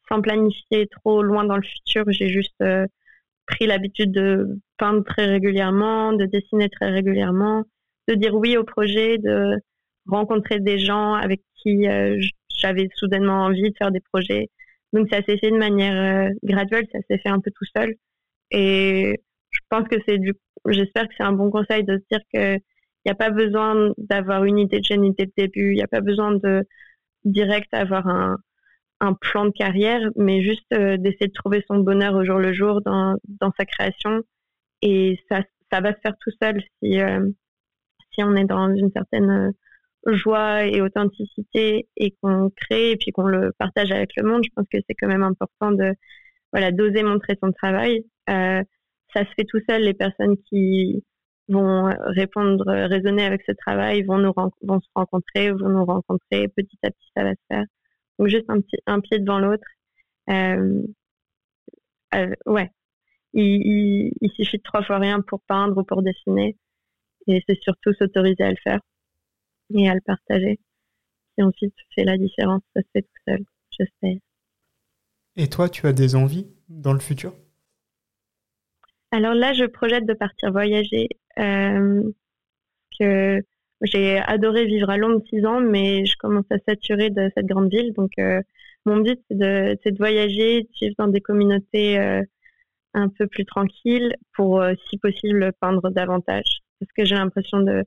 sans 0.09 0.21
planifier 0.21 0.87
trop 0.87 1.21
loin 1.21 1.45
dans 1.45 1.55
le 1.55 1.63
futur. 1.63 2.03
J'ai 2.09 2.29
juste 2.29 2.59
euh, 2.61 2.85
pris 3.45 3.67
l'habitude 3.67 4.11
de 4.11 4.59
peindre 4.77 5.03
très 5.03 5.25
régulièrement, 5.27 6.13
de 6.13 6.25
dessiner 6.25 6.67
très 6.69 6.89
régulièrement, 6.89 7.63
de 8.07 8.15
dire 8.15 8.35
oui 8.35 8.57
au 8.57 8.63
projet, 8.63 9.19
de 9.19 9.55
rencontrer 10.07 10.59
des 10.59 10.79
gens 10.79 11.13
avec 11.13 11.41
qui 11.55 11.87
euh, 11.87 12.19
j'avais 12.49 12.89
soudainement 12.95 13.45
envie 13.45 13.69
de 13.69 13.77
faire 13.77 13.91
des 13.91 14.01
projets. 14.11 14.49
Donc 14.93 15.07
ça 15.11 15.21
s'est 15.23 15.37
fait 15.37 15.51
de 15.51 15.57
manière 15.57 16.29
euh, 16.29 16.33
graduelle, 16.43 16.87
ça 16.91 16.99
s'est 17.07 17.19
fait 17.19 17.29
un 17.29 17.39
peu 17.39 17.51
tout 17.51 17.65
seul. 17.75 17.95
Et 18.51 19.21
je 19.51 19.59
pense 19.69 19.87
que 19.87 19.97
c'est 20.07 20.17
du, 20.17 20.33
j'espère 20.67 21.07
que 21.07 21.13
c'est 21.17 21.23
un 21.23 21.33
bon 21.33 21.51
conseil 21.51 21.83
de 21.83 21.97
se 21.97 22.03
dire 22.11 22.21
que 22.33 22.55
il 23.05 23.07
n'y 23.07 23.11
a 23.11 23.15
pas 23.15 23.29
besoin 23.29 23.93
d'avoir 23.97 24.43
une 24.43 24.59
idée 24.59 24.79
de 24.79 24.83
génie 24.85 25.13
dès 25.17 25.25
le 25.25 25.31
début, 25.37 25.71
il 25.71 25.75
n'y 25.75 25.83
a 25.83 25.87
pas 25.87 26.01
besoin 26.01 26.33
de 26.35 26.67
direct 27.23 27.73
avoir 27.73 28.07
un, 28.07 28.37
un 28.99 29.13
plan 29.13 29.45
de 29.45 29.51
carrière, 29.51 30.01
mais 30.15 30.41
juste 30.43 30.71
euh, 30.73 30.97
d'essayer 30.97 31.27
de 31.27 31.33
trouver 31.33 31.63
son 31.67 31.77
bonheur 31.79 32.15
au 32.15 32.25
jour 32.25 32.37
le 32.39 32.53
jour 32.53 32.81
dans, 32.81 33.15
dans 33.27 33.51
sa 33.57 33.65
création. 33.65 34.21
Et 34.81 35.19
ça, 35.29 35.41
ça 35.71 35.81
va 35.81 35.93
se 35.93 35.99
faire 36.01 36.15
tout 36.19 36.31
seul 36.41 36.61
si, 36.81 36.99
euh, 37.01 37.27
si 38.13 38.23
on 38.23 38.35
est 38.35 38.45
dans 38.45 38.73
une 38.73 38.91
certaine 38.91 39.29
euh, 40.07 40.13
joie 40.13 40.65
et 40.65 40.81
authenticité 40.81 41.87
et 41.97 42.15
qu'on 42.21 42.49
crée 42.55 42.91
et 42.91 42.97
puis 42.97 43.11
qu'on 43.11 43.27
le 43.27 43.51
partage 43.57 43.91
avec 43.91 44.11
le 44.17 44.23
monde. 44.23 44.43
Je 44.43 44.49
pense 44.55 44.67
que 44.71 44.77
c'est 44.87 44.95
quand 44.95 45.07
même 45.07 45.23
important 45.23 45.71
de 45.71 45.93
voilà 46.53 46.71
d'oser 46.71 47.03
montrer 47.03 47.37
son 47.41 47.51
travail. 47.51 48.05
Ça 49.13 49.25
se 49.25 49.33
fait 49.35 49.45
tout 49.45 49.59
seul. 49.67 49.83
Les 49.83 49.93
personnes 49.93 50.37
qui 50.49 51.03
vont 51.47 51.89
répondre, 52.05 52.65
raisonner 52.65 53.23
avec 53.23 53.41
ce 53.47 53.51
travail 53.53 54.03
vont 54.03 54.21
se 54.21 54.89
rencontrer, 54.95 55.51
vont 55.51 55.69
nous 55.69 55.85
rencontrer. 55.85 56.47
Petit 56.49 56.77
à 56.83 56.91
petit, 56.91 57.11
ça 57.15 57.23
va 57.23 57.31
se 57.31 57.41
faire. 57.47 57.65
Donc 58.19 58.27
juste 58.27 58.45
un, 58.85 58.99
pied 58.99 59.19
devant 59.19 59.39
l'autre. 59.39 59.67
Euh, 60.29 60.83
euh, 62.15 62.33
ouais. 62.45 62.69
Il, 63.33 64.11
il, 64.21 64.31
suffit 64.31 64.57
de 64.57 64.63
trois 64.63 64.83
fois 64.83 64.97
rien 64.97 65.21
pour 65.21 65.41
peindre 65.41 65.77
ou 65.77 65.83
pour 65.83 66.01
dessiner. 66.01 66.57
Et 67.27 67.43
c'est 67.47 67.59
surtout 67.61 67.93
s'autoriser 67.93 68.43
à 68.43 68.49
le 68.49 68.57
faire 68.63 68.79
et 69.73 69.89
à 69.89 69.93
le 69.93 70.01
partager. 70.01 70.59
Et 71.37 71.43
ensuite 71.43 71.73
fait 71.95 72.03
la 72.03 72.17
différence. 72.17 72.61
Ça 72.75 72.81
se 72.81 72.87
fait 72.93 73.01
tout 73.03 73.21
seul, 73.27 73.39
j'espère. 73.71 74.17
Et 75.35 75.47
toi, 75.47 75.69
tu 75.69 75.87
as 75.87 75.93
des 75.93 76.15
envies 76.15 76.47
dans 76.67 76.93
le 76.93 76.99
futur? 76.99 77.33
Alors 79.11 79.33
là, 79.33 79.53
je 79.53 79.65
projette 79.65 80.05
de 80.05 80.13
partir 80.13 80.51
voyager. 80.51 81.09
Euh, 81.39 82.11
que 82.99 83.41
j'ai 83.81 84.17
adoré 84.19 84.65
vivre 84.65 84.89
à 84.89 84.97
Londres 84.97 85.23
six 85.29 85.45
ans, 85.45 85.61
mais 85.61 86.05
je 86.05 86.15
commence 86.17 86.45
à 86.51 86.57
saturer 86.67 87.09
de 87.09 87.31
cette 87.35 87.45
grande 87.45 87.69
ville. 87.71 87.93
Donc, 87.93 88.11
euh, 88.19 88.41
mon 88.85 88.97
but, 88.97 89.19
c'est 89.29 89.37
de, 89.37 89.77
de, 89.85 89.97
voyager, 89.97 90.63
de 90.63 90.69
vivre 90.81 90.95
dans 90.97 91.07
des 91.07 91.21
communautés 91.21 91.99
euh, 91.99 92.23
un 92.93 93.09
peu 93.09 93.27
plus 93.27 93.45
tranquilles 93.45 94.15
pour, 94.35 94.61
euh, 94.61 94.73
si 94.89 94.97
possible, 94.97 95.53
peindre 95.61 95.89
davantage. 95.91 96.61
Parce 96.79 96.91
que 96.93 97.05
j'ai 97.05 97.15
l'impression 97.15 97.61
de... 97.61 97.85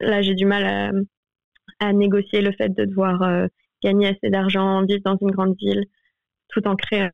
Là, 0.00 0.22
j'ai 0.22 0.34
du 0.34 0.46
mal 0.46 0.64
à, 0.64 1.86
à, 1.86 1.92
négocier 1.92 2.42
le 2.42 2.52
fait 2.52 2.70
de 2.70 2.84
devoir 2.84 3.48
gagner 3.82 4.08
assez 4.08 4.30
d'argent, 4.30 4.84
vivre 4.84 5.02
dans 5.04 5.16
une 5.20 5.30
grande 5.30 5.56
ville, 5.56 5.84
tout 6.48 6.66
en 6.66 6.76
créant 6.76 7.10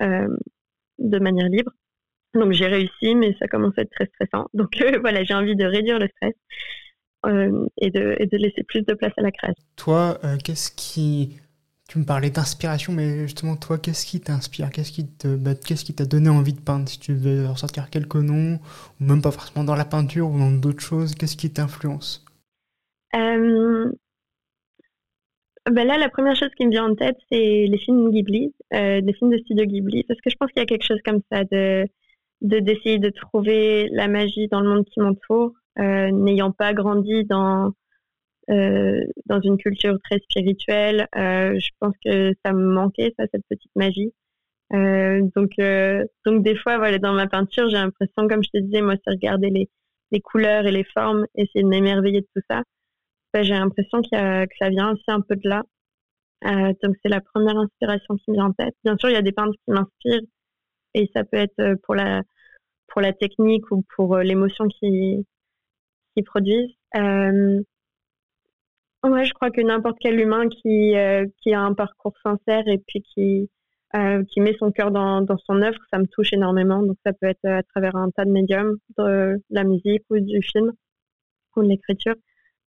de 0.00 1.18
manière 1.18 1.48
libre. 1.48 1.72
Donc, 2.34 2.52
j'ai 2.52 2.66
réussi, 2.66 3.14
mais 3.14 3.34
ça 3.38 3.48
commence 3.48 3.76
à 3.76 3.82
être 3.82 3.90
très 3.90 4.06
stressant. 4.06 4.48
Donc, 4.54 4.70
voilà, 5.00 5.24
j'ai 5.24 5.34
envie 5.34 5.56
de 5.56 5.64
réduire 5.64 5.98
le 5.98 6.08
stress. 6.08 6.34
Euh, 7.26 7.66
et, 7.76 7.90
de, 7.90 8.16
et, 8.18 8.26
de, 8.26 8.36
laisser 8.38 8.62
plus 8.62 8.80
de 8.82 8.94
place 8.94 9.12
à 9.18 9.20
la 9.20 9.30
création. 9.30 9.62
Toi, 9.76 10.18
euh, 10.24 10.36
qu'est-ce 10.42 10.70
qui... 10.70 11.36
Tu 11.86 11.98
me 11.98 12.04
parlais 12.04 12.30
d'inspiration, 12.30 12.92
mais 12.92 13.22
justement, 13.22 13.56
toi, 13.56 13.76
qu'est-ce 13.76 14.06
qui 14.06 14.20
t'inspire? 14.20 14.70
Qu'est-ce 14.70 14.92
qui 14.92 15.06
te, 15.06 15.36
bah, 15.36 15.54
qu'est-ce 15.54 15.84
qui 15.84 15.92
t'a 15.92 16.06
donné 16.06 16.30
envie 16.30 16.52
de 16.54 16.60
peindre? 16.60 16.88
Si 16.88 17.00
tu 17.00 17.12
veux 17.12 17.46
ressortir 17.46 17.90
quelques 17.90 18.14
noms, 18.14 18.54
ou 19.00 19.04
même 19.04 19.20
pas 19.20 19.32
forcément 19.32 19.64
dans 19.64 19.74
la 19.74 19.84
peinture 19.84 20.30
ou 20.30 20.38
dans 20.38 20.52
d'autres 20.52 20.82
choses, 20.82 21.14
qu'est-ce 21.14 21.36
qui 21.36 21.52
t'influence? 21.52 22.24
Euh... 23.14 23.90
ben 25.68 25.86
Là, 25.86 25.98
la 25.98 26.08
première 26.08 26.36
chose 26.36 26.50
qui 26.56 26.64
me 26.64 26.70
vient 26.70 26.90
en 26.90 26.94
tête, 26.94 27.18
c'est 27.30 27.66
les 27.66 27.78
films 27.78 28.10
Ghibli, 28.12 28.54
euh, 28.72 29.00
des 29.00 29.12
films 29.12 29.32
de 29.32 29.38
studio 29.38 29.66
Ghibli, 29.66 30.04
parce 30.04 30.20
que 30.20 30.30
je 30.30 30.36
pense 30.36 30.50
qu'il 30.52 30.60
y 30.60 30.62
a 30.62 30.66
quelque 30.66 30.86
chose 30.86 31.00
comme 31.04 31.20
ça 31.30 31.42
de 31.44 31.84
d'essayer 32.40 32.98
de, 32.98 33.10
trouver 33.10 33.88
la 33.92 34.08
magie 34.08 34.48
dans 34.48 34.60
le 34.60 34.68
monde 34.68 34.84
qui 34.86 35.00
m'entoure 35.00 35.52
euh, 35.78 36.10
n'ayant 36.10 36.52
pas 36.52 36.74
grandi 36.74 37.24
dans 37.24 37.72
euh, 38.50 39.04
dans 39.26 39.40
une 39.40 39.58
culture 39.58 39.96
très 40.02 40.18
spirituelle, 40.18 41.06
euh, 41.16 41.56
je 41.58 41.68
pense 41.78 41.94
que 42.04 42.32
ça 42.44 42.52
me 42.52 42.64
manquait 42.64 43.14
ça 43.16 43.26
cette 43.32 43.44
petite 43.48 43.70
magie. 43.76 44.12
donc 44.72 45.52
donc 46.26 46.42
des 46.42 46.56
fois 46.56 46.78
voilà 46.78 46.98
dans 46.98 47.12
ma 47.12 47.26
peinture 47.28 47.68
j'ai 47.68 47.76
l'impression 47.76 48.28
comme 48.28 48.42
je 48.42 48.50
te 48.50 48.58
disais 48.58 48.82
moi 48.82 48.94
c'est 49.04 49.10
regarder 49.10 49.50
les 49.50 49.68
les 50.12 50.20
couleurs 50.20 50.66
et 50.66 50.72
les 50.72 50.84
formes, 50.84 51.26
essayer 51.36 51.62
de 51.62 51.68
m'émerveiller 51.68 52.22
de 52.22 52.26
tout 52.34 52.42
ça. 52.50 52.62
Ben, 53.32 53.44
j'ai 53.44 53.54
l'impression 53.54 54.02
que 54.02 54.08
ça 54.58 54.68
vient 54.70 54.92
aussi 54.92 55.04
un 55.08 55.20
peu 55.20 55.36
de 55.36 55.48
là. 55.48 55.62
Donc 56.82 56.96
c'est 57.02 57.08
la 57.08 57.20
première 57.20 57.56
inspiration 57.56 58.16
qui 58.16 58.30
me 58.30 58.36
vient 58.36 58.46
en 58.46 58.52
tête. 58.52 58.74
Bien 58.84 58.96
sûr, 58.98 59.08
il 59.10 59.12
y 59.14 59.16
a 59.16 59.22
des 59.22 59.32
peintres 59.32 59.56
qui 59.64 59.70
m'inspirent 59.72 60.22
et 60.94 61.10
ça 61.14 61.24
peut 61.24 61.38
être 61.38 61.74
pour 61.82 61.94
la 61.94 62.22
pour 62.88 63.00
la 63.00 63.12
technique 63.12 63.70
ou 63.70 63.84
pour 63.96 64.18
l'émotion 64.18 64.66
qui 64.68 65.26
qui 66.14 66.22
produisent. 66.22 66.74
Euh, 66.96 67.62
ouais, 69.04 69.24
je 69.24 69.32
crois 69.34 69.50
que 69.50 69.60
n'importe 69.60 69.98
quel 70.00 70.20
humain 70.20 70.48
qui, 70.48 70.96
euh, 70.96 71.26
qui 71.42 71.54
a 71.54 71.60
un 71.60 71.74
parcours 71.74 72.14
sincère 72.22 72.66
et 72.66 72.78
puis 72.78 73.02
qui, 73.02 73.50
qui 74.28 74.40
met 74.40 74.54
son 74.58 74.70
cœur 74.70 74.90
dans, 74.90 75.20
dans, 75.22 75.38
son 75.38 75.62
œuvre, 75.62 75.78
ça 75.92 75.98
me 75.98 76.06
touche 76.06 76.32
énormément. 76.32 76.82
Donc 76.82 76.96
ça 77.04 77.12
peut 77.12 77.26
être 77.26 77.44
à 77.44 77.62
travers 77.62 77.96
un 77.96 78.10
tas 78.10 78.24
de 78.24 78.30
médiums, 78.30 78.78
de 78.98 79.36
la 79.50 79.64
musique 79.64 80.04
ou 80.10 80.18
du 80.18 80.42
film 80.42 80.72
ou 81.56 81.62
de 81.62 81.68
l'écriture. 81.68 82.14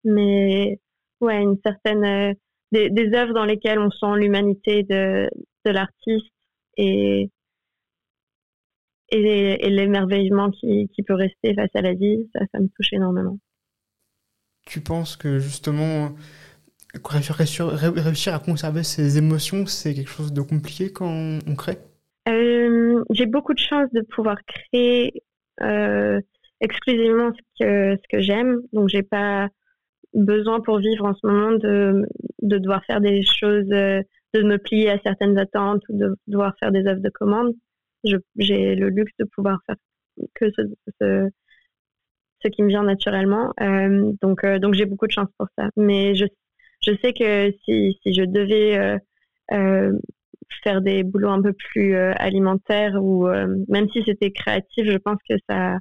Mais 0.04 0.80
ouais, 1.22 1.42
une 1.42 1.58
certaine 1.64 2.36
des, 2.72 2.90
des 2.90 3.14
œuvres 3.16 3.34
dans 3.34 3.46
lesquelles 3.46 3.80
on 3.80 3.92
sent 3.92 4.18
l'humanité 4.18 4.84
de, 4.84 5.30
de 5.66 5.72
l'artiste 5.72 6.32
et 6.78 7.30
et, 9.12 9.70
l'émerveillement 9.70 10.50
qui, 10.52 10.90
qui, 10.94 11.04
peut 11.04 11.14
rester 11.14 11.54
face 11.54 11.70
à 11.74 11.82
la 11.82 11.94
vie, 11.94 12.30
ça, 12.34 12.42
ça 12.52 12.60
me 12.60 12.68
touche 12.68 12.94
énormément. 12.94 13.38
Tu 14.66 14.82
penses 14.82 15.16
que 15.16 15.40
justement, 15.40 16.12
réussir 17.04 18.34
à 18.34 18.40
conserver 18.40 18.84
ses 18.84 19.18
émotions, 19.18 19.66
c'est 19.66 19.94
quelque 19.94 20.10
chose 20.10 20.34
de 20.34 20.42
compliqué 20.42 20.92
quand 20.92 21.40
on 21.48 21.56
crée? 21.56 21.78
Euh, 22.30 23.04
J'ai 23.12 23.26
beaucoup 23.26 23.54
de 23.54 23.60
chance 23.60 23.90
de 23.94 24.02
pouvoir 24.02 24.38
créer 24.46 25.24
euh, 25.62 26.20
exclusivement 26.60 27.32
ce 27.34 27.64
que, 27.64 27.96
ce 27.96 28.18
que 28.18 28.22
j'aime. 28.22 28.62
Donc, 28.74 28.90
j'ai 28.90 29.04
pas 29.04 29.50
besoin 30.14 30.60
pour 30.60 30.80
vivre 30.80 31.06
en 31.06 31.16
ce 31.16 31.26
moment 31.26 31.52
de, 31.52 32.06
de 32.42 32.58
devoir 32.58 32.84
faire 32.86 33.02
des 33.02 33.24
choses, 33.24 33.72
euh, 33.72 34.02
de 34.34 34.44
me 34.44 34.58
plier 34.58 34.90
à 34.90 35.00
certaines 35.04 35.38
attentes 35.38 35.82
ou 35.90 35.98
de 35.98 36.16
devoir 36.28 36.54
faire 36.60 36.72
des 36.72 36.86
œuvres 36.86 37.02
de 37.02 37.10
commande 37.10 37.54
j'ai 38.38 38.76
le 38.76 38.90
luxe 38.90 39.14
de 39.20 39.26
pouvoir 39.26 39.60
faire 39.66 39.76
que 40.36 40.46
ce, 40.52 40.62
ce, 42.44 42.48
qui 42.50 42.64
me 42.64 42.70
vient 42.70 42.84
naturellement. 42.84 43.54
Euh, 43.62 44.12
donc, 44.22 44.44
euh, 44.44 44.60
donc 44.60 44.74
j'ai 44.74 44.86
beaucoup 44.86 45.08
de 45.08 45.12
chance 45.12 45.30
pour 45.38 45.48
ça. 45.58 45.70
Mais 45.78 46.16
je, 46.16 46.26
je 46.86 46.94
sais 47.02 47.14
que 47.14 47.52
si, 47.64 47.98
si 48.02 48.14
je 48.14 48.24
devais 48.24 49.00
euh, 49.52 49.92
faire 50.64 50.82
des 50.82 51.04
boulots 51.04 51.30
un 51.30 51.42
peu 51.42 51.54
plus 51.54 51.96
alimentaires 51.96 53.02
ou 53.02 53.28
même 53.70 53.90
si 53.90 54.04
c'était 54.04 54.32
créatif, 54.32 54.86
je 54.86 54.98
pense 54.98 55.18
que 55.30 55.36
ça, 55.50 55.78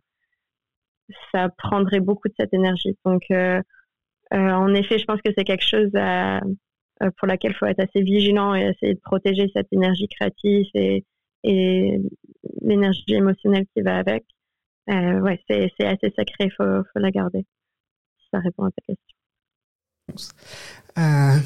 ça 1.33 1.49
prendrait 1.59 2.01
beaucoup 2.01 2.29
de 2.29 2.35
cette 2.39 2.55
énergie. 2.55 2.97
Donc, 3.05 3.23
en 4.31 4.75
effet, 4.75 4.99
je 4.99 5.05
pense 5.05 5.21
que 5.23 5.33
c'est 5.37 5.45
quelque 5.45 5.65
chose 5.65 5.91
pour 7.17 7.27
laquelle 7.27 7.53
il 7.53 7.57
faut 7.57 7.67
être 7.67 7.81
assez 7.81 8.03
vigilant 8.03 8.55
et 8.55 8.69
essayer 8.69 8.95
de 8.95 9.01
protéger 9.01 9.51
cette 9.55 9.73
énergie 9.73 10.09
créative 10.09 10.67
et 11.43 12.01
l'énergie 12.63 13.15
émotionnelle 13.15 13.67
qui 13.75 13.83
va 13.83 13.99
avec. 13.99 14.25
Euh, 14.89 15.21
ouais, 15.21 15.41
c'est, 15.49 15.71
assez 15.81 16.13
sacré, 16.17 16.45
il 16.47 16.53
faut, 16.53 16.83
faut, 16.93 16.99
la 16.99 17.11
garder. 17.11 17.45
Ça 18.31 18.39
répond 18.41 18.65
à 18.65 18.71
ta 18.71 18.83
question. 18.87 19.17
Euh, 20.99 21.39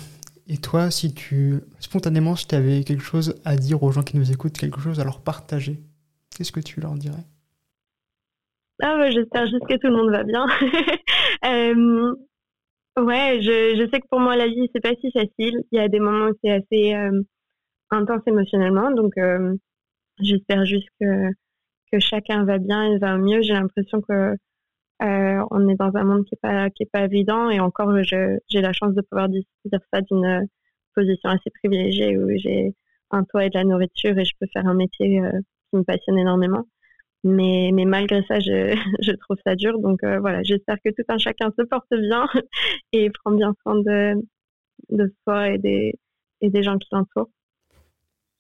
et 0.47 0.57
toi, 0.59 0.91
si 0.91 1.13
tu 1.13 1.61
spontanément, 1.79 2.37
si 2.37 2.47
tu 2.47 2.55
avais 2.55 2.85
quelque 2.85 3.03
chose 3.03 3.41
à 3.45 3.57
dire 3.57 3.83
aux 3.83 3.93
gens 3.93 4.03
qui 4.03 4.17
nous 4.17 4.33
écoutent, 4.33 4.57
quelque 4.57 4.81
chose 4.81 5.01
à 5.01 5.05
leur 5.05 5.21
partager, 5.21 5.81
qu'est-ce 6.37 6.53
que 6.53 6.61
tu 6.61 6.81
leur 6.81 6.95
dirais? 6.95 7.25
Ah 8.83 8.97
bah, 8.97 9.11
J'espère 9.11 9.47
juste 9.47 9.67
que 9.69 9.75
tout 9.75 9.89
le 9.89 9.97
monde 9.97 10.11
va 10.11 10.25
bien. 10.25 10.47
euh, 11.45 12.15
ouais, 13.03 13.41
je, 13.43 13.77
je, 13.77 13.89
sais 13.91 14.01
que 14.01 14.09
pour 14.11 14.21
moi, 14.21 14.37
la 14.37 14.47
vie, 14.47 14.71
c'est 14.75 14.81
pas 14.83 14.95
si 15.01 15.11
facile. 15.13 15.63
Il 15.71 15.77
y 15.77 15.79
a 15.79 15.89
des 15.89 16.01
moments 16.01 16.29
où 16.31 16.35
c'est 16.43 16.51
assez 16.51 16.95
intense 17.91 18.23
émotionnellement. 18.27 18.91
Donc, 18.91 19.13
J'espère 20.21 20.65
juste 20.65 20.89
que, 21.01 21.31
que 21.93 21.99
chacun 22.01 22.45
va 22.45 22.59
bien 22.59 22.93
et 22.93 22.99
va 22.99 23.17
mieux. 23.17 23.43
J'ai 23.43 23.55
l'impression 23.55 24.01
que 24.03 24.37
euh, 25.03 25.45
on 25.51 25.69
est 25.69 25.75
dans 25.77 25.91
un 25.97 26.05
monde 26.05 26.25
qui 26.25 26.35
est 26.35 26.41
pas 26.41 26.71
qui 26.71 26.85
est 26.85 26.91
pas 26.91 27.05
évident 27.05 27.51
et 27.51 27.61
encore 27.61 27.93
j'ai 28.03 28.61
la 28.61 28.73
chance 28.73 28.95
de 28.95 29.03
pouvoir 29.03 29.29
dire 29.29 29.43
ça 29.93 30.01
d'une 30.03 30.47
position 30.95 31.31
assez 31.31 31.51
privilégiée 31.51 32.17
où 32.17 32.29
j'ai 32.37 32.75
un 33.11 33.25
toit 33.25 33.47
et 33.47 33.51
de 33.51 33.59
la 33.59 33.65
nourriture 33.65 34.17
et 34.19 34.25
je 34.25 34.33
peux 34.41 34.47
faire 34.53 34.67
un 34.67 34.75
métier 34.75 35.21
euh, 35.21 35.31
qui 35.71 35.79
me 35.79 35.85
passionne 35.85 36.19
énormément. 36.19 36.65
Mais, 37.25 37.71
mais 37.73 37.87
malgré 37.87 38.23
ça, 38.25 38.41
je, 38.41 38.77
je 39.01 39.12
trouve 39.12 39.37
ça 39.47 39.57
dur. 39.57 39.79
Donc 39.81 40.05
euh, 40.05 40.21
voilà, 40.21 40.43
j'espère 40.43 40.77
que 40.85 40.91
tout 40.91 41.05
un 41.09 41.19
chacun 41.19 41.53
se 41.59 41.65
porte 41.65 41.93
bien 41.93 42.27
et 42.93 43.11
prend 43.11 43.33
bien 43.33 43.55
soin 43.62 43.77
de, 43.77 44.15
de 44.91 45.15
soi 45.25 45.51
et 45.51 45.59
des, 45.59 45.95
et 46.41 46.51
des 46.51 46.62
gens 46.62 46.79
qui 46.79 46.89
l'entourent. 46.93 47.31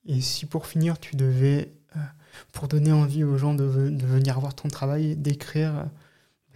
Et 0.06 0.20
si 0.20 0.46
pour 0.46 0.66
finir, 0.66 0.98
tu 0.98 1.16
devais, 1.16 1.72
euh, 1.96 2.00
pour 2.52 2.68
donner 2.68 2.92
envie 2.92 3.24
aux 3.24 3.38
gens 3.38 3.54
de, 3.54 3.64
venir 3.64 4.38
voir 4.38 4.54
ton 4.54 4.68
travail, 4.68 5.16
d'écrire 5.16 5.78
euh, 5.78 5.84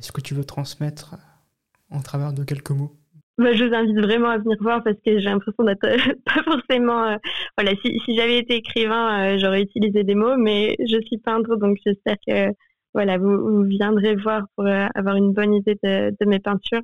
ce 0.01 0.13
que 0.13 0.21
tu 0.21 0.35
veux 0.35 0.45
transmettre 0.45 1.15
euh, 1.15 1.97
en 1.97 2.01
travers 2.01 2.33
de 2.33 2.45
quelques 2.45 2.71
mots? 2.71 2.93
Bah, 3.39 3.55
je 3.55 3.65
vous 3.65 3.75
invite 3.75 3.99
vraiment 3.99 4.29
à 4.29 4.39
venir 4.39 4.57
voir 4.61 4.83
parce 4.83 4.97
que 4.97 5.19
j'ai 5.19 5.25
l'impression 5.25 5.65
d'être 5.65 5.81
pas 6.25 6.43
forcément. 6.43 7.17
voilà, 7.57 7.73
si, 7.83 8.01
j'avais 8.15 8.39
été 8.39 8.57
écrivain, 8.57 9.39
j'aurais 9.39 9.63
utilisé 9.63 10.03
des 10.05 10.15
mots, 10.15 10.37
mais 10.37 10.77
je 10.81 11.01
suis 11.07 11.19
peintre, 11.19 11.57
donc 11.57 11.79
j'espère 11.87 12.17
que 12.27 12.53
voilà, 12.95 13.17
vous, 13.17 13.39
vous, 13.39 13.63
viendrez 13.63 14.17
voir 14.17 14.43
pour 14.57 14.67
avoir 14.67 15.15
une 15.15 15.33
bonne 15.33 15.55
idée 15.55 15.79
de, 15.83 16.11
de 16.19 16.27
mes 16.27 16.41
peintures. 16.41 16.83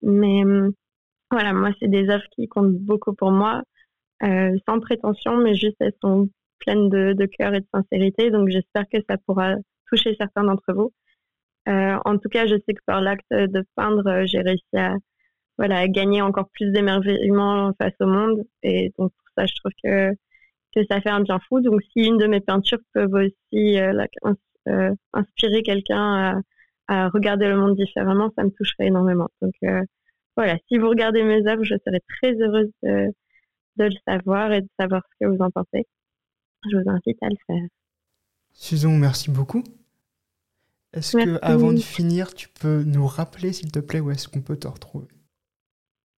Mais 0.00 0.42
voilà, 1.30 1.52
moi, 1.52 1.70
c'est 1.78 1.88
des 1.88 2.08
œuvres 2.08 2.24
qui 2.34 2.48
comptent 2.48 2.72
beaucoup 2.72 3.14
pour 3.14 3.30
moi. 3.30 3.62
Euh, 4.24 4.56
sans 4.68 4.78
prétention, 4.78 5.36
mais 5.38 5.54
juste 5.54 5.76
elles 5.80 5.94
sont 6.00 6.28
pleines 6.60 6.88
de, 6.88 7.26
cœur 7.26 7.54
et 7.54 7.60
de 7.60 7.66
sincérité. 7.74 8.30
Donc 8.30 8.48
j'espère 8.48 8.88
que 8.88 8.98
ça 9.08 9.16
pourra 9.26 9.54
toucher 9.88 10.14
certains 10.18 10.44
d'entre 10.44 10.72
vous. 10.72 10.92
Euh, 11.68 11.96
en 12.04 12.18
tout 12.18 12.28
cas, 12.28 12.46
je 12.46 12.54
sais 12.54 12.74
que 12.74 12.82
par 12.86 13.00
l'acte 13.00 13.30
de 13.30 13.64
peindre, 13.76 14.06
euh, 14.08 14.26
j'ai 14.26 14.40
réussi 14.40 14.76
à, 14.76 14.94
voilà, 15.58 15.88
gagner 15.88 16.22
encore 16.22 16.48
plus 16.50 16.70
d'émerveillement 16.70 17.72
face 17.80 17.94
au 18.00 18.06
monde. 18.06 18.44
Et 18.62 18.92
donc 18.98 19.12
pour 19.12 19.28
ça, 19.36 19.46
je 19.46 19.54
trouve 19.56 19.72
que, 19.82 20.12
que 20.74 20.84
ça 20.90 21.00
fait 21.00 21.10
un 21.10 21.20
bien 21.20 21.40
fou. 21.48 21.60
Donc 21.60 21.82
si 21.92 22.06
une 22.06 22.18
de 22.18 22.26
mes 22.26 22.40
peintures 22.40 22.80
peut 22.94 23.08
aussi 23.12 23.78
inspirer 25.12 25.62
quelqu'un 25.62 26.42
à, 26.88 27.04
à, 27.04 27.08
regarder 27.08 27.48
le 27.48 27.56
monde 27.56 27.76
différemment, 27.76 28.30
ça 28.36 28.44
me 28.44 28.50
toucherait 28.50 28.86
énormément. 28.86 29.28
Donc 29.40 29.54
voilà, 30.36 30.56
si 30.68 30.78
vous 30.78 30.88
regardez 30.88 31.24
mes 31.24 31.46
œuvres, 31.46 31.64
je 31.64 31.74
serais 31.84 32.00
très 32.20 32.32
heureuse 32.40 32.70
de, 32.82 33.12
de 33.76 33.84
le 33.84 33.96
savoir 34.06 34.52
et 34.52 34.62
de 34.62 34.68
savoir 34.78 35.02
ce 35.10 35.24
que 35.24 35.30
vous 35.30 35.42
en 35.42 35.50
pensez. 35.50 35.86
Je 36.70 36.76
vous 36.76 36.88
invite 36.88 37.22
à 37.22 37.28
le 37.28 37.36
faire. 37.46 37.68
Susan, 38.52 38.92
merci 38.92 39.30
beaucoup. 39.30 39.64
Est-ce 40.92 41.16
que, 41.16 41.38
avant 41.42 41.72
de 41.72 41.78
finir, 41.78 42.34
tu 42.34 42.48
peux 42.48 42.82
nous 42.84 43.06
rappeler, 43.06 43.52
s'il 43.52 43.72
te 43.72 43.78
plaît, 43.78 44.00
où 44.00 44.10
est-ce 44.10 44.28
qu'on 44.28 44.42
peut 44.42 44.58
te 44.58 44.68
retrouver? 44.68 45.08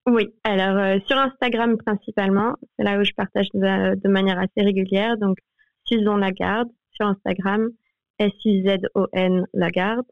Oui, 0.08 0.34
alors 0.44 0.78
euh, 0.78 1.00
sur 1.08 1.18
Instagram 1.18 1.78
principalement, 1.78 2.56
c'est 2.76 2.84
là 2.84 3.00
où 3.00 3.04
je 3.06 3.14
partage 3.14 3.48
de, 3.54 4.08
manière 4.10 4.38
assez 4.38 4.62
régulière. 4.62 5.18
Donc, 5.18 5.38
Susan 5.86 6.18
Lagarde 6.18 6.70
sur 6.92 7.06
Instagram, 7.06 7.70
S-U-Z-O-N 8.20 9.46
Lagarde, 9.54 10.06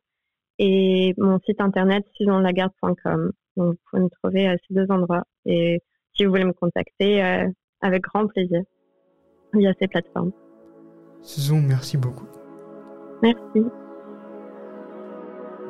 et 0.59 1.13
mon 1.17 1.39
site 1.39 1.59
internet 1.59 2.05
susanlagarde.com. 2.15 3.31
Donc, 3.57 3.73
vous 3.73 3.79
pouvez 3.89 4.03
me 4.03 4.09
trouver 4.21 4.47
à 4.47 4.55
ces 4.57 4.73
deux 4.73 4.85
endroits. 4.89 5.23
Et 5.45 5.81
si 6.13 6.25
vous 6.25 6.31
voulez 6.31 6.45
me 6.45 6.53
contacter, 6.53 7.23
euh, 7.23 7.47
avec 7.81 8.03
grand 8.03 8.27
plaisir 8.27 8.61
via 9.53 9.73
ces 9.79 9.87
plateformes. 9.87 10.31
Susan, 11.21 11.61
merci 11.61 11.97
beaucoup. 11.97 12.27
Merci. 13.21 13.65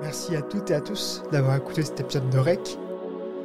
Merci 0.01 0.35
à 0.35 0.41
toutes 0.41 0.71
et 0.71 0.73
à 0.73 0.81
tous 0.81 1.23
d'avoir 1.31 1.57
écouté 1.57 1.83
cet 1.83 1.99
épisode 1.99 2.29
de 2.29 2.39
REC. 2.39 2.77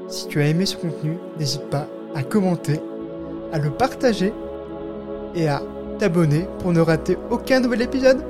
Si 0.08 0.28
tu 0.28 0.40
as 0.40 0.48
aimé 0.48 0.64
ce 0.64 0.76
contenu, 0.76 1.18
n'hésite 1.38 1.68
pas 1.68 1.86
à 2.14 2.22
commenter, 2.22 2.80
à 3.52 3.58
le 3.58 3.70
partager 3.70 4.32
et 5.34 5.48
à 5.48 5.60
t'abonner 5.98 6.46
pour 6.60 6.72
ne 6.72 6.80
rater 6.80 7.18
aucun 7.30 7.60
nouvel 7.60 7.82
épisode. 7.82 8.24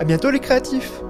À 0.00 0.04
bientôt 0.04 0.30
les 0.30 0.40
créatifs 0.40 1.02